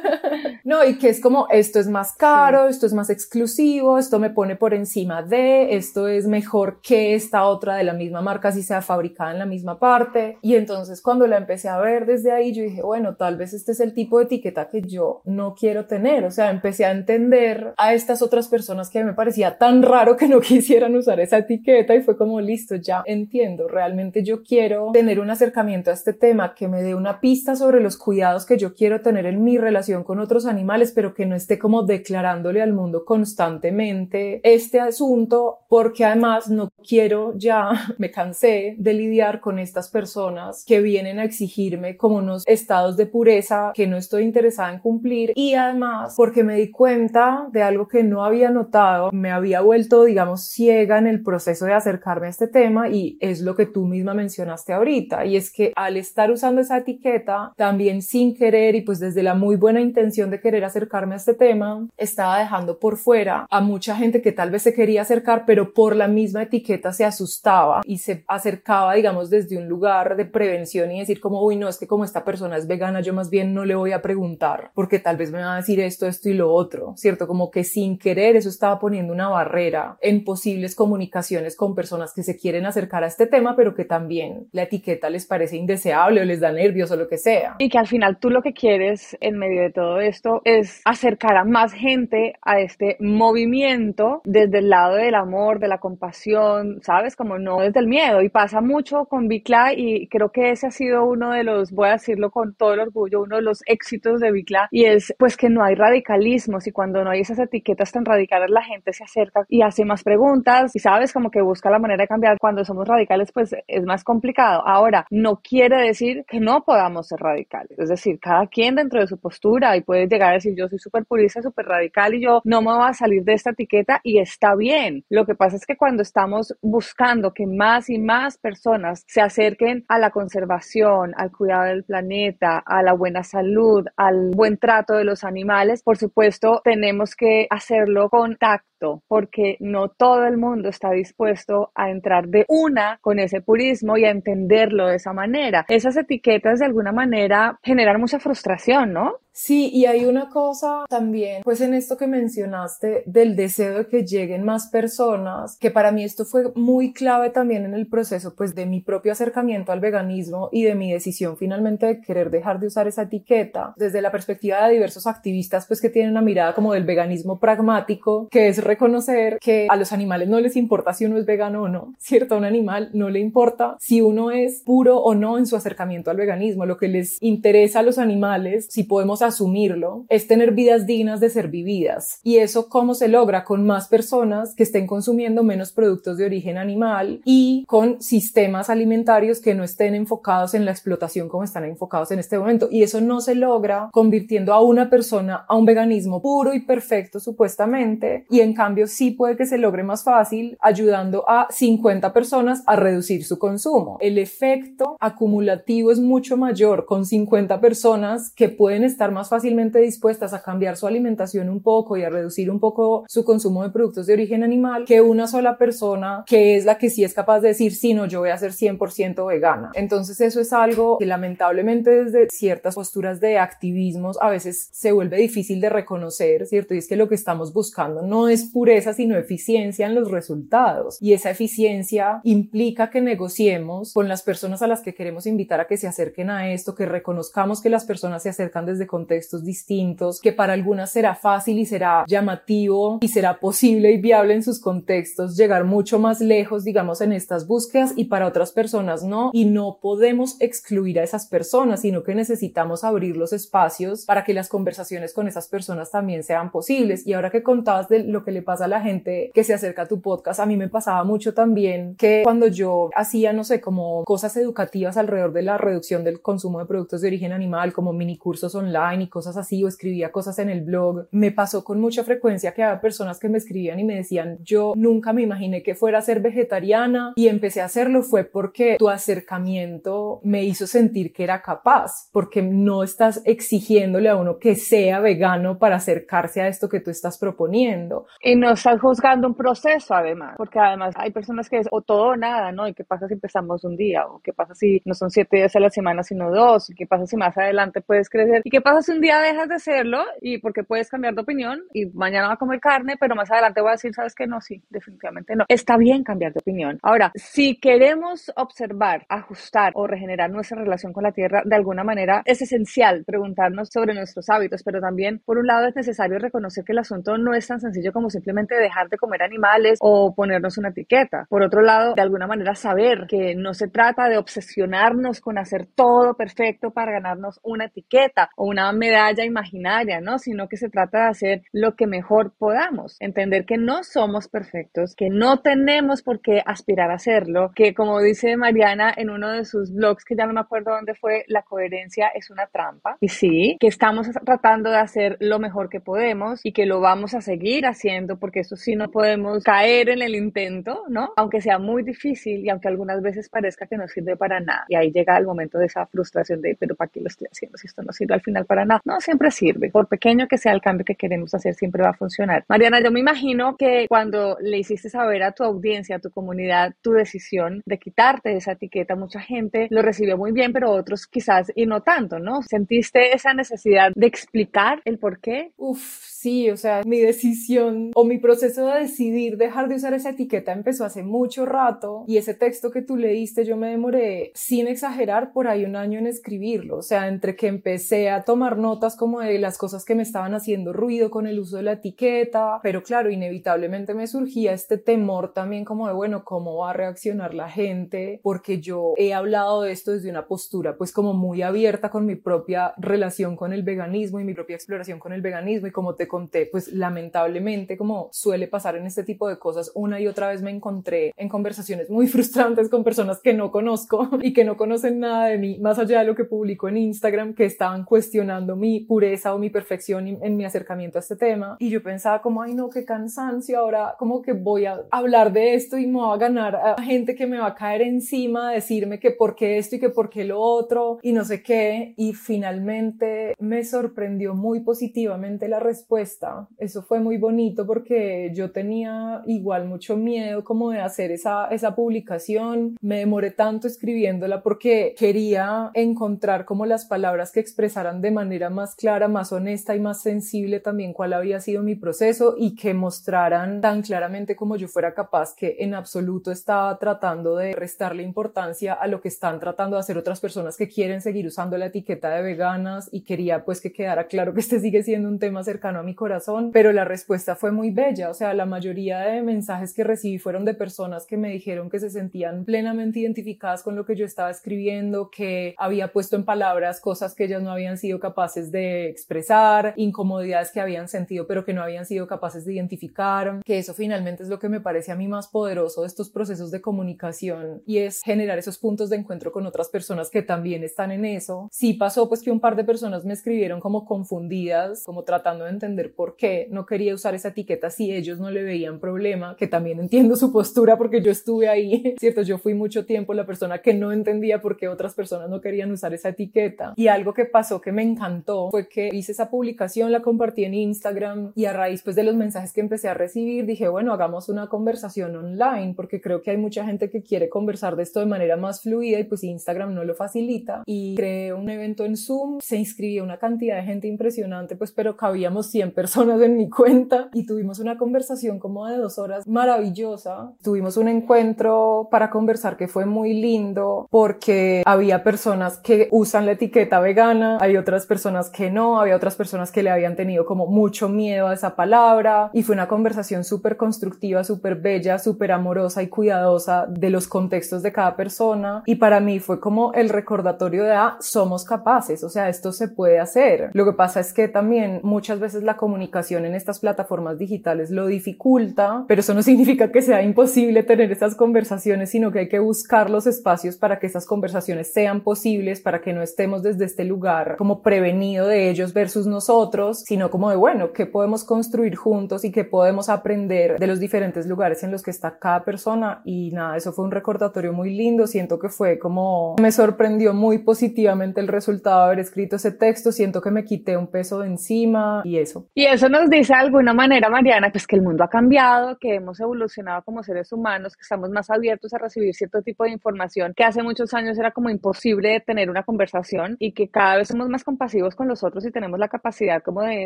no, 0.63 0.85
y 0.85 0.97
que 0.97 1.09
es 1.09 1.19
como, 1.19 1.47
esto 1.49 1.79
es 1.79 1.87
más 1.87 2.13
caro, 2.13 2.67
esto 2.67 2.85
es 2.85 2.93
más 2.93 3.09
exclusivo, 3.09 3.97
esto 3.97 4.19
me 4.19 4.29
pone 4.29 4.55
por 4.55 4.73
encima 4.73 5.21
de, 5.21 5.75
esto 5.75 6.07
es 6.07 6.27
mejor 6.27 6.79
que 6.81 7.15
esta 7.15 7.45
otra 7.45 7.75
de 7.75 7.83
la 7.83 7.93
misma 7.93 8.21
marca 8.21 8.51
si 8.51 8.63
sea 8.63 8.81
fabricada 8.81 9.31
en 9.31 9.39
la 9.39 9.45
misma 9.45 9.79
parte. 9.79 10.37
Y 10.41 10.55
entonces 10.55 11.01
cuando 11.01 11.27
la 11.27 11.37
empecé 11.37 11.67
a 11.67 11.77
ver 11.77 12.05
desde 12.05 12.31
ahí, 12.31 12.53
yo 12.53 12.63
dije, 12.63 12.81
bueno, 12.81 13.15
tal 13.15 13.37
vez 13.37 13.53
este 13.53 13.73
es 13.73 13.79
el 13.79 13.93
tipo 13.93 14.19
de 14.19 14.25
etiqueta 14.25 14.69
que 14.69 14.81
yo 14.81 15.21
no 15.25 15.55
quiero 15.55 15.85
tener. 15.85 16.23
O 16.25 16.31
sea, 16.31 16.49
empecé 16.49 16.85
a 16.85 16.91
entender 16.91 17.73
a 17.77 17.93
estas 17.93 18.21
otras 18.21 18.47
personas 18.47 18.89
que 18.89 19.03
me 19.03 19.13
parecía 19.13 19.57
tan 19.57 19.83
raro 19.83 20.15
que 20.15 20.27
no 20.27 20.39
quisieran 20.41 20.95
usar 20.95 21.19
esa 21.19 21.39
etiqueta 21.39 21.95
y 21.95 22.01
fue 22.01 22.17
como, 22.17 22.39
listo, 22.39 22.75
ya 22.75 23.03
entiendo, 23.05 23.67
realmente 23.67 24.23
yo 24.23 24.43
quiero 24.43 24.91
tener 24.93 25.19
un 25.19 25.29
acercamiento 25.29 25.91
a 25.91 25.93
este 25.93 26.13
tema, 26.13 26.44
que 26.53 26.67
me 26.67 26.83
dé 26.83 26.95
una 26.95 27.19
pista 27.19 27.55
sobre 27.55 27.81
los 27.81 27.97
cuidados 27.97 28.45
que 28.45 28.57
yo 28.57 28.73
quiero 28.73 29.01
tener 29.01 29.25
en 29.25 29.43
mi 29.43 29.57
relación 29.57 30.03
con 30.03 30.19
otros 30.19 30.45
animales, 30.45 30.91
pero 30.93 31.13
que 31.13 31.25
no 31.25 31.35
esté 31.35 31.57
como 31.57 31.83
declarándole 31.83 32.61
al 32.61 32.73
mundo 32.73 33.05
constantemente 33.05 34.41
este 34.43 34.79
asunto, 34.79 35.59
porque 35.69 36.05
además 36.05 36.49
no 36.49 36.69
quiero 36.87 37.33
ya, 37.37 37.69
me 37.97 38.11
cansé 38.11 38.75
de 38.77 38.93
lidiar 38.93 39.39
con 39.39 39.59
estas 39.59 39.89
personas 39.89 40.63
que 40.65 40.81
vienen 40.81 41.19
a 41.19 41.23
exigirme 41.23 41.97
como 41.97 42.17
unos 42.17 42.43
estados 42.47 42.97
de 42.97 43.05
pureza 43.05 43.71
que 43.73 43.87
no 43.87 43.97
estoy 43.97 44.23
interesada 44.23 44.73
en 44.73 44.79
cumplir. 44.79 45.31
Y 45.35 45.55
además 45.55 46.13
porque 46.15 46.43
me 46.43 46.55
di 46.55 46.71
cuenta 46.71 47.47
de 47.51 47.63
algo 47.63 47.87
que 47.87 48.03
no 48.03 48.23
había 48.23 48.49
notado, 48.49 49.09
me 49.11 49.31
había 49.31 49.61
vuelto, 49.61 50.03
digamos, 50.03 50.43
ciega 50.43 50.97
en 50.97 51.07
el 51.07 51.23
proceso 51.23 51.65
de 51.65 51.73
acercarme 51.73 52.27
a 52.27 52.29
este 52.29 52.47
tema 52.47 52.89
y 52.89 53.17
es 53.21 53.41
lo 53.41 53.55
que 53.55 53.65
tú 53.65 53.85
misma 53.85 54.13
mencionaste 54.13 54.73
ahorita 54.73 55.25
y 55.25 55.37
es 55.37 55.51
que 55.51 55.73
al 55.75 55.97
estar 55.97 56.31
usando 56.35 56.61
esa 56.61 56.77
etiqueta, 56.77 57.53
también 57.57 58.01
sin 58.01 58.35
querer 58.35 58.75
y 58.75 58.81
pues 58.81 58.99
desde 58.99 59.23
la 59.23 59.33
muy 59.35 59.55
buena 59.55 59.81
intención 59.81 60.29
de 60.29 60.39
querer 60.39 60.63
acercarme 60.63 61.15
a 61.15 61.17
este 61.17 61.33
tema, 61.33 61.87
estaba 61.97 62.39
dejando 62.39 62.79
por 62.79 62.97
fuera 62.97 63.47
a 63.49 63.61
mucha 63.61 63.95
gente 63.95 64.21
que 64.21 64.31
tal 64.31 64.51
vez 64.51 64.61
se 64.61 64.73
quería 64.73 65.01
acercar, 65.01 65.43
pero 65.45 65.73
por 65.73 65.95
la 65.95 66.07
misma 66.07 66.43
etiqueta 66.43 66.93
se 66.93 67.05
asustaba 67.05 67.81
y 67.83 67.97
se 67.97 68.23
acercaba, 68.27 68.93
digamos, 68.93 69.29
desde 69.29 69.57
un 69.57 69.67
lugar 69.67 70.15
de 70.15 70.25
prevención 70.25 70.91
y 70.91 70.99
decir 70.99 71.19
como, 71.19 71.43
uy, 71.43 71.55
no, 71.55 71.67
es 71.67 71.77
que 71.77 71.87
como 71.87 72.03
esta 72.03 72.23
persona 72.23 72.57
es 72.57 72.67
vegana, 72.67 73.01
yo 73.01 73.13
más 73.13 73.29
bien 73.29 73.53
no 73.53 73.65
le 73.65 73.75
voy 73.75 73.91
a 73.91 74.01
preguntar 74.01 74.71
porque 74.73 74.99
tal 74.99 75.17
vez 75.17 75.31
me 75.31 75.39
va 75.39 75.53
a 75.53 75.57
decir 75.57 75.79
esto, 75.79 76.07
esto 76.07 76.29
y 76.29 76.33
lo 76.33 76.53
otro, 76.53 76.93
¿cierto? 76.97 77.27
Como 77.27 77.51
que 77.51 77.63
sin 77.63 77.97
querer 77.97 78.35
eso 78.35 78.49
estaba 78.49 78.79
poniendo 78.79 79.13
una 79.13 79.29
barrera 79.29 79.97
en 80.01 80.23
posibles 80.23 80.75
comunicaciones 80.75 81.55
con 81.55 81.75
personas 81.75 82.13
que 82.13 82.23
se 82.23 82.37
quieren 82.37 82.65
acercar 82.65 83.03
a 83.03 83.07
este 83.07 83.27
tema, 83.27 83.55
pero 83.55 83.75
que 83.75 83.85
también 83.85 84.47
la 84.51 84.63
etiqueta 84.63 85.09
les 85.09 85.25
parece 85.25 85.57
indeseable 85.57 86.24
les 86.25 86.39
da 86.39 86.51
nervios 86.51 86.91
o 86.91 86.95
lo 86.95 87.07
que 87.07 87.17
sea. 87.17 87.55
Y 87.59 87.69
que 87.69 87.77
al 87.77 87.87
final 87.87 88.17
tú 88.17 88.29
lo 88.29 88.41
que 88.41 88.53
quieres 88.53 89.17
en 89.21 89.37
medio 89.37 89.61
de 89.61 89.71
todo 89.71 89.99
esto 89.99 90.41
es 90.43 90.81
acercar 90.85 91.37
a 91.37 91.43
más 91.43 91.73
gente 91.73 92.33
a 92.41 92.59
este 92.59 92.97
movimiento 92.99 94.21
desde 94.25 94.59
el 94.59 94.69
lado 94.69 94.95
del 94.95 95.15
amor, 95.15 95.59
de 95.59 95.67
la 95.67 95.79
compasión, 95.79 96.79
¿sabes? 96.81 97.15
Como 97.15 97.37
no 97.37 97.59
desde 97.59 97.79
el 97.79 97.87
miedo. 97.87 98.21
Y 98.21 98.29
pasa 98.29 98.61
mucho 98.61 99.05
con 99.05 99.27
Bicla 99.27 99.73
y 99.75 100.07
creo 100.07 100.31
que 100.31 100.51
ese 100.51 100.67
ha 100.67 100.71
sido 100.71 101.05
uno 101.05 101.31
de 101.31 101.43
los, 101.43 101.71
voy 101.71 101.89
a 101.89 101.93
decirlo 101.93 102.31
con 102.31 102.55
todo 102.55 102.73
el 102.73 102.79
orgullo, 102.79 103.21
uno 103.21 103.37
de 103.37 103.41
los 103.41 103.61
éxitos 103.65 104.19
de 104.19 104.31
Bicla 104.31 104.67
y 104.71 104.85
es 104.85 105.13
pues 105.17 105.37
que 105.37 105.49
no 105.49 105.63
hay 105.63 105.75
radicalismos 105.75 106.67
y 106.67 106.71
cuando 106.71 107.03
no 107.03 107.11
hay 107.11 107.21
esas 107.21 107.39
etiquetas 107.39 107.91
tan 107.91 108.05
radicales 108.05 108.49
la 108.49 108.63
gente 108.63 108.93
se 108.93 109.03
acerca 109.03 109.45
y 109.49 109.61
hace 109.61 109.85
más 109.85 110.03
preguntas 110.03 110.75
y 110.75 110.79
sabes 110.79 111.13
como 111.13 111.31
que 111.31 111.41
busca 111.41 111.69
la 111.69 111.79
manera 111.79 112.03
de 112.03 112.07
cambiar. 112.07 112.37
Cuando 112.39 112.63
somos 112.65 112.87
radicales 112.87 113.31
pues 113.31 113.55
es 113.67 113.83
más 113.83 114.03
complicado. 114.03 114.65
Ahora, 114.65 115.05
no 115.09 115.41
quiere 115.41 115.81
decir 115.81 116.14
que 116.27 116.39
no 116.39 116.63
podamos 116.63 117.07
ser 117.07 117.19
radicales. 117.19 117.77
Es 117.77 117.89
decir, 117.89 118.19
cada 118.19 118.47
quien 118.47 118.75
dentro 118.75 118.99
de 119.01 119.07
su 119.07 119.17
postura 119.17 119.75
y 119.75 119.81
puede 119.81 120.07
llegar 120.07 120.31
a 120.31 120.33
decir 120.33 120.53
yo 120.55 120.67
soy 120.67 120.79
súper 120.79 121.05
purista, 121.05 121.41
súper 121.41 121.65
radical 121.65 122.13
y 122.13 122.23
yo 122.23 122.41
no 122.43 122.61
me 122.61 122.73
voy 122.73 122.87
a 122.87 122.93
salir 122.93 123.23
de 123.23 123.33
esta 123.33 123.51
etiqueta 123.51 123.99
y 124.03 124.19
está 124.19 124.55
bien. 124.55 125.03
Lo 125.09 125.25
que 125.25 125.35
pasa 125.35 125.55
es 125.55 125.65
que 125.65 125.77
cuando 125.77 126.01
estamos 126.01 126.55
buscando 126.61 127.33
que 127.33 127.47
más 127.47 127.89
y 127.89 127.99
más 127.99 128.37
personas 128.37 129.03
se 129.07 129.21
acerquen 129.21 129.85
a 129.87 129.99
la 129.99 130.11
conservación, 130.11 131.13
al 131.17 131.31
cuidado 131.31 131.65
del 131.65 131.83
planeta, 131.83 132.63
a 132.65 132.83
la 132.83 132.93
buena 132.93 133.23
salud, 133.23 133.85
al 133.97 134.31
buen 134.31 134.57
trato 134.57 134.93
de 134.93 135.03
los 135.03 135.23
animales, 135.23 135.83
por 135.83 135.97
supuesto 135.97 136.61
tenemos 136.63 137.15
que 137.15 137.47
hacerlo 137.49 138.09
con 138.09 138.35
tacto 138.37 138.74
porque 139.07 139.57
no 139.59 139.89
todo 139.89 140.25
el 140.25 140.37
mundo 140.37 140.69
está 140.69 140.91
dispuesto 140.91 141.71
a 141.75 141.89
entrar 141.89 142.27
de 142.27 142.45
una 142.47 142.99
con 143.01 143.19
ese 143.19 143.41
purismo 143.41 143.97
y 143.97 144.05
a 144.05 144.11
entenderlo 144.11 144.87
de 144.87 144.97
esa 144.97 145.13
manera. 145.13 145.65
Esas 145.67 145.97
etiquetas 145.97 146.59
de 146.59 146.65
alguna 146.65 146.91
manera 146.91 147.59
generan 147.63 147.99
mucha 147.99 148.19
frustración, 148.19 148.93
¿no? 148.93 149.19
Sí, 149.37 149.69
y 149.73 149.85
hay 149.85 150.05
una 150.05 150.29
cosa 150.29 150.85
también, 150.87 151.43
pues 151.43 151.59
en 151.59 151.73
esto 151.73 151.97
que 151.97 152.07
mencionaste 152.07 153.03
del 153.05 153.35
deseo 153.35 153.79
de 153.79 153.87
que 153.87 154.05
lleguen 154.05 154.45
más 154.45 154.67
personas, 154.67 155.57
que 155.57 155.71
para 155.71 155.91
mí 155.91 156.05
esto 156.05 156.23
fue 156.23 156.53
muy 156.55 156.93
clave 156.93 157.31
también 157.31 157.65
en 157.65 157.73
el 157.73 157.87
proceso, 157.87 158.33
pues 158.33 158.55
de 158.55 158.65
mi 158.65 158.79
propio 158.79 159.11
acercamiento 159.11 159.73
al 159.73 159.81
veganismo 159.81 160.47
y 160.53 160.63
de 160.63 160.75
mi 160.75 160.89
decisión 160.89 161.35
finalmente 161.35 161.85
de 161.85 161.99
querer 161.99 162.29
dejar 162.29 162.61
de 162.61 162.67
usar 162.67 162.87
esa 162.87 163.01
etiqueta, 163.01 163.73
desde 163.75 164.01
la 164.01 164.09
perspectiva 164.09 164.65
de 164.65 164.75
diversos 164.75 165.05
activistas, 165.05 165.67
pues 165.67 165.81
que 165.81 165.89
tienen 165.89 166.11
una 166.11 166.21
mirada 166.21 166.55
como 166.55 166.71
del 166.71 166.85
veganismo 166.85 167.37
pragmático, 167.37 168.29
que 168.31 168.47
es 168.47 168.63
reconocer 168.63 169.37
que 169.41 169.67
a 169.69 169.75
los 169.75 169.91
animales 169.91 170.29
no 170.29 170.39
les 170.39 170.55
importa 170.55 170.93
si 170.93 171.03
uno 171.03 171.17
es 171.17 171.25
vegano 171.25 171.63
o 171.63 171.67
no, 171.67 171.93
¿cierto? 171.99 172.35
A 172.35 172.37
un 172.37 172.45
animal 172.45 172.89
no 172.93 173.09
le 173.09 173.19
importa 173.19 173.75
si 173.81 173.99
uno 173.99 174.31
es 174.31 174.61
puro 174.65 174.99
o 174.99 175.13
no 175.13 175.37
en 175.37 175.45
su 175.45 175.57
acercamiento 175.57 176.09
al 176.09 176.15
veganismo, 176.15 176.65
lo 176.65 176.77
que 176.77 176.87
les 176.87 177.21
interesa 177.21 177.79
a 177.79 177.83
los 177.83 177.97
animales, 177.97 178.67
si 178.69 178.83
podemos 178.83 179.24
asumirlo, 179.25 180.05
es 180.09 180.27
tener 180.27 180.51
vidas 180.51 180.85
dignas 180.85 181.19
de 181.19 181.29
ser 181.29 181.49
vividas. 181.49 182.19
Y 182.23 182.37
eso 182.37 182.69
cómo 182.69 182.93
se 182.93 183.07
logra 183.07 183.43
con 183.43 183.65
más 183.65 183.87
personas 183.87 184.55
que 184.55 184.63
estén 184.63 184.87
consumiendo 184.87 185.43
menos 185.43 185.71
productos 185.71 186.17
de 186.17 186.25
origen 186.25 186.57
animal 186.57 187.21
y 187.25 187.65
con 187.67 188.01
sistemas 188.01 188.69
alimentarios 188.69 189.39
que 189.39 189.55
no 189.55 189.63
estén 189.63 189.95
enfocados 189.95 190.53
en 190.53 190.65
la 190.65 190.71
explotación 190.71 191.29
como 191.29 191.43
están 191.43 191.65
enfocados 191.65 192.11
en 192.11 192.19
este 192.19 192.37
momento. 192.37 192.67
Y 192.71 192.83
eso 192.83 193.01
no 193.01 193.21
se 193.21 193.35
logra 193.35 193.89
convirtiendo 193.91 194.53
a 194.53 194.61
una 194.61 194.89
persona 194.89 195.45
a 195.47 195.55
un 195.55 195.65
veganismo 195.65 196.21
puro 196.21 196.53
y 196.53 196.61
perfecto 196.61 197.19
supuestamente. 197.19 198.25
Y 198.29 198.41
en 198.41 198.53
cambio 198.53 198.87
sí 198.87 199.11
puede 199.11 199.37
que 199.37 199.45
se 199.45 199.57
logre 199.57 199.83
más 199.83 200.03
fácil 200.03 200.57
ayudando 200.61 201.27
a 201.27 201.47
50 201.49 202.13
personas 202.13 202.63
a 202.65 202.75
reducir 202.75 203.23
su 203.23 203.37
consumo. 203.37 203.97
El 204.01 204.17
efecto 204.17 204.97
acumulativo 204.99 205.91
es 205.91 205.99
mucho 205.99 206.37
mayor 206.37 206.85
con 206.85 207.05
50 207.05 207.59
personas 207.61 208.31
que 208.35 208.49
pueden 208.49 208.83
estar 208.83 209.11
más 209.15 209.29
fácilmente 209.29 209.79
dispuestas 209.79 210.33
a 210.33 210.43
cambiar 210.43 210.77
su 210.77 210.85
alimentación 210.85 211.49
un 211.49 211.63
poco 211.63 211.97
y 211.97 212.03
a 212.03 212.09
reducir 212.09 212.51
un 212.51 212.59
poco 212.59 213.05
su 213.07 213.25
consumo 213.25 213.63
de 213.63 213.71
productos 213.71 214.05
de 214.05 214.13
origen 214.13 214.43
animal 214.43 214.85
que 214.85 215.01
una 215.01 215.27
sola 215.27 215.57
persona 215.57 216.23
que 216.27 216.57
es 216.57 216.65
la 216.65 216.77
que 216.77 216.89
sí 216.89 217.03
es 217.03 217.13
capaz 217.13 217.39
de 217.39 217.49
decir, 217.49 217.73
sí, 217.73 217.93
no, 217.93 218.05
yo 218.05 218.19
voy 218.19 218.29
a 218.29 218.37
ser 218.37 218.51
100% 218.51 219.25
vegana. 219.25 219.71
Entonces 219.73 220.21
eso 220.21 220.39
es 220.39 220.53
algo 220.53 220.97
que 220.97 221.05
lamentablemente 221.05 222.03
desde 222.03 222.27
ciertas 222.29 222.75
posturas 222.75 223.19
de 223.19 223.39
activismos 223.39 224.17
a 224.21 224.29
veces 224.29 224.69
se 224.71 224.91
vuelve 224.91 225.17
difícil 225.17 225.61
de 225.61 225.69
reconocer, 225.69 226.45
¿cierto? 226.45 226.75
Y 226.75 226.79
es 226.79 226.87
que 226.87 226.95
lo 226.95 227.07
que 227.07 227.15
estamos 227.15 227.53
buscando 227.53 228.01
no 228.01 228.27
es 228.27 228.43
pureza, 228.51 228.93
sino 228.93 229.17
eficiencia 229.17 229.87
en 229.87 229.95
los 229.95 230.11
resultados. 230.11 230.97
Y 231.01 231.13
esa 231.13 231.29
eficiencia 231.29 232.19
implica 232.23 232.89
que 232.89 233.01
negociemos 233.01 233.93
con 233.93 234.07
las 234.07 234.23
personas 234.23 234.61
a 234.61 234.67
las 234.67 234.81
que 234.81 234.93
queremos 234.93 235.25
invitar 235.25 235.59
a 235.59 235.67
que 235.67 235.77
se 235.77 235.87
acerquen 235.87 236.29
a 236.29 236.51
esto, 236.51 236.75
que 236.75 236.85
reconozcamos 236.85 237.61
que 237.61 237.69
las 237.69 237.85
personas 237.85 238.23
se 238.23 238.29
acercan 238.29 238.65
desde 238.65 238.87
contextos 239.05 239.43
distintos, 239.43 240.19
que 240.19 240.33
para 240.33 240.53
algunas 240.53 240.91
será 240.91 241.13
fácil 241.13 241.59
y 241.59 241.67
será 241.67 242.05
llamativo 242.07 242.97
y 243.01 243.07
será 243.09 243.39
posible 243.39 243.91
y 243.91 244.01
viable 244.01 244.33
en 244.33 244.41
sus 244.41 244.59
contextos 244.59 245.37
llegar 245.37 245.63
mucho 245.63 245.99
más 245.99 246.21
lejos, 246.21 246.63
digamos, 246.63 247.01
en 247.01 247.13
estas 247.13 247.45
búsquedas 247.45 247.93
y 247.95 248.05
para 248.05 248.25
otras 248.25 248.51
personas 248.51 249.03
no. 249.03 249.29
Y 249.31 249.45
no 249.45 249.77
podemos 249.79 250.37
excluir 250.41 250.99
a 250.99 251.03
esas 251.03 251.27
personas, 251.27 251.81
sino 251.81 252.01
que 252.01 252.15
necesitamos 252.15 252.83
abrir 252.83 253.15
los 253.15 253.31
espacios 253.31 254.05
para 254.05 254.23
que 254.23 254.33
las 254.33 254.49
conversaciones 254.49 255.13
con 255.13 255.27
esas 255.27 255.47
personas 255.47 255.91
también 255.91 256.23
sean 256.23 256.51
posibles. 256.51 257.05
Y 257.05 257.13
ahora 257.13 257.29
que 257.29 257.43
contabas 257.43 257.87
de 257.89 258.03
lo 258.03 258.23
que 258.23 258.31
le 258.31 258.41
pasa 258.41 258.65
a 258.65 258.69
la 258.69 258.81
gente 258.81 259.29
que 259.35 259.43
se 259.43 259.53
acerca 259.53 259.83
a 259.83 259.87
tu 259.87 260.01
podcast, 260.01 260.39
a 260.39 260.47
mí 260.47 260.57
me 260.57 260.67
pasaba 260.67 261.03
mucho 261.03 261.35
también 261.35 261.95
que 261.95 262.21
cuando 262.23 262.47
yo 262.47 262.89
hacía, 262.95 263.33
no 263.33 263.43
sé, 263.43 263.61
como 263.61 264.03
cosas 264.03 264.35
educativas 264.37 264.97
alrededor 264.97 265.31
de 265.31 265.43
la 265.43 265.59
reducción 265.59 266.03
del 266.03 266.21
consumo 266.21 266.57
de 266.59 266.65
productos 266.65 267.01
de 267.01 267.09
origen 267.09 267.33
animal, 267.33 267.71
como 267.71 267.93
mini 267.93 268.17
cursos 268.17 268.55
online, 268.55 268.94
y 269.01 269.09
cosas 269.09 269.37
así 269.37 269.63
o 269.63 269.67
escribía 269.67 270.11
cosas 270.11 270.39
en 270.39 270.49
el 270.49 270.61
blog. 270.61 271.07
Me 271.11 271.31
pasó 271.31 271.63
con 271.63 271.79
mucha 271.79 272.03
frecuencia 272.03 272.53
que 272.53 272.63
había 272.63 272.81
personas 272.81 273.19
que 273.19 273.29
me 273.29 273.37
escribían 273.37 273.79
y 273.79 273.83
me 273.83 273.95
decían, 273.95 274.37
yo 274.41 274.73
nunca 274.75 275.13
me 275.13 275.21
imaginé 275.21 275.63
que 275.63 275.75
fuera 275.75 275.99
a 275.99 276.01
ser 276.01 276.21
vegetariana 276.21 277.13
y 277.15 277.27
empecé 277.27 277.61
a 277.61 277.65
hacerlo 277.65 278.03
fue 278.03 278.23
porque 278.23 278.75
tu 278.77 278.89
acercamiento 278.89 280.19
me 280.23 280.43
hizo 280.43 280.67
sentir 280.67 281.13
que 281.13 281.23
era 281.23 281.41
capaz, 281.41 282.09
porque 282.11 282.41
no 282.41 282.83
estás 282.83 283.21
exigiéndole 283.25 284.09
a 284.09 284.15
uno 284.15 284.37
que 284.39 284.55
sea 284.55 284.99
vegano 284.99 285.57
para 285.57 285.77
acercarse 285.77 286.41
a 286.41 286.47
esto 286.47 286.69
que 286.69 286.79
tú 286.79 286.91
estás 286.91 287.17
proponiendo. 287.17 288.07
Y 288.21 288.35
no 288.35 288.51
estás 288.51 288.79
juzgando 288.79 289.27
un 289.27 289.35
proceso 289.35 289.93
además, 289.93 290.35
porque 290.37 290.59
además 290.59 290.93
hay 290.97 291.11
personas 291.11 291.49
que 291.49 291.57
es 291.57 291.67
o 291.71 291.81
todo 291.81 292.09
o 292.09 292.15
nada, 292.15 292.51
¿no? 292.51 292.67
¿Y 292.67 292.73
qué 292.73 292.83
pasa 292.83 293.07
si 293.07 293.13
empezamos 293.13 293.63
un 293.63 293.75
día? 293.75 294.05
¿O 294.07 294.19
qué 294.19 294.33
pasa 294.33 294.55
si 294.55 294.81
no 294.85 294.93
son 294.93 295.09
siete 295.09 295.37
días 295.37 295.55
a 295.55 295.59
la 295.59 295.69
semana, 295.69 296.03
sino 296.03 296.31
dos? 296.31 296.69
¿Y 296.69 296.75
qué 296.75 296.85
pasa 296.85 297.05
si 297.05 297.17
más 297.17 297.37
adelante 297.37 297.81
puedes 297.81 298.09
crecer? 298.09 298.41
¿Y 298.43 298.49
qué 298.49 298.61
pasa 298.61 298.81
un 298.89 299.01
día 299.01 299.19
dejas 299.19 299.49
de 299.49 299.55
hacerlo 299.55 300.03
y 300.21 300.39
porque 300.39 300.63
puedes 300.63 300.89
cambiar 300.89 301.15
de 301.15 301.21
opinión 301.21 301.61
y 301.73 301.85
mañana 301.87 302.27
va 302.27 302.33
a 302.33 302.37
comer 302.37 302.59
carne, 302.59 302.95
pero 302.99 303.15
más 303.15 303.31
adelante 303.31 303.61
voy 303.61 303.69
a 303.69 303.73
decir, 303.73 303.93
sabes 303.93 304.15
que 304.15 304.27
no, 304.27 304.41
sí, 304.41 304.61
definitivamente 304.69 305.35
no. 305.35 305.45
Está 305.47 305.77
bien 305.77 306.03
cambiar 306.03 306.33
de 306.33 306.39
opinión. 306.39 306.79
Ahora, 306.81 307.11
si 307.15 307.59
queremos 307.59 308.31
observar, 308.35 309.05
ajustar 309.09 309.71
o 309.75 309.87
regenerar 309.87 310.29
nuestra 310.29 310.61
relación 310.61 310.93
con 310.93 311.03
la 311.03 311.11
tierra, 311.11 311.41
de 311.45 311.55
alguna 311.55 311.83
manera 311.83 312.21
es 312.25 312.41
esencial 312.41 313.03
preguntarnos 313.05 313.69
sobre 313.71 313.93
nuestros 313.93 314.29
hábitos, 314.29 314.63
pero 314.63 314.79
también, 314.81 315.21
por 315.25 315.37
un 315.37 315.47
lado, 315.47 315.67
es 315.67 315.75
necesario 315.75 316.19
reconocer 316.19 316.63
que 316.63 316.71
el 316.71 316.79
asunto 316.79 317.17
no 317.17 317.33
es 317.33 317.47
tan 317.47 317.59
sencillo 317.59 317.91
como 317.91 318.09
simplemente 318.09 318.55
dejar 318.55 318.89
de 318.89 318.97
comer 318.97 319.23
animales 319.23 319.79
o 319.81 320.13
ponernos 320.15 320.57
una 320.57 320.69
etiqueta. 320.69 321.25
Por 321.29 321.43
otro 321.43 321.61
lado, 321.61 321.93
de 321.95 322.01
alguna 322.01 322.27
manera 322.27 322.55
saber 322.55 323.05
que 323.07 323.35
no 323.35 323.53
se 323.53 323.67
trata 323.67 324.09
de 324.09 324.17
obsesionarnos 324.17 325.21
con 325.21 325.37
hacer 325.37 325.67
todo 325.75 326.15
perfecto 326.15 326.71
para 326.71 326.91
ganarnos 326.91 327.39
una 327.43 327.65
etiqueta 327.65 328.29
o 328.35 328.45
una 328.45 328.64
medalla 328.71 329.23
imaginaria, 329.23 330.01
¿no? 330.01 330.19
Sino 330.19 330.47
que 330.47 330.57
se 330.57 330.69
trata 330.69 331.03
de 331.03 331.09
hacer 331.09 331.43
lo 331.51 331.75
que 331.75 331.87
mejor 331.87 332.33
podamos. 332.37 332.97
Entender 332.99 333.45
que 333.45 333.57
no 333.57 333.83
somos 333.83 334.27
perfectos, 334.27 334.95
que 334.95 335.09
no 335.09 335.41
tenemos 335.41 336.01
por 336.01 336.21
qué 336.21 336.41
aspirar 336.45 336.91
a 336.91 336.95
hacerlo, 336.95 337.51
que 337.55 337.73
como 337.73 338.01
dice 338.01 338.37
Mariana 338.37 338.93
en 338.95 339.09
uno 339.09 339.31
de 339.31 339.45
sus 339.45 339.73
blogs, 339.73 340.05
que 340.05 340.15
ya 340.15 340.25
no 340.25 340.33
me 340.33 340.41
acuerdo 340.41 340.71
dónde 340.71 340.95
fue, 340.95 341.25
la 341.27 341.43
coherencia 341.43 342.07
es 342.13 342.29
una 342.29 342.47
trampa. 342.47 342.97
Y 343.01 343.09
sí, 343.09 343.57
que 343.59 343.67
estamos 343.67 344.09
tratando 344.25 344.69
de 344.69 344.77
hacer 344.77 345.17
lo 345.19 345.39
mejor 345.39 345.69
que 345.69 345.79
podemos 345.79 346.39
y 346.43 346.53
que 346.53 346.65
lo 346.65 346.79
vamos 346.79 347.13
a 347.13 347.21
seguir 347.21 347.65
haciendo 347.65 348.17
porque 348.17 348.41
eso 348.41 348.55
sí 348.55 348.75
no 348.75 348.89
podemos 348.89 349.43
caer 349.43 349.89
en 349.89 350.01
el 350.01 350.15
intento, 350.15 350.83
¿no? 350.89 351.13
Aunque 351.15 351.41
sea 351.41 351.59
muy 351.59 351.83
difícil 351.83 352.45
y 352.45 352.49
aunque 352.49 352.67
algunas 352.67 353.01
veces 353.01 353.29
parezca 353.29 353.67
que 353.67 353.77
no 353.77 353.87
sirve 353.87 354.15
para 354.15 354.39
nada. 354.39 354.65
Y 354.69 354.75
ahí 354.75 354.91
llega 354.91 355.17
el 355.17 355.25
momento 355.25 355.57
de 355.57 355.65
esa 355.65 355.85
frustración 355.85 356.41
de, 356.41 356.55
pero 356.59 356.75
¿para 356.75 356.89
qué 356.89 357.01
lo 357.01 357.07
estoy 357.07 357.27
haciendo 357.31 357.57
si 357.57 357.67
esto 357.67 357.81
no 357.83 357.91
sirve 357.91 358.13
al 358.13 358.21
final 358.21 358.45
para 358.45 358.54
nada? 358.63 358.81
No, 358.85 359.01
siempre 359.01 359.31
sirve. 359.31 359.69
Por 359.71 359.87
pequeño 359.87 360.27
que 360.27 360.37
sea 360.37 360.53
el 360.53 360.61
cambio 360.61 360.85
que 360.85 360.95
queremos 360.95 361.33
hacer, 361.33 361.55
siempre 361.55 361.83
va 361.83 361.89
a 361.89 361.93
funcionar. 361.93 362.45
Mariana, 362.47 362.81
yo 362.81 362.91
me 362.91 363.01
imagino 363.01 363.57
que 363.57 363.87
cuando 363.89 364.37
le 364.39 364.59
hiciste 364.59 364.89
saber 364.89 365.23
a 365.23 365.33
tu 365.33 365.43
audiencia, 365.43 365.97
a 365.97 365.99
tu 365.99 366.11
comunidad, 366.11 366.73
tu 366.81 366.91
decisión 366.91 367.61
de 367.65 367.77
quitarte 367.77 368.35
esa 368.37 368.53
etiqueta, 368.53 368.95
mucha 368.95 369.19
gente 369.19 369.67
lo 369.69 369.81
recibió 369.81 370.17
muy 370.17 370.31
bien, 370.31 370.53
pero 370.53 370.71
otros 370.71 371.07
quizás 371.07 371.51
y 371.55 371.65
no 371.65 371.81
tanto, 371.81 372.19
¿no? 372.19 372.41
¿Sentiste 372.43 373.13
esa 373.13 373.33
necesidad 373.33 373.91
de 373.95 374.07
explicar 374.07 374.81
el 374.85 374.99
por 374.99 375.19
qué? 375.19 375.51
Uf, 375.57 375.81
sí, 376.05 376.49
o 376.49 376.57
sea, 376.57 376.81
mi 376.85 376.99
decisión 376.99 377.91
o 377.95 378.05
mi 378.05 378.19
proceso 378.19 378.67
de 378.67 378.81
decidir 378.81 379.37
dejar 379.37 379.67
de 379.67 379.75
usar 379.75 379.93
esa 379.93 380.11
etiqueta 380.11 380.53
empezó 380.53 380.85
hace 380.85 381.03
mucho 381.03 381.45
rato 381.45 382.03
y 382.07 382.17
ese 382.17 382.33
texto 382.33 382.71
que 382.71 382.81
tú 382.81 382.95
leíste 382.95 383.45
yo 383.45 383.57
me 383.57 383.69
demoré, 383.69 384.31
sin 384.35 384.67
exagerar, 384.67 385.33
por 385.33 385.47
ahí 385.47 385.65
un 385.65 385.75
año 385.75 385.99
en 385.99 386.07
escribirlo, 386.07 386.77
o 386.77 386.81
sea, 386.81 387.07
entre 387.07 387.35
que 387.35 387.47
empecé 387.47 388.09
a 388.09 388.23
tomar 388.23 388.44
notas 388.51 388.95
como 388.95 389.19
de 389.19 389.39
las 389.39 389.57
cosas 389.57 389.83
que 389.85 389.95
me 389.95 390.03
estaban 390.03 390.33
haciendo 390.33 390.73
ruido 390.73 391.09
con 391.09 391.27
el 391.27 391.39
uso 391.39 391.57
de 391.57 391.63
la 391.63 391.73
etiqueta, 391.73 392.59
pero 392.61 392.83
claro, 392.83 393.09
inevitablemente 393.09 393.93
me 393.93 394.07
surgía 394.07 394.53
este 394.53 394.77
temor 394.77 395.33
también 395.33 395.65
como 395.65 395.87
de, 395.87 395.93
bueno, 395.93 396.23
¿cómo 396.23 396.57
va 396.57 396.69
a 396.69 396.73
reaccionar 396.73 397.33
la 397.33 397.49
gente? 397.49 398.19
Porque 398.23 398.61
yo 398.61 398.93
he 398.97 399.13
hablado 399.13 399.63
de 399.63 399.71
esto 399.71 399.91
desde 399.91 400.09
una 400.09 400.27
postura 400.27 400.77
pues 400.77 400.91
como 400.91 401.13
muy 401.13 401.41
abierta 401.41 401.89
con 401.89 402.05
mi 402.05 402.15
propia 402.15 402.73
relación 402.77 403.35
con 403.35 403.53
el 403.53 403.63
veganismo 403.63 404.19
y 404.19 404.23
mi 404.23 404.33
propia 404.33 404.55
exploración 404.55 404.99
con 404.99 405.13
el 405.13 405.21
veganismo 405.21 405.67
y 405.67 405.71
como 405.71 405.95
te 405.95 406.07
conté, 406.07 406.47
pues 406.51 406.71
lamentablemente 406.71 407.77
como 407.77 408.09
suele 408.11 408.47
pasar 408.47 408.75
en 408.75 408.85
este 408.85 409.03
tipo 409.03 409.27
de 409.27 409.39
cosas, 409.39 409.71
una 409.73 409.99
y 409.99 410.07
otra 410.07 410.29
vez 410.29 410.41
me 410.41 410.51
encontré 410.51 411.13
en 411.17 411.29
conversaciones 411.29 411.89
muy 411.89 412.07
frustrantes 412.15 412.69
con 412.69 412.83
personas 412.83 413.19
que 413.21 413.33
no 413.33 413.51
conozco 413.51 414.09
y 414.21 414.33
que 414.33 414.45
no 414.45 414.57
conocen 414.57 414.99
nada 414.99 415.27
de 415.27 415.37
mí, 415.37 415.57
más 415.59 415.79
allá 415.79 415.99
de 415.99 416.05
lo 416.05 416.15
que 416.15 416.25
publico 416.25 416.67
en 416.67 416.77
Instagram, 416.77 417.33
que 417.33 417.45
estaban 417.45 417.85
cuestionando 417.85 418.34
mi 418.41 418.81
pureza 418.81 419.33
o 419.33 419.37
mi 419.37 419.49
perfección 419.49 420.07
en 420.07 420.37
mi 420.37 420.45
acercamiento 420.45 420.97
a 420.97 421.01
este 421.01 421.15
tema. 421.15 421.55
Y 421.59 421.69
yo 421.69 421.81
pensaba 421.81 422.21
como, 422.21 422.41
ay 422.41 422.53
no, 422.53 422.69
qué 422.69 422.85
cansancio, 422.85 423.59
ahora 423.59 423.95
como 423.97 424.21
que 424.21 424.33
voy 424.33 424.65
a 424.65 424.81
hablar 424.91 425.31
de 425.31 425.53
esto 425.53 425.77
y 425.77 425.87
me 425.87 425.99
voy 425.99 426.13
a 426.13 426.17
ganar 426.17 426.55
a 426.55 426.81
gente 426.81 427.15
que 427.15 427.27
me 427.27 427.37
va 427.37 427.47
a 427.47 427.55
caer 427.55 427.81
encima, 427.81 428.49
a 428.49 428.53
decirme 428.53 428.99
que 428.99 429.11
por 429.11 429.35
qué 429.35 429.57
esto 429.57 429.77
y 429.77 429.79
que 429.79 429.89
por 429.89 430.09
qué 430.09 430.25
lo 430.25 430.39
otro 430.39 430.99
y 431.01 431.13
no 431.13 431.23
sé 431.23 431.41
qué. 431.41 431.93
Y 431.97 432.13
finalmente 432.13 433.35
me 433.39 433.63
sorprendió 433.63 434.35
muy 434.35 434.59
positivamente 434.61 435.47
la 435.47 435.59
respuesta. 435.59 436.47
Eso 436.57 436.83
fue 436.83 436.99
muy 436.99 437.17
bonito 437.17 437.65
porque 437.65 438.31
yo 438.33 438.51
tenía 438.51 439.23
igual 439.25 439.67
mucho 439.67 439.97
miedo 439.97 440.43
como 440.43 440.71
de 440.71 440.81
hacer 440.81 441.11
esa, 441.11 441.47
esa 441.47 441.75
publicación. 441.75 442.77
Me 442.81 442.99
demoré 442.99 443.31
tanto 443.31 443.67
escribiéndola 443.67 444.41
porque 444.43 444.95
quería 444.97 445.71
encontrar 445.73 446.45
como 446.45 446.65
las 446.65 446.85
palabras 446.85 447.31
que 447.31 447.39
expresaran 447.39 448.01
de 448.01 448.11
manera 448.11 448.24
más 448.49 448.75
clara, 448.75 449.07
más 449.07 449.31
honesta 449.31 449.75
y 449.75 449.79
más 449.79 450.01
sensible 450.01 450.59
también 450.59 450.93
cuál 450.93 451.13
había 451.13 451.39
sido 451.39 451.61
mi 451.61 451.75
proceso 451.75 452.35
y 452.37 452.55
que 452.55 452.73
mostraran 452.73 453.61
tan 453.61 453.81
claramente 453.81 454.35
como 454.35 454.55
yo 454.55 454.67
fuera 454.67 454.93
capaz 454.93 455.35
que 455.35 455.57
en 455.59 455.75
absoluto 455.75 456.31
estaba 456.31 456.77
tratando 456.79 457.35
de 457.35 457.53
restarle 457.53 458.03
importancia 458.03 458.73
a 458.73 458.87
lo 458.87 458.99
que 458.99 459.09
están 459.09 459.39
tratando 459.39 459.75
de 459.75 459.81
hacer 459.81 459.97
otras 459.97 460.19
personas 460.19 460.57
que 460.57 460.67
quieren 460.67 461.01
seguir 461.01 461.27
usando 461.27 461.57
la 461.57 461.67
etiqueta 461.67 462.09
de 462.09 462.23
veganas 462.23 462.89
y 462.91 463.01
quería 463.01 463.45
pues 463.45 463.61
que 463.61 463.71
quedara 463.71 464.07
claro 464.07 464.33
que 464.33 464.39
este 464.39 464.59
sigue 464.59 464.81
siendo 464.83 465.07
un 465.07 465.19
tema 465.19 465.43
cercano 465.43 465.79
a 465.79 465.83
mi 465.83 465.93
corazón, 465.93 466.49
pero 466.51 466.71
la 466.71 466.83
respuesta 466.83 467.35
fue 467.35 467.51
muy 467.51 467.69
bella, 467.69 468.09
o 468.09 468.13
sea, 468.13 468.33
la 468.33 468.45
mayoría 468.45 468.99
de 468.99 469.21
mensajes 469.21 469.73
que 469.73 469.83
recibí 469.83 470.17
fueron 470.17 470.45
de 470.45 470.55
personas 470.55 471.05
que 471.05 471.17
me 471.17 471.29
dijeron 471.29 471.69
que 471.69 471.79
se 471.79 471.89
sentían 471.89 472.43
plenamente 472.43 472.99
identificadas 472.99 473.61
con 473.61 473.75
lo 473.75 473.85
que 473.85 473.95
yo 473.95 474.05
estaba 474.05 474.31
escribiendo, 474.31 475.09
que 475.09 475.53
había 475.57 475.91
puesto 475.91 476.15
en 476.15 476.25
palabras 476.25 476.81
cosas 476.81 477.13
que 477.13 477.25
ellas 477.25 477.43
no 477.43 477.51
habían 477.51 477.77
sido 477.77 477.99
capaces 477.99 478.14
de 478.51 478.87
expresar, 478.87 479.73
incomodidades 479.75 480.51
que 480.51 480.61
habían 480.61 480.87
sentido 480.87 481.27
pero 481.27 481.45
que 481.45 481.53
no 481.53 481.61
habían 481.61 481.85
sido 481.85 482.07
capaces 482.07 482.45
de 482.45 482.53
identificar, 482.53 483.41
que 483.43 483.59
eso 483.59 483.73
finalmente 483.73 484.23
es 484.23 484.29
lo 484.29 484.39
que 484.39 484.49
me 484.49 484.61
parece 484.61 484.91
a 484.91 484.95
mí 484.95 485.07
más 485.07 485.27
poderoso 485.27 485.81
de 485.81 485.87
estos 485.87 486.09
procesos 486.09 486.49
de 486.51 486.61
comunicación 486.61 487.61
y 487.65 487.79
es 487.79 488.01
generar 488.01 488.37
esos 488.37 488.57
puntos 488.57 488.89
de 488.89 488.95
encuentro 488.95 489.31
con 489.31 489.45
otras 489.45 489.69
personas 489.69 490.09
que 490.09 490.21
también 490.21 490.63
están 490.63 490.91
en 490.91 491.05
eso. 491.05 491.49
Sí 491.51 491.73
pasó 491.73 492.07
pues 492.07 492.21
que 492.21 492.31
un 492.31 492.39
par 492.39 492.55
de 492.55 492.63
personas 492.63 493.05
me 493.05 493.13
escribieron 493.13 493.59
como 493.59 493.85
confundidas, 493.85 494.83
como 494.83 495.03
tratando 495.03 495.45
de 495.45 495.51
entender 495.51 495.93
por 495.93 496.15
qué 496.15 496.47
no 496.49 496.65
quería 496.65 496.93
usar 496.93 497.15
esa 497.15 497.29
etiqueta 497.29 497.69
si 497.69 497.91
ellos 497.91 498.19
no 498.19 498.31
le 498.31 498.43
veían 498.43 498.79
problema, 498.79 499.35
que 499.37 499.47
también 499.47 499.79
entiendo 499.79 500.15
su 500.15 500.31
postura 500.31 500.77
porque 500.77 501.01
yo 501.01 501.11
estuve 501.11 501.49
ahí, 501.49 501.95
¿cierto? 501.99 502.21
Yo 502.21 502.37
fui 502.37 502.53
mucho 502.53 502.85
tiempo 502.85 503.13
la 503.13 503.25
persona 503.25 503.59
que 503.59 503.73
no 503.73 503.91
entendía 503.91 504.41
por 504.41 504.57
qué 504.57 504.67
otras 504.67 504.93
personas 504.93 505.29
no 505.29 505.41
querían 505.41 505.71
usar 505.71 505.93
esa 505.93 506.09
etiqueta. 506.09 506.73
Y 506.75 506.87
algo 506.87 507.13
que 507.13 507.25
pasó 507.25 507.61
que 507.61 507.71
me 507.71 507.83
encantó 507.83 508.04
fue 508.51 508.67
que 508.67 508.89
hice 508.91 509.11
esa 509.11 509.29
publicación, 509.29 509.91
la 509.91 510.01
compartí 510.01 510.45
en 510.45 510.53
Instagram 510.53 511.31
y 511.35 511.45
a 511.45 511.53
raíz 511.53 511.81
pues 511.83 511.95
de 511.95 512.03
los 512.03 512.15
mensajes 512.15 512.53
que 512.53 512.61
empecé 512.61 512.89
a 512.89 512.93
recibir 512.93 513.45
dije, 513.45 513.67
bueno, 513.67 513.93
hagamos 513.93 514.29
una 514.29 514.47
conversación 514.47 515.15
online 515.15 515.73
porque 515.75 516.01
creo 516.01 516.21
que 516.21 516.31
hay 516.31 516.37
mucha 516.37 516.65
gente 516.65 516.89
que 516.89 517.01
quiere 517.01 517.29
conversar 517.29 517.75
de 517.75 517.83
esto 517.83 517.99
de 517.99 518.05
manera 518.05 518.37
más 518.37 518.61
fluida 518.61 518.99
y 518.99 519.03
pues 519.03 519.23
Instagram 519.23 519.73
no 519.73 519.83
lo 519.83 519.95
facilita. 519.95 520.63
Y 520.65 520.95
creé 520.95 521.33
un 521.33 521.49
evento 521.49 521.85
en 521.85 521.97
Zoom, 521.97 522.39
se 522.41 522.57
inscribió 522.57 523.03
una 523.03 523.17
cantidad 523.17 523.57
de 523.57 523.63
gente 523.63 523.87
impresionante 523.87 524.55
pues 524.55 524.71
pero 524.71 524.95
cabíamos 524.95 525.47
100 525.47 525.73
personas 525.73 526.21
en 526.21 526.37
mi 526.37 526.49
cuenta 526.49 527.09
y 527.13 527.25
tuvimos 527.25 527.59
una 527.59 527.77
conversación 527.77 528.39
como 528.39 528.67
de 528.67 528.77
dos 528.77 528.97
horas 528.97 529.27
maravillosa, 529.27 530.33
tuvimos 530.43 530.77
un 530.77 530.87
encuentro 530.87 531.87
para 531.91 532.09
conversar 532.09 532.57
que 532.57 532.67
fue 532.67 532.85
muy 532.85 533.13
lindo 533.13 533.87
porque 533.89 534.63
había 534.65 535.03
personas 535.03 535.57
que 535.57 535.87
usan 535.91 536.25
la 536.25 536.33
etiqueta 536.33 536.79
vegana, 536.79 537.37
hay 537.39 537.57
otras 537.57 537.85
personas 537.85 537.94
que 538.31 538.51
no, 538.51 538.79
había 538.79 538.95
otras 538.95 539.15
personas 539.15 539.51
que 539.51 539.63
le 539.63 539.69
habían 539.69 539.95
tenido 539.95 540.25
como 540.25 540.47
mucho 540.47 540.89
miedo 540.89 541.27
a 541.27 541.33
esa 541.33 541.55
palabra 541.55 542.29
y 542.33 542.43
fue 542.43 542.53
una 542.53 542.67
conversación 542.67 543.23
súper 543.23 543.57
constructiva, 543.57 544.23
súper 544.23 544.55
bella, 544.55 544.99
súper 544.99 545.31
amorosa 545.31 545.81
y 545.81 545.87
cuidadosa 545.87 546.65
de 546.67 546.89
los 546.89 547.07
contextos 547.07 547.63
de 547.63 547.71
cada 547.71 547.95
persona 547.95 548.63
y 548.65 548.75
para 548.75 548.99
mí 548.99 549.19
fue 549.19 549.39
como 549.39 549.73
el 549.73 549.89
recordatorio 549.89 550.63
de, 550.63 550.73
ah, 550.73 550.97
somos 550.99 551.45
capaces, 551.45 552.03
o 552.03 552.09
sea, 552.09 552.29
esto 552.29 552.51
se 552.51 552.67
puede 552.67 552.99
hacer. 552.99 553.49
Lo 553.53 553.65
que 553.65 553.73
pasa 553.73 553.99
es 553.99 554.13
que 554.13 554.27
también 554.27 554.79
muchas 554.83 555.19
veces 555.19 555.43
la 555.43 555.57
comunicación 555.57 556.25
en 556.25 556.35
estas 556.35 556.59
plataformas 556.59 557.17
digitales 557.17 557.71
lo 557.71 557.87
dificulta, 557.87 558.85
pero 558.87 559.01
eso 559.01 559.13
no 559.13 559.21
significa 559.21 559.71
que 559.71 559.81
sea 559.81 560.01
imposible 560.01 560.63
tener 560.63 560.91
estas 560.91 561.15
conversaciones, 561.15 561.89
sino 561.89 562.11
que 562.11 562.19
hay 562.19 562.29
que 562.29 562.39
buscar 562.39 562.89
los 562.89 563.07
espacios 563.07 563.57
para 563.57 563.79
que 563.79 563.87
esas 563.87 564.05
conversaciones 564.05 564.71
sean 564.71 565.01
posibles, 565.01 565.61
para 565.61 565.81
que 565.81 565.93
no 565.93 566.01
estemos 566.01 566.43
desde 566.43 566.65
este 566.65 566.83
lugar 566.83 567.35
como 567.37 567.61
prevenido 567.85 568.27
de 568.27 568.49
ellos 568.49 568.73
versus 568.73 569.05
nosotros, 569.05 569.83
sino 569.85 570.09
como 570.09 570.31
de, 570.31 570.35
bueno, 570.35 570.73
¿qué 570.73 570.87
podemos 570.87 571.23
construir 571.23 571.75
juntos 571.75 572.25
y 572.25 572.31
qué 572.31 572.43
podemos 572.43 572.89
aprender 572.89 573.59
de 573.59 573.67
los 573.67 573.79
diferentes 573.79 574.25
lugares 574.25 574.63
en 574.63 574.71
los 574.71 574.81
que 574.81 574.89
está 574.89 575.19
cada 575.19 575.45
persona? 575.45 576.01
Y 576.03 576.31
nada, 576.31 576.57
eso 576.57 576.73
fue 576.73 576.83
un 576.83 576.89
recordatorio 576.89 577.53
muy 577.53 577.75
lindo, 577.75 578.07
siento 578.07 578.39
que 578.39 578.49
fue 578.49 578.79
como, 578.79 579.35
me 579.39 579.51
sorprendió 579.51 580.15
muy 580.15 580.39
positivamente 580.39 581.21
el 581.21 581.27
resultado 581.27 581.81
de 581.81 581.85
haber 581.85 581.99
escrito 581.99 582.37
ese 582.37 582.51
texto, 582.51 582.91
siento 582.91 583.21
que 583.21 583.29
me 583.29 583.45
quité 583.45 583.77
un 583.77 583.85
peso 583.85 584.17
de 584.19 584.29
encima 584.29 585.03
y 585.03 585.19
eso. 585.19 585.47
Y 585.53 585.65
eso 585.65 585.87
nos 585.87 586.09
dice 586.09 586.33
de 586.33 586.39
alguna 586.39 586.73
manera, 586.73 587.07
Mariana, 587.09 587.51
pues 587.51 587.67
que 587.67 587.75
el 587.75 587.83
mundo 587.83 588.03
ha 588.03 588.09
cambiado, 588.09 588.79
que 588.79 588.95
hemos 588.95 589.19
evolucionado 589.19 589.83
como 589.83 590.01
seres 590.01 590.33
humanos, 590.33 590.75
que 590.75 590.81
estamos 590.81 591.11
más 591.11 591.29
abiertos 591.29 591.71
a 591.75 591.77
recibir 591.77 592.15
cierto 592.15 592.41
tipo 592.41 592.63
de 592.63 592.71
información 592.71 593.33
que 593.35 593.43
hace 593.43 593.61
muchos 593.61 593.93
años 593.93 594.17
era 594.17 594.31
como 594.31 594.49
imposible 594.49 595.19
tener 595.19 595.51
una 595.51 595.61
conversación 595.61 596.35
y 596.39 596.53
que 596.53 596.67
cada 596.69 596.97
vez 596.97 597.09
somos 597.09 597.29
más 597.29 597.43
compasivos 597.43 597.64
compasivos 597.65 597.95
con 597.95 598.07
los 598.07 598.23
otros 598.23 598.45
y 598.45 598.51
tenemos 598.51 598.79
la 598.79 598.87
capacidad 598.87 599.41
como 599.41 599.61
de 599.61 599.85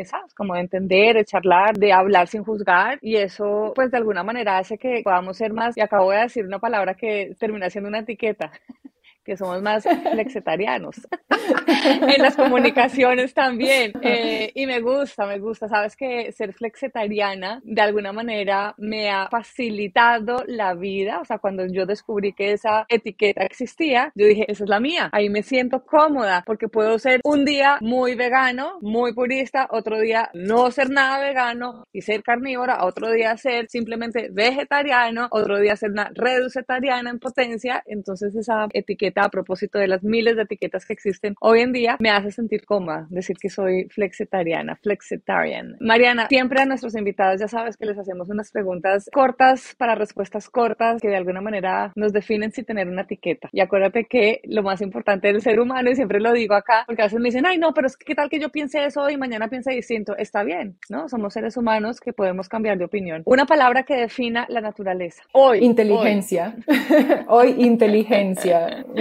esas, 0.00 0.34
como 0.34 0.54
de 0.54 0.60
entender, 0.60 1.16
de 1.16 1.24
charlar, 1.24 1.76
de 1.78 1.92
hablar 1.92 2.28
sin 2.28 2.44
juzgar. 2.44 2.98
Y 3.00 3.16
eso 3.16 3.72
pues 3.74 3.90
de 3.90 3.96
alguna 3.96 4.22
manera 4.22 4.58
hace 4.58 4.76
que 4.76 5.00
podamos 5.02 5.36
ser 5.38 5.52
más, 5.52 5.76
y 5.76 5.80
acabo 5.80 6.10
de 6.10 6.18
decir 6.18 6.44
una 6.44 6.58
palabra 6.58 6.94
que 6.94 7.34
termina 7.38 7.70
siendo 7.70 7.88
una 7.88 8.00
etiqueta, 8.00 8.50
que 9.24 9.36
somos 9.36 9.62
más 9.62 9.84
flexetarianos 9.84 10.96
en 11.86 12.22
las 12.22 12.36
comunicaciones 12.36 13.34
también. 13.34 13.92
Eh, 14.02 14.50
y 14.54 14.66
me 14.66 14.80
gusta, 14.80 15.26
me 15.26 15.38
gusta. 15.38 15.68
Sabes 15.68 15.94
que 15.94 16.32
ser 16.32 16.52
flexetariana 16.52 17.60
de 17.62 17.80
alguna 17.80 18.12
manera 18.12 18.74
me 18.78 19.10
ha 19.10 19.28
facilitado 19.30 20.42
la 20.46 20.74
vida. 20.74 21.20
O 21.20 21.24
sea, 21.24 21.38
cuando 21.38 21.66
yo 21.66 21.86
descubrí 21.86 22.32
que 22.32 22.52
esa 22.52 22.86
etiqueta 22.88 23.44
existía, 23.44 24.10
yo 24.14 24.26
dije, 24.26 24.50
esa 24.50 24.64
es 24.64 24.70
la 24.70 24.80
mía. 24.80 25.10
Ahí 25.12 25.28
me 25.28 25.42
siento 25.42 25.84
cómoda 25.84 26.42
porque 26.46 26.68
puedo 26.68 26.98
ser 26.98 27.20
un 27.24 27.44
día 27.44 27.78
muy 27.80 28.14
vegano, 28.14 28.78
muy 28.80 29.12
purista, 29.12 29.68
otro 29.70 30.00
día 30.00 30.30
no 30.34 30.70
ser 30.70 30.90
nada 30.90 31.20
vegano 31.20 31.84
y 31.92 32.00
ser 32.00 32.22
carnívora, 32.22 32.84
otro 32.84 33.12
día 33.12 33.36
ser 33.36 33.68
simplemente 33.68 34.28
vegetariano, 34.32 35.28
otro 35.30 35.58
día 35.60 35.76
ser 35.76 35.90
una 35.90 36.10
reducetariana 36.14 37.10
en 37.10 37.18
potencia. 37.18 37.82
Entonces 37.86 38.34
esa 38.34 38.66
etiqueta 38.72 39.19
a 39.24 39.28
propósito 39.28 39.78
de 39.78 39.88
las 39.88 40.02
miles 40.02 40.36
de 40.36 40.42
etiquetas 40.42 40.86
que 40.86 40.92
existen 40.92 41.34
hoy 41.40 41.60
en 41.60 41.72
día, 41.72 41.96
me 42.00 42.10
hace 42.10 42.30
sentir 42.30 42.64
cómoda 42.64 43.06
decir 43.10 43.36
que 43.40 43.48
soy 43.48 43.86
flexitariana, 43.90 44.76
flexitarian. 44.76 45.76
Mariana, 45.80 46.28
siempre 46.28 46.62
a 46.62 46.66
nuestros 46.66 46.96
invitados 46.96 47.40
ya 47.40 47.48
sabes 47.48 47.76
que 47.76 47.86
les 47.86 47.98
hacemos 47.98 48.28
unas 48.28 48.50
preguntas 48.50 49.08
cortas 49.12 49.74
para 49.78 49.94
respuestas 49.94 50.48
cortas 50.48 51.00
que 51.00 51.08
de 51.08 51.16
alguna 51.16 51.40
manera 51.40 51.92
nos 51.96 52.12
definen 52.12 52.52
sin 52.52 52.64
tener 52.64 52.88
una 52.88 53.02
etiqueta. 53.02 53.48
Y 53.52 53.60
acuérdate 53.60 54.04
que 54.04 54.40
lo 54.44 54.62
más 54.62 54.80
importante 54.80 55.28
del 55.28 55.42
ser 55.42 55.60
humano, 55.60 55.90
y 55.90 55.94
siempre 55.94 56.20
lo 56.20 56.32
digo 56.32 56.54
acá, 56.54 56.84
porque 56.86 57.02
a 57.02 57.06
veces 57.06 57.20
me 57.20 57.28
dicen, 57.28 57.46
ay, 57.46 57.58
no, 57.58 57.72
pero 57.74 57.86
es 57.86 57.96
que 57.96 58.04
qué 58.04 58.14
tal 58.14 58.28
que 58.28 58.40
yo 58.40 58.50
piense 58.50 58.84
eso 58.84 59.08
y 59.10 59.16
mañana 59.16 59.48
piense 59.48 59.72
distinto. 59.72 60.16
Está 60.16 60.42
bien, 60.42 60.76
¿no? 60.88 61.08
Somos 61.08 61.34
seres 61.34 61.56
humanos 61.56 62.00
que 62.00 62.12
podemos 62.12 62.48
cambiar 62.48 62.78
de 62.78 62.84
opinión. 62.84 63.22
Una 63.24 63.46
palabra 63.46 63.84
que 63.84 63.94
defina 63.94 64.46
la 64.48 64.60
naturaleza. 64.60 65.22
Hoy. 65.32 65.58
Inteligencia. 65.58 66.56
Hoy, 66.66 67.54
hoy 67.54 67.64
inteligencia. 67.64 68.84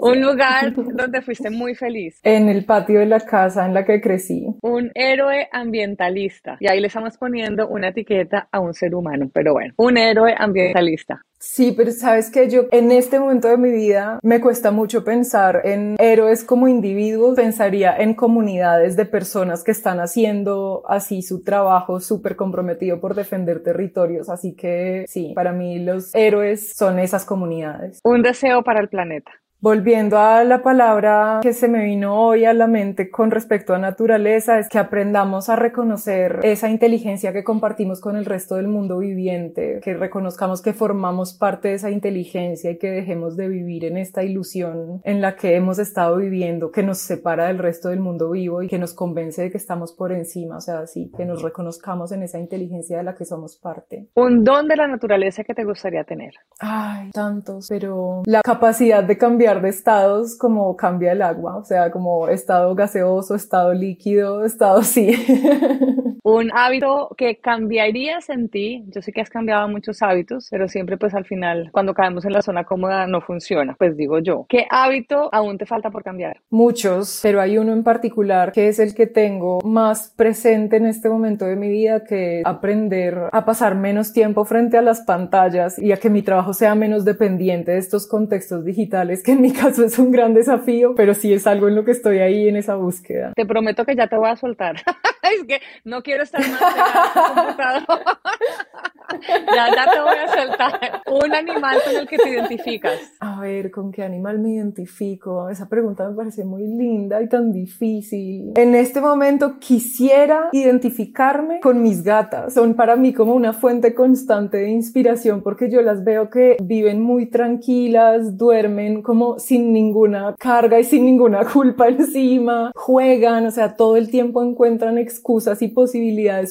Un 0.00 0.20
lugar 0.20 0.72
donde 0.74 1.22
fuiste 1.22 1.50
muy 1.50 1.74
feliz. 1.74 2.20
En 2.22 2.48
el 2.48 2.64
patio 2.64 3.00
de 3.00 3.06
la 3.06 3.20
casa 3.20 3.66
en 3.66 3.74
la 3.74 3.84
que 3.84 4.00
crecí. 4.00 4.46
Un 4.62 4.90
héroe 4.94 5.48
ambientalista. 5.52 6.56
Y 6.60 6.68
ahí 6.68 6.80
le 6.80 6.88
estamos 6.88 7.16
poniendo 7.18 7.68
una 7.68 7.88
etiqueta 7.88 8.48
a 8.50 8.60
un 8.60 8.74
ser 8.74 8.94
humano, 8.94 9.30
pero 9.32 9.52
bueno, 9.52 9.74
un 9.76 9.96
héroe 9.96 10.34
ambientalista. 10.36 11.22
Sí, 11.40 11.72
pero 11.76 11.92
sabes 11.92 12.30
que 12.30 12.48
yo 12.50 12.66
en 12.72 12.90
este 12.90 13.20
momento 13.20 13.48
de 13.48 13.56
mi 13.56 13.70
vida 13.70 14.18
me 14.22 14.40
cuesta 14.40 14.70
mucho 14.72 15.04
pensar 15.04 15.60
en 15.64 15.96
héroes 15.98 16.42
como 16.44 16.66
individuos, 16.66 17.36
pensaría 17.36 17.96
en 17.96 18.14
comunidades 18.14 18.96
de 18.96 19.06
personas 19.06 19.62
que 19.62 19.70
están 19.70 20.00
haciendo 20.00 20.82
así 20.88 21.22
su 21.22 21.44
trabajo 21.44 22.00
súper 22.00 22.34
comprometido 22.34 23.00
por 23.00 23.14
defender 23.14 23.62
territorios, 23.62 24.28
así 24.28 24.54
que 24.56 25.04
sí, 25.08 25.32
para 25.34 25.52
mí 25.52 25.78
los 25.78 26.12
héroes 26.14 26.72
son 26.74 26.98
esas 26.98 27.24
comunidades. 27.24 28.00
Un 28.02 28.22
deseo 28.22 28.62
para 28.64 28.80
el 28.80 28.88
planeta. 28.88 29.30
Volviendo 29.60 30.20
a 30.20 30.44
la 30.44 30.62
palabra 30.62 31.40
que 31.42 31.52
se 31.52 31.66
me 31.66 31.82
vino 31.82 32.14
hoy 32.14 32.44
a 32.44 32.54
la 32.54 32.68
mente 32.68 33.10
con 33.10 33.32
respecto 33.32 33.74
a 33.74 33.78
naturaleza, 33.78 34.60
es 34.60 34.68
que 34.68 34.78
aprendamos 34.78 35.48
a 35.48 35.56
reconocer 35.56 36.38
esa 36.44 36.70
inteligencia 36.70 37.32
que 37.32 37.42
compartimos 37.42 38.00
con 38.00 38.14
el 38.14 38.24
resto 38.24 38.54
del 38.54 38.68
mundo 38.68 38.98
viviente, 38.98 39.80
que 39.82 39.94
reconozcamos 39.94 40.62
que 40.62 40.74
formamos 40.74 41.34
parte 41.34 41.68
de 41.68 41.74
esa 41.74 41.90
inteligencia 41.90 42.70
y 42.70 42.78
que 42.78 42.88
dejemos 42.88 43.36
de 43.36 43.48
vivir 43.48 43.84
en 43.84 43.96
esta 43.96 44.22
ilusión 44.22 45.00
en 45.02 45.20
la 45.20 45.34
que 45.34 45.56
hemos 45.56 45.80
estado 45.80 46.18
viviendo, 46.18 46.70
que 46.70 46.84
nos 46.84 46.98
separa 46.98 47.48
del 47.48 47.58
resto 47.58 47.88
del 47.88 47.98
mundo 47.98 48.30
vivo 48.30 48.62
y 48.62 48.68
que 48.68 48.78
nos 48.78 48.94
convence 48.94 49.42
de 49.42 49.50
que 49.50 49.58
estamos 49.58 49.92
por 49.92 50.12
encima, 50.12 50.58
o 50.58 50.60
sea, 50.60 50.86
sí, 50.86 51.10
que 51.16 51.24
nos 51.24 51.42
reconozcamos 51.42 52.12
en 52.12 52.22
esa 52.22 52.38
inteligencia 52.38 52.98
de 52.98 53.02
la 53.02 53.16
que 53.16 53.24
somos 53.24 53.56
parte. 53.56 54.06
Un 54.14 54.44
don 54.44 54.68
de 54.68 54.76
la 54.76 54.86
naturaleza 54.86 55.42
que 55.42 55.54
te 55.54 55.64
gustaría 55.64 56.04
tener. 56.04 56.34
Ay, 56.60 57.10
tantos, 57.10 57.66
pero 57.68 58.22
la 58.24 58.42
capacidad 58.42 59.02
de 59.02 59.18
cambiar 59.18 59.47
de 59.56 59.70
estados 59.70 60.36
como 60.36 60.76
cambia 60.76 61.12
el 61.12 61.22
agua, 61.22 61.56
o 61.56 61.64
sea, 61.64 61.90
como 61.90 62.28
estado 62.28 62.74
gaseoso, 62.74 63.34
estado 63.34 63.72
líquido, 63.72 64.44
estado 64.44 64.82
sí. 64.82 65.12
Un 66.22 66.50
hábito 66.52 67.14
que 67.16 67.36
cambiarías 67.36 68.28
en 68.30 68.48
ti, 68.48 68.84
yo 68.88 69.02
sé 69.02 69.12
que 69.12 69.20
has 69.20 69.30
cambiado 69.30 69.68
muchos 69.68 70.02
hábitos, 70.02 70.48
pero 70.50 70.68
siempre 70.68 70.96
pues 70.96 71.14
al 71.14 71.24
final 71.24 71.70
cuando 71.72 71.94
caemos 71.94 72.24
en 72.24 72.32
la 72.32 72.42
zona 72.42 72.64
cómoda 72.64 73.06
no 73.06 73.20
funciona, 73.20 73.74
pues 73.78 73.96
digo 73.96 74.18
yo, 74.18 74.46
¿qué 74.48 74.66
hábito 74.70 75.28
aún 75.32 75.58
te 75.58 75.66
falta 75.66 75.90
por 75.90 76.02
cambiar? 76.02 76.40
Muchos, 76.50 77.20
pero 77.22 77.40
hay 77.40 77.58
uno 77.58 77.72
en 77.72 77.84
particular 77.84 78.52
que 78.52 78.68
es 78.68 78.78
el 78.78 78.94
que 78.94 79.06
tengo 79.06 79.60
más 79.62 80.12
presente 80.16 80.76
en 80.76 80.86
este 80.86 81.08
momento 81.08 81.44
de 81.44 81.56
mi 81.56 81.68
vida, 81.68 82.04
que 82.04 82.42
aprender 82.44 83.28
a 83.32 83.44
pasar 83.44 83.74
menos 83.74 84.12
tiempo 84.12 84.44
frente 84.44 84.78
a 84.78 84.82
las 84.82 85.02
pantallas 85.02 85.78
y 85.78 85.92
a 85.92 85.96
que 85.96 86.10
mi 86.10 86.22
trabajo 86.22 86.52
sea 86.52 86.74
menos 86.74 87.04
dependiente 87.04 87.72
de 87.72 87.78
estos 87.78 88.06
contextos 88.06 88.64
digitales 88.64 89.22
que 89.22 89.32
en 89.32 89.40
mi 89.40 89.52
caso 89.52 89.84
es 89.84 89.98
un 89.98 90.10
gran 90.10 90.34
desafío, 90.34 90.94
pero 90.94 91.14
sí 91.14 91.32
es 91.32 91.46
algo 91.46 91.68
en 91.68 91.74
lo 91.74 91.84
que 91.84 91.92
estoy 91.92 92.18
ahí 92.18 92.48
en 92.48 92.56
esa 92.56 92.76
búsqueda. 92.76 93.32
Te 93.34 93.46
prometo 93.46 93.84
que 93.84 93.96
ya 93.96 94.06
te 94.06 94.16
voy 94.16 94.28
a 94.28 94.36
soltar. 94.36 94.76
es 95.22 95.44
que 95.46 95.60
no 95.84 96.02
quiero 96.08 96.22
estar 96.22 96.40
más 96.40 97.34
computador. 97.34 97.84
ya, 99.54 99.66
ya 99.74 99.92
te 99.92 100.00
voy 100.00 100.16
a 100.16 100.28
soltar. 100.28 101.02
Un 101.06 101.34
animal 101.34 101.78
con 101.84 101.96
el 101.96 102.08
que 102.08 102.16
te 102.16 102.30
identificas. 102.30 102.98
A 103.20 103.40
ver, 103.40 103.70
¿con 103.70 103.92
qué 103.92 104.02
animal 104.02 104.38
me 104.38 104.54
identifico? 104.54 105.50
Esa 105.50 105.68
pregunta 105.68 106.08
me 106.08 106.16
parece 106.16 106.44
muy 106.44 106.66
linda 106.66 107.20
y 107.20 107.28
tan 107.28 107.52
difícil. 107.52 108.52
En 108.56 108.74
este 108.74 109.02
momento 109.02 109.58
quisiera 109.58 110.48
identificarme 110.52 111.60
con 111.60 111.82
mis 111.82 112.02
gatas. 112.02 112.54
Son 112.54 112.72
para 112.72 112.96
mí 112.96 113.12
como 113.12 113.34
una 113.34 113.52
fuente 113.52 113.94
constante 113.94 114.56
de 114.56 114.70
inspiración 114.70 115.42
porque 115.42 115.70
yo 115.70 115.82
las 115.82 116.04
veo 116.04 116.30
que 116.30 116.56
viven 116.62 117.02
muy 117.02 117.26
tranquilas, 117.26 118.38
duermen 118.38 119.02
como 119.02 119.38
sin 119.38 119.74
ninguna 119.74 120.34
carga 120.38 120.80
y 120.80 120.84
sin 120.84 121.04
ninguna 121.04 121.44
culpa 121.44 121.88
encima, 121.88 122.72
juegan, 122.74 123.44
o 123.44 123.50
sea, 123.50 123.76
todo 123.76 123.96
el 123.96 124.10
tiempo 124.10 124.42
encuentran 124.42 124.96
excusas 124.96 125.60
y 125.60 125.68
posibilidades 125.68 125.97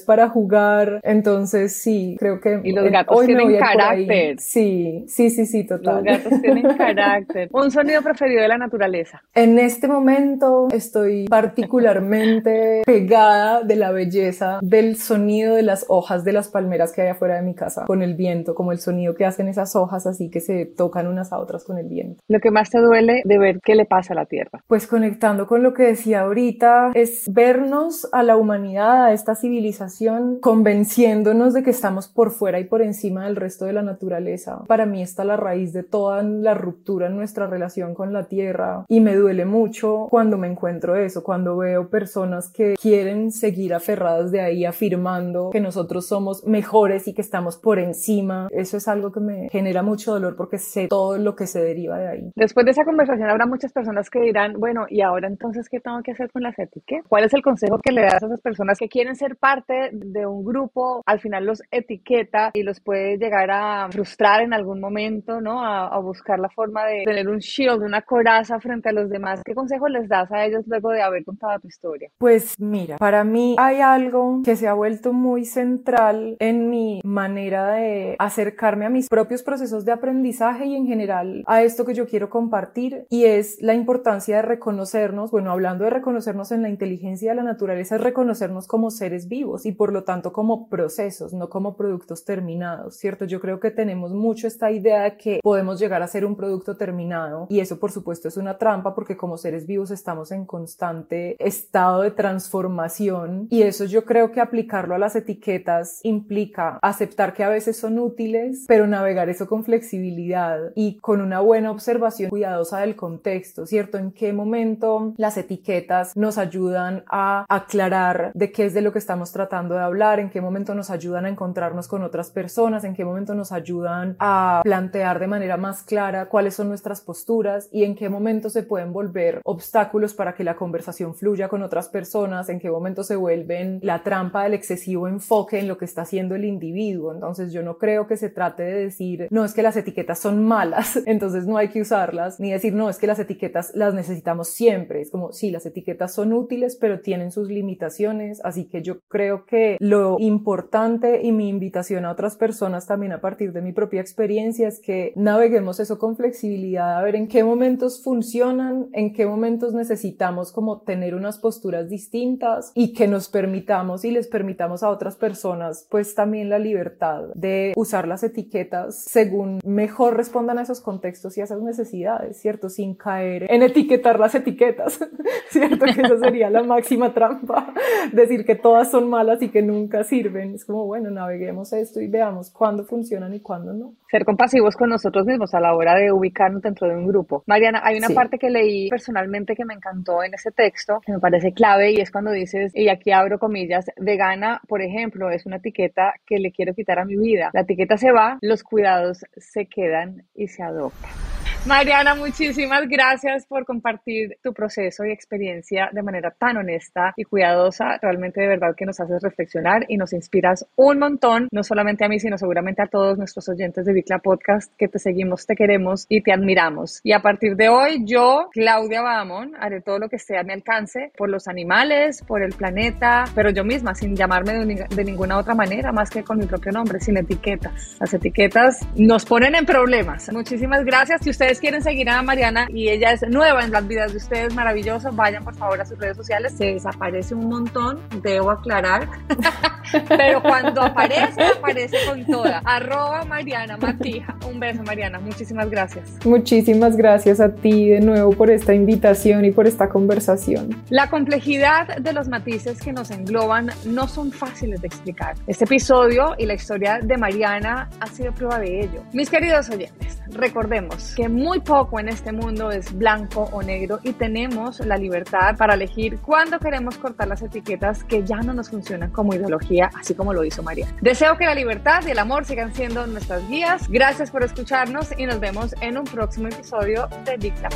para 0.06 0.30
jugar. 0.30 1.00
Entonces, 1.04 1.76
sí, 1.78 2.16
creo 2.20 2.40
que 2.40 2.60
y 2.64 2.72
los 2.72 2.90
gatos 2.90 3.26
tienen 3.26 3.58
carácter. 3.58 4.40
Sí, 4.40 5.06
sí, 5.08 5.30
sí, 5.30 5.46
sí, 5.46 5.66
total. 5.66 6.04
Los 6.04 6.04
gatos 6.04 6.42
tienen 6.42 6.64
carácter. 6.78 7.50
Un 7.52 7.72
sonido 7.72 8.02
preferido 8.02 8.42
de 8.42 8.48
la 8.48 8.58
naturaleza. 8.58 9.24
En 9.34 9.60
este 9.60 9.88
momento 9.88 10.68
estoy 10.72 11.28
particularmente 11.28 12.82
pegada 12.86 13.64
de 13.64 13.76
la 13.76 13.92
belleza 13.92 14.60
del 14.62 14.98
sonido 14.98 15.56
de 15.56 15.64
las 15.64 15.86
hojas 15.88 16.24
de 16.24 16.34
las 16.34 16.50
palmeras 16.50 16.92
que 16.92 17.02
hay 17.02 17.10
afuera 17.10 17.36
de 17.36 17.42
mi 17.42 17.56
casa 17.56 17.86
con 17.86 18.02
el 18.02 18.16
viento, 18.16 18.56
como 18.56 18.72
el 18.72 18.80
sonido 18.80 19.16
que 19.16 19.26
hacen 19.26 19.48
esas 19.48 19.76
hojas 19.76 20.08
así 20.08 20.30
que 20.30 20.40
se 20.40 20.66
tocan 20.66 21.08
unas 21.08 21.32
a 21.32 21.40
otras 21.40 21.64
con 21.64 21.78
el 21.78 21.88
viento. 21.88 22.22
Lo 22.28 22.40
que 22.40 22.52
más 22.52 22.70
te 22.70 22.80
duele 22.80 23.22
de 23.24 23.38
ver 23.38 23.60
qué 23.64 23.76
le 23.76 23.86
pasa 23.86 24.14
a 24.14 24.16
la 24.16 24.26
Tierra? 24.26 24.64
Pues 24.68 24.88
conectando 24.88 25.48
con 25.48 25.64
lo 25.64 25.74
que 25.74 25.84
decía 25.84 26.22
ahorita, 26.22 26.92
es 26.94 27.24
vernos 27.32 28.08
a 28.12 28.24
la 28.24 28.38
humanidad, 28.38 29.06
a 29.06 29.14
esta 29.14 29.36
civilización, 29.40 30.40
convenciéndonos 30.40 31.54
de 31.54 31.64
que 31.64 31.70
estamos 31.70 32.08
por 32.08 32.32
fuera 32.32 32.60
y 32.60 32.66
por 32.66 32.82
encima 32.82 33.26
del 33.26 33.36
resto 33.36 33.66
de 33.66 33.74
la 33.74 33.82
naturaleza. 33.82 34.64
Para 34.68 34.86
mí 34.86 35.02
está 35.02 35.24
la 35.24 35.38
raíz 35.38 35.74
de 35.74 35.84
toda 35.84 36.24
la 36.24 36.54
ruptura 36.54 37.08
en 37.08 37.16
nuestra 37.16 37.48
relación 37.48 37.94
con 37.94 38.14
la 38.14 38.26
Tierra 38.26 38.86
y 38.88 39.00
me 39.00 39.16
duele 39.16 39.46
mucho 39.46 40.08
cuando 40.10 40.38
me 40.38 40.48
encuentro 40.48 40.96
eso, 40.96 41.24
cuando 41.24 41.58
veo 41.58 41.90
personas 41.90 42.50
que 42.50 42.76
quieren 42.80 43.32
seguir 43.32 43.74
aferradas 43.74 44.32
de 44.32 44.42
ahí 44.42 44.66
afirmando 44.66 45.50
que 45.52 45.62
nosotros 45.62 46.08
somos 46.08 46.46
mejores 46.46 47.08
y 47.08 47.14
que 47.14 47.22
estamos 47.22 47.58
por 47.58 47.80
encima. 47.80 48.48
Eso 48.52 48.78
es 48.78 48.88
algo 48.88 49.12
que 49.12 49.20
me 49.20 49.50
genera 49.50 49.84
mucho 49.84 50.14
dolor 50.14 50.36
porque 50.36 50.58
sé 50.58 50.88
todo 50.88 51.18
lo 51.18 51.36
que 51.36 51.48
se 51.48 51.62
deriva 51.62 51.98
de 51.98 52.08
ahí. 52.08 52.32
Después 52.36 52.66
de 52.66 52.72
esa 52.72 52.86
conversación 52.86 53.30
habrá 53.30 53.46
muchas 53.46 53.72
personas 53.72 54.10
que 54.10 54.20
dirán, 54.22 54.54
bueno, 54.60 54.86
¿y 54.90 55.02
ahora 55.02 55.28
entonces 55.28 55.70
qué 55.70 55.80
tengo 55.80 56.02
que 56.04 56.12
hacer 56.12 56.32
con 56.32 56.44
las 56.44 56.58
etiquetas? 56.58 57.08
¿Cuál 57.08 57.26
es 57.26 57.34
el 57.34 57.42
consejo 57.42 57.80
que 57.80 57.92
le 57.92 58.02
das 58.02 58.24
a 58.24 58.28
esas 58.28 58.42
personas 58.42 58.78
que 58.78 58.88
quieren 58.88 59.16
ser 59.16 59.27
parte 59.36 59.90
de 59.92 60.26
un 60.26 60.46
grupo, 60.46 61.02
al 61.06 61.20
final 61.20 61.46
los 61.46 61.62
etiqueta 61.72 62.52
y 62.54 62.64
los 62.64 62.80
puede 62.80 63.18
llegar 63.18 63.52
a 63.52 63.90
frustrar 63.92 64.42
en 64.42 64.54
algún 64.54 64.80
momento, 64.80 65.42
¿no? 65.42 65.64
A, 65.64 65.88
a 65.88 66.00
buscar 66.00 66.40
la 66.40 66.50
forma 66.50 66.86
de 66.86 67.04
tener 67.06 67.28
un 67.28 67.40
shield, 67.40 67.82
una 67.82 68.02
coraza 68.02 68.60
frente 68.60 68.90
a 68.90 68.92
los 68.94 69.10
demás. 69.10 69.42
¿Qué 69.44 69.54
consejo 69.54 69.88
les 69.88 70.08
das 70.08 70.32
a 70.32 70.46
ellos 70.46 70.64
luego 70.68 70.92
de 70.92 71.02
haber 71.02 71.24
contado 71.24 71.60
tu 71.60 71.68
historia? 71.68 72.10
Pues 72.18 72.56
mira, 72.60 72.98
para 72.98 73.24
mí 73.24 73.56
hay 73.58 73.82
algo 73.82 74.42
que 74.44 74.56
se 74.56 74.68
ha 74.68 74.74
vuelto 74.74 75.14
muy 75.14 75.46
central 75.46 76.38
en 76.40 76.70
mi 76.70 77.02
manera 77.04 77.72
de 77.72 78.16
acercarme 78.20 78.86
a 78.86 78.90
mis 78.90 79.08
propios 79.10 79.44
procesos 79.44 79.86
de 79.86 79.92
aprendizaje 79.92 80.66
y 80.66 80.76
en 80.76 80.88
general 80.88 81.44
a 81.48 81.64
esto 81.64 81.86
que 81.86 81.94
yo 81.94 82.08
quiero 82.08 82.30
compartir 82.30 83.06
y 83.10 83.26
es 83.26 83.58
la 83.62 83.74
importancia 83.74 84.38
de 84.38 84.42
reconocernos, 84.42 85.32
bueno, 85.32 85.52
hablando 85.52 85.84
de 85.84 85.90
reconocernos 85.90 86.52
en 86.52 86.62
la 86.62 86.70
inteligencia 86.70 87.32
de 87.32 87.36
la 87.36 87.44
naturaleza, 87.44 87.96
es 87.96 88.02
reconocernos 88.02 88.68
como 88.68 88.92
seres 88.92 89.17
vivos 89.26 89.66
y 89.66 89.72
por 89.72 89.92
lo 89.92 90.04
tanto 90.04 90.32
como 90.32 90.70
procesos, 90.70 91.34
no 91.34 91.50
como 91.50 91.76
productos 91.76 92.26
terminados, 92.26 92.96
¿cierto? 92.98 93.26
Yo 93.26 93.40
creo 93.40 93.60
que 93.60 93.72
tenemos 93.72 94.14
mucho 94.14 94.48
esta 94.48 94.72
idea 94.72 95.04
de 95.04 95.18
que 95.18 95.40
podemos 95.42 95.80
llegar 95.80 96.04
a 96.04 96.08
ser 96.08 96.26
un 96.26 96.36
producto 96.36 96.78
terminado 96.78 97.48
y 97.50 97.60
eso 97.60 97.80
por 97.80 97.92
supuesto 97.92 98.28
es 98.28 98.38
una 98.38 98.58
trampa 98.58 98.94
porque 98.94 99.18
como 99.18 99.38
seres 99.38 99.66
vivos 99.66 99.92
estamos 99.92 100.32
en 100.32 100.46
constante 100.46 101.36
estado 101.40 102.02
de 102.02 102.12
transformación 102.12 103.48
y 103.50 103.64
eso 103.64 103.86
yo 103.86 104.06
creo 104.06 104.32
que 104.32 104.42
aplicarlo 104.42 104.96
a 104.96 105.00
las 105.00 105.16
etiquetas 105.16 106.00
implica 106.04 106.80
aceptar 106.82 107.34
que 107.34 107.44
a 107.44 107.50
veces 107.50 107.78
son 107.78 108.00
útiles, 108.00 108.66
pero 108.68 108.88
navegar 108.88 109.30
eso 109.30 109.48
con 109.48 109.64
flexibilidad 109.64 110.72
y 110.76 110.98
con 110.98 111.22
una 111.22 111.40
buena 111.40 111.72
observación 111.72 112.30
cuidadosa 112.30 112.80
del 112.80 112.96
contexto, 112.96 113.66
¿cierto? 113.66 113.98
En 113.98 114.12
qué 114.12 114.34
momento 114.34 115.14
las 115.18 115.38
etiquetas 115.38 116.16
nos 116.16 116.38
ayudan 116.38 117.04
a 117.08 117.46
aclarar 117.50 118.32
de 118.34 118.52
qué 118.52 118.66
es 118.66 118.74
de 118.74 118.82
lo 118.82 118.92
que 118.92 119.00
estamos 119.08 119.32
tratando 119.32 119.76
de 119.76 119.80
hablar, 119.80 120.20
en 120.20 120.30
qué 120.30 120.42
momento 120.42 120.76
nos 120.76 120.90
ayudan 120.90 121.24
a 121.24 121.30
encontrarnos 121.30 121.88
con 121.88 122.04
otras 122.04 122.30
personas, 122.30 122.84
en 122.84 122.94
qué 122.94 123.06
momento 123.06 123.36
nos 123.36 123.54
ayudan 123.54 124.18
a 124.20 124.60
plantear 124.66 125.20
de 125.20 125.28
manera 125.28 125.56
más 125.56 125.82
clara 125.82 126.28
cuáles 126.28 126.56
son 126.56 126.68
nuestras 126.68 127.00
posturas 127.00 127.70
y 127.72 127.86
en 127.86 127.96
qué 127.96 128.10
momento 128.10 128.50
se 128.50 128.64
pueden 128.64 128.92
volver 128.92 129.40
obstáculos 129.46 130.14
para 130.14 130.36
que 130.36 130.44
la 130.44 130.58
conversación 130.58 131.16
fluya 131.16 131.48
con 131.48 131.64
otras 131.64 131.88
personas, 131.88 132.50
en 132.50 132.60
qué 132.60 132.70
momento 132.70 133.02
se 133.02 133.16
vuelven 133.16 133.80
la 133.82 134.04
trampa 134.04 134.44
del 134.44 134.56
excesivo 134.56 135.08
enfoque 135.08 135.58
en 135.58 135.70
lo 135.70 135.78
que 135.78 135.86
está 135.86 136.02
haciendo 136.02 136.36
el 136.36 136.44
individuo. 136.44 137.14
Entonces 137.14 137.54
yo 137.54 137.64
no 137.64 137.78
creo 137.78 138.08
que 138.08 138.18
se 138.18 138.30
trate 138.30 138.64
de 138.64 138.84
decir, 138.84 139.28
no 139.30 139.46
es 139.46 139.54
que 139.54 139.64
las 139.64 139.78
etiquetas 139.78 140.20
son 140.20 140.44
malas, 140.44 141.00
entonces 141.06 141.48
no 141.48 141.56
hay 141.56 141.70
que 141.70 141.80
usarlas, 141.80 142.42
ni 142.42 142.52
decir, 142.52 142.74
no 142.74 142.90
es 142.90 142.98
que 142.98 143.08
las 143.08 143.20
etiquetas 143.20 143.72
las 143.74 143.94
necesitamos 143.94 144.50
siempre. 144.50 145.00
Es 145.00 145.12
como, 145.12 145.32
sí, 145.32 145.50
las 145.50 145.66
etiquetas 145.66 146.14
son 146.14 146.34
útiles, 146.34 146.76
pero 146.76 147.00
tienen 147.00 147.32
sus 147.32 147.50
limitaciones, 147.50 148.42
así 148.44 148.66
que 148.66 148.82
yo 148.82 148.97
creo 149.08 149.46
que 149.46 149.78
lo 149.80 150.18
importante 150.20 151.22
y 151.24 151.32
mi 151.32 151.50
invitación 151.50 152.06
a 152.06 152.12
otras 152.12 152.36
personas 152.36 152.88
también 152.88 153.12
a 153.14 153.22
partir 153.22 153.54
de 153.54 153.62
mi 153.62 153.74
propia 153.74 154.02
experiencia 154.02 154.68
es 154.68 154.80
que 154.80 155.14
naveguemos 155.16 155.80
eso 155.80 155.98
con 155.98 156.16
flexibilidad, 156.16 156.98
a 156.98 157.02
ver 157.02 157.16
en 157.16 157.28
qué 157.28 157.44
momentos 157.44 158.04
funcionan, 158.04 158.88
en 158.94 159.14
qué 159.14 159.26
momentos 159.26 159.74
necesitamos 159.74 160.52
como 160.52 160.82
tener 160.82 161.16
unas 161.16 161.40
posturas 161.40 161.90
distintas 161.90 162.72
y 162.76 162.94
que 162.94 163.08
nos 163.08 163.30
permitamos 163.30 164.06
y 164.06 164.12
les 164.12 164.28
permitamos 164.28 164.84
a 164.84 164.90
otras 164.90 165.16
personas 165.16 165.88
pues 165.90 166.16
también 166.16 166.50
la 166.50 166.60
libertad 166.60 167.26
de 167.36 167.74
usar 167.76 168.08
las 168.08 168.24
etiquetas 168.24 169.04
según 169.04 169.60
mejor 169.66 170.18
respondan 170.18 170.58
a 170.58 170.64
esos 170.64 170.82
contextos 170.82 171.38
y 171.38 171.42
a 171.42 171.44
esas 171.44 171.62
necesidades, 171.62 172.40
¿cierto? 172.40 172.70
Sin 172.70 172.96
caer 172.96 173.46
en 173.50 173.64
etiquetar 173.64 174.20
las 174.20 174.36
etiquetas, 174.36 175.00
¿cierto? 175.50 175.86
Que 175.86 176.02
esa 176.02 176.18
sería 176.20 176.50
la 176.50 176.64
máxima 176.64 177.14
trampa, 177.14 177.74
decir 178.12 178.46
que 178.46 178.56
todas 178.56 178.87
son 178.92 179.10
malas 179.10 179.42
y 179.42 179.50
que 179.50 179.62
nunca 179.62 180.04
sirven. 180.04 180.56
Es 180.56 180.66
como, 180.66 180.86
bueno, 180.86 181.10
naveguemos 181.12 181.74
esto 181.74 182.02
y 182.02 182.08
veamos 182.08 182.50
cuándo 182.52 182.84
funcionan 182.84 183.34
y 183.34 183.40
cuándo 183.40 183.74
no. 183.74 183.94
Ser 184.10 184.26
compasivos 184.26 184.76
con 184.76 184.90
nosotros 184.90 185.26
mismos 185.26 185.54
a 185.54 185.60
la 185.60 185.76
hora 185.76 185.96
de 185.96 186.12
ubicarnos 186.12 186.62
dentro 186.62 186.88
de 186.88 186.96
un 186.96 187.08
grupo. 187.08 187.44
Mariana, 187.46 187.82
hay 187.84 187.98
una 187.98 188.10
parte 188.10 188.38
que 188.38 188.50
leí 188.50 188.90
personalmente 188.90 189.56
que 189.56 189.66
me 189.66 189.74
encantó 189.74 190.24
en 190.24 190.34
ese 190.34 190.52
texto, 190.52 191.00
que 191.06 191.12
me 191.12 191.20
parece 191.20 191.54
clave, 191.54 191.92
y 191.92 192.02
es 192.02 192.12
cuando 192.12 192.32
dices, 192.32 192.72
y 192.74 192.90
aquí 192.90 193.12
abro 193.12 193.40
comillas, 193.40 193.86
vegana, 193.98 194.62
por 194.68 194.82
ejemplo, 194.82 195.30
es 195.30 195.46
una 195.46 195.58
etiqueta 195.58 196.14
que 196.26 196.40
le 196.40 196.52
quiero 196.52 196.74
quitar 196.74 197.00
a 197.00 197.06
mi 197.06 197.18
vida. 197.18 197.50
La 197.54 197.62
etiqueta 197.62 197.98
se 197.98 198.12
va, 198.12 198.38
los 198.42 198.64
cuidados 198.64 199.26
se 199.36 199.66
quedan 199.66 200.24
y 200.34 200.48
se 200.48 200.64
adoptan. 200.64 201.27
Mariana, 201.68 202.16
muchísimas 202.16 202.88
gracias 202.88 203.46
por 203.46 203.66
compartir 203.66 204.38
tu 204.42 204.54
proceso 204.54 205.04
y 205.04 205.12
experiencia 205.12 205.90
de 205.92 206.02
manera 206.02 206.32
tan 206.32 206.56
honesta 206.56 207.14
y 207.18 207.26
cuidadosa. 207.26 208.00
Realmente 208.02 208.40
de 208.40 208.48
verdad 208.48 208.74
que 208.74 208.86
nos 208.86 209.02
haces 209.02 209.22
reflexionar 209.22 209.84
y 209.90 209.98
nos 209.98 210.14
inspiras 210.14 210.66
un 210.78 211.00
montón, 211.00 211.50
no 211.52 211.64
solamente 211.64 212.06
a 212.06 212.08
mí, 212.08 212.22
sino 212.22 212.38
seguramente 212.38 212.82
a 212.82 212.88
todos 212.88 213.18
nuestros 213.18 213.50
oyentes 213.50 213.86
de 213.86 213.92
Bicla 213.92 214.20
Podcast 214.20 214.72
que 214.78 214.88
te 214.88 214.98
seguimos, 214.98 215.46
te 215.46 215.56
queremos 215.56 216.06
y 216.08 216.22
te 216.22 216.32
admiramos. 216.32 217.02
Y 217.04 217.12
a 217.12 217.22
partir 217.22 217.58
de 217.58 217.68
hoy, 217.68 218.02
yo, 218.06 218.48
Claudia 218.54 219.02
Bamón, 219.02 219.52
haré 219.60 219.82
todo 219.82 220.00
lo 220.00 220.08
que 220.08 220.16
esté 220.16 220.38
a 220.38 220.44
mi 220.44 220.54
alcance 220.54 221.12
por 221.18 221.28
los 221.28 221.50
animales, 221.50 222.24
por 222.26 222.44
el 222.44 222.54
planeta, 222.54 223.26
pero 223.36 223.50
yo 223.50 223.66
misma, 223.66 223.94
sin 223.94 224.16
llamarme 224.16 224.54
de, 224.54 225.04
ninguna 225.04 225.38
otra 225.38 225.54
manera 225.54 225.92
más 225.92 226.10
que 226.12 226.24
con 226.24 226.38
mi 226.38 226.46
propio 226.46 226.72
nombre, 226.72 227.02
sin 227.02 227.18
etiquetas. 227.18 227.98
Las 228.00 228.14
etiquetas 228.14 228.88
nos 228.96 229.26
ponen 229.26 229.54
en 229.54 229.66
problemas. 229.66 230.32
Muchísimas 230.32 230.86
gracias. 230.86 231.22
Si 231.24 231.30
ustedes 231.30 231.57
quieren 231.60 231.82
seguir 231.82 232.10
a 232.10 232.22
Mariana 232.22 232.68
y 232.70 232.90
ella 232.90 233.12
es 233.12 233.22
nueva 233.30 233.64
en 233.64 233.72
las 233.72 233.88
vidas 233.88 234.12
de 234.12 234.18
ustedes, 234.18 234.54
maravilloso, 234.54 235.12
vayan 235.12 235.44
por 235.44 235.56
favor 235.56 235.80
a 235.82 235.86
sus 235.86 235.98
redes 235.98 236.18
sociales. 236.18 236.54
Se 236.58 236.66
desaparece 236.66 237.36
un 237.36 237.48
montón, 237.48 238.00
debo 238.22 238.52
aclarar. 238.52 239.08
Pero 240.10 240.42
cuando 240.42 240.82
aparece, 240.82 241.42
aparece 241.44 241.98
con 242.08 242.26
toda. 242.26 242.62
Arroba 242.66 243.24
Mariana 243.24 243.78
Matija. 243.78 244.36
Un 244.50 244.60
beso, 244.60 244.84
Mariana. 244.84 245.20
Muchísimas 245.20 245.70
gracias. 245.70 246.18
Muchísimas 246.26 246.98
gracias 246.98 247.40
a 247.40 247.54
ti 247.54 247.90
de 247.90 248.02
nuevo 248.02 248.32
por 248.32 248.52
esta 248.52 248.74
invitación 248.74 249.46
y 249.46 249.52
por 249.52 249.68
esta 249.68 249.90
conversación. 249.90 250.84
La 250.90 251.10
complejidad 251.10 251.98
de 251.98 252.14
los 252.14 252.28
matices 252.28 252.82
que 252.82 252.92
nos 252.92 253.12
engloban 253.12 253.70
no 253.86 254.08
son 254.08 254.32
fáciles 254.32 254.82
de 254.82 254.88
explicar. 254.88 255.36
Este 255.48 255.66
episodio 255.66 256.36
y 256.38 256.46
la 256.46 256.54
historia 256.54 257.00
de 257.02 257.18
Mariana 257.18 257.90
ha 258.00 258.08
sido 258.08 258.34
prueba 258.34 258.60
de 258.60 258.82
ello. 258.82 259.04
Mis 259.14 259.30
queridos 259.30 259.70
oyentes, 259.70 260.20
recordemos 260.30 261.14
que 261.16 261.30
muy 261.38 261.60
poco 261.60 262.00
en 262.00 262.10
este 262.10 262.32
mundo 262.32 262.72
es 262.72 262.92
blanco 262.92 263.48
o 263.52 263.62
negro 263.62 264.00
y 264.04 264.14
tenemos 264.14 264.80
la 264.80 264.98
libertad 264.98 265.56
para 265.58 265.76
elegir 265.76 266.20
cuándo 266.20 266.58
queremos 266.60 266.98
cortar 266.98 267.28
las 267.28 267.42
etiquetas 267.42 268.04
que 268.04 268.24
ya 268.24 268.38
no 268.38 268.54
nos 268.54 268.70
funcionan 268.72 269.12
como 269.12 269.34
ideología, 269.34 269.90
así 269.94 270.16
como 270.16 270.34
lo 270.34 270.44
hizo 270.44 270.64
María. 270.64 270.88
Deseo 271.02 271.38
que 271.38 271.46
la 271.46 271.54
libertad 271.54 272.02
y 272.08 272.12
el 272.12 272.20
amor 272.20 272.46
sigan 272.46 272.74
siendo 272.74 273.06
nuestras 273.06 273.48
guías. 273.48 273.88
Gracias 273.88 274.32
por 274.32 274.44
escucharnos 274.44 275.14
y 275.18 275.26
nos 275.26 275.40
vemos 275.40 275.76
en 275.82 275.98
un 275.98 276.06
próximo 276.06 276.48
episodio 276.48 277.08
de 277.24 277.38
Dicta 277.38 277.70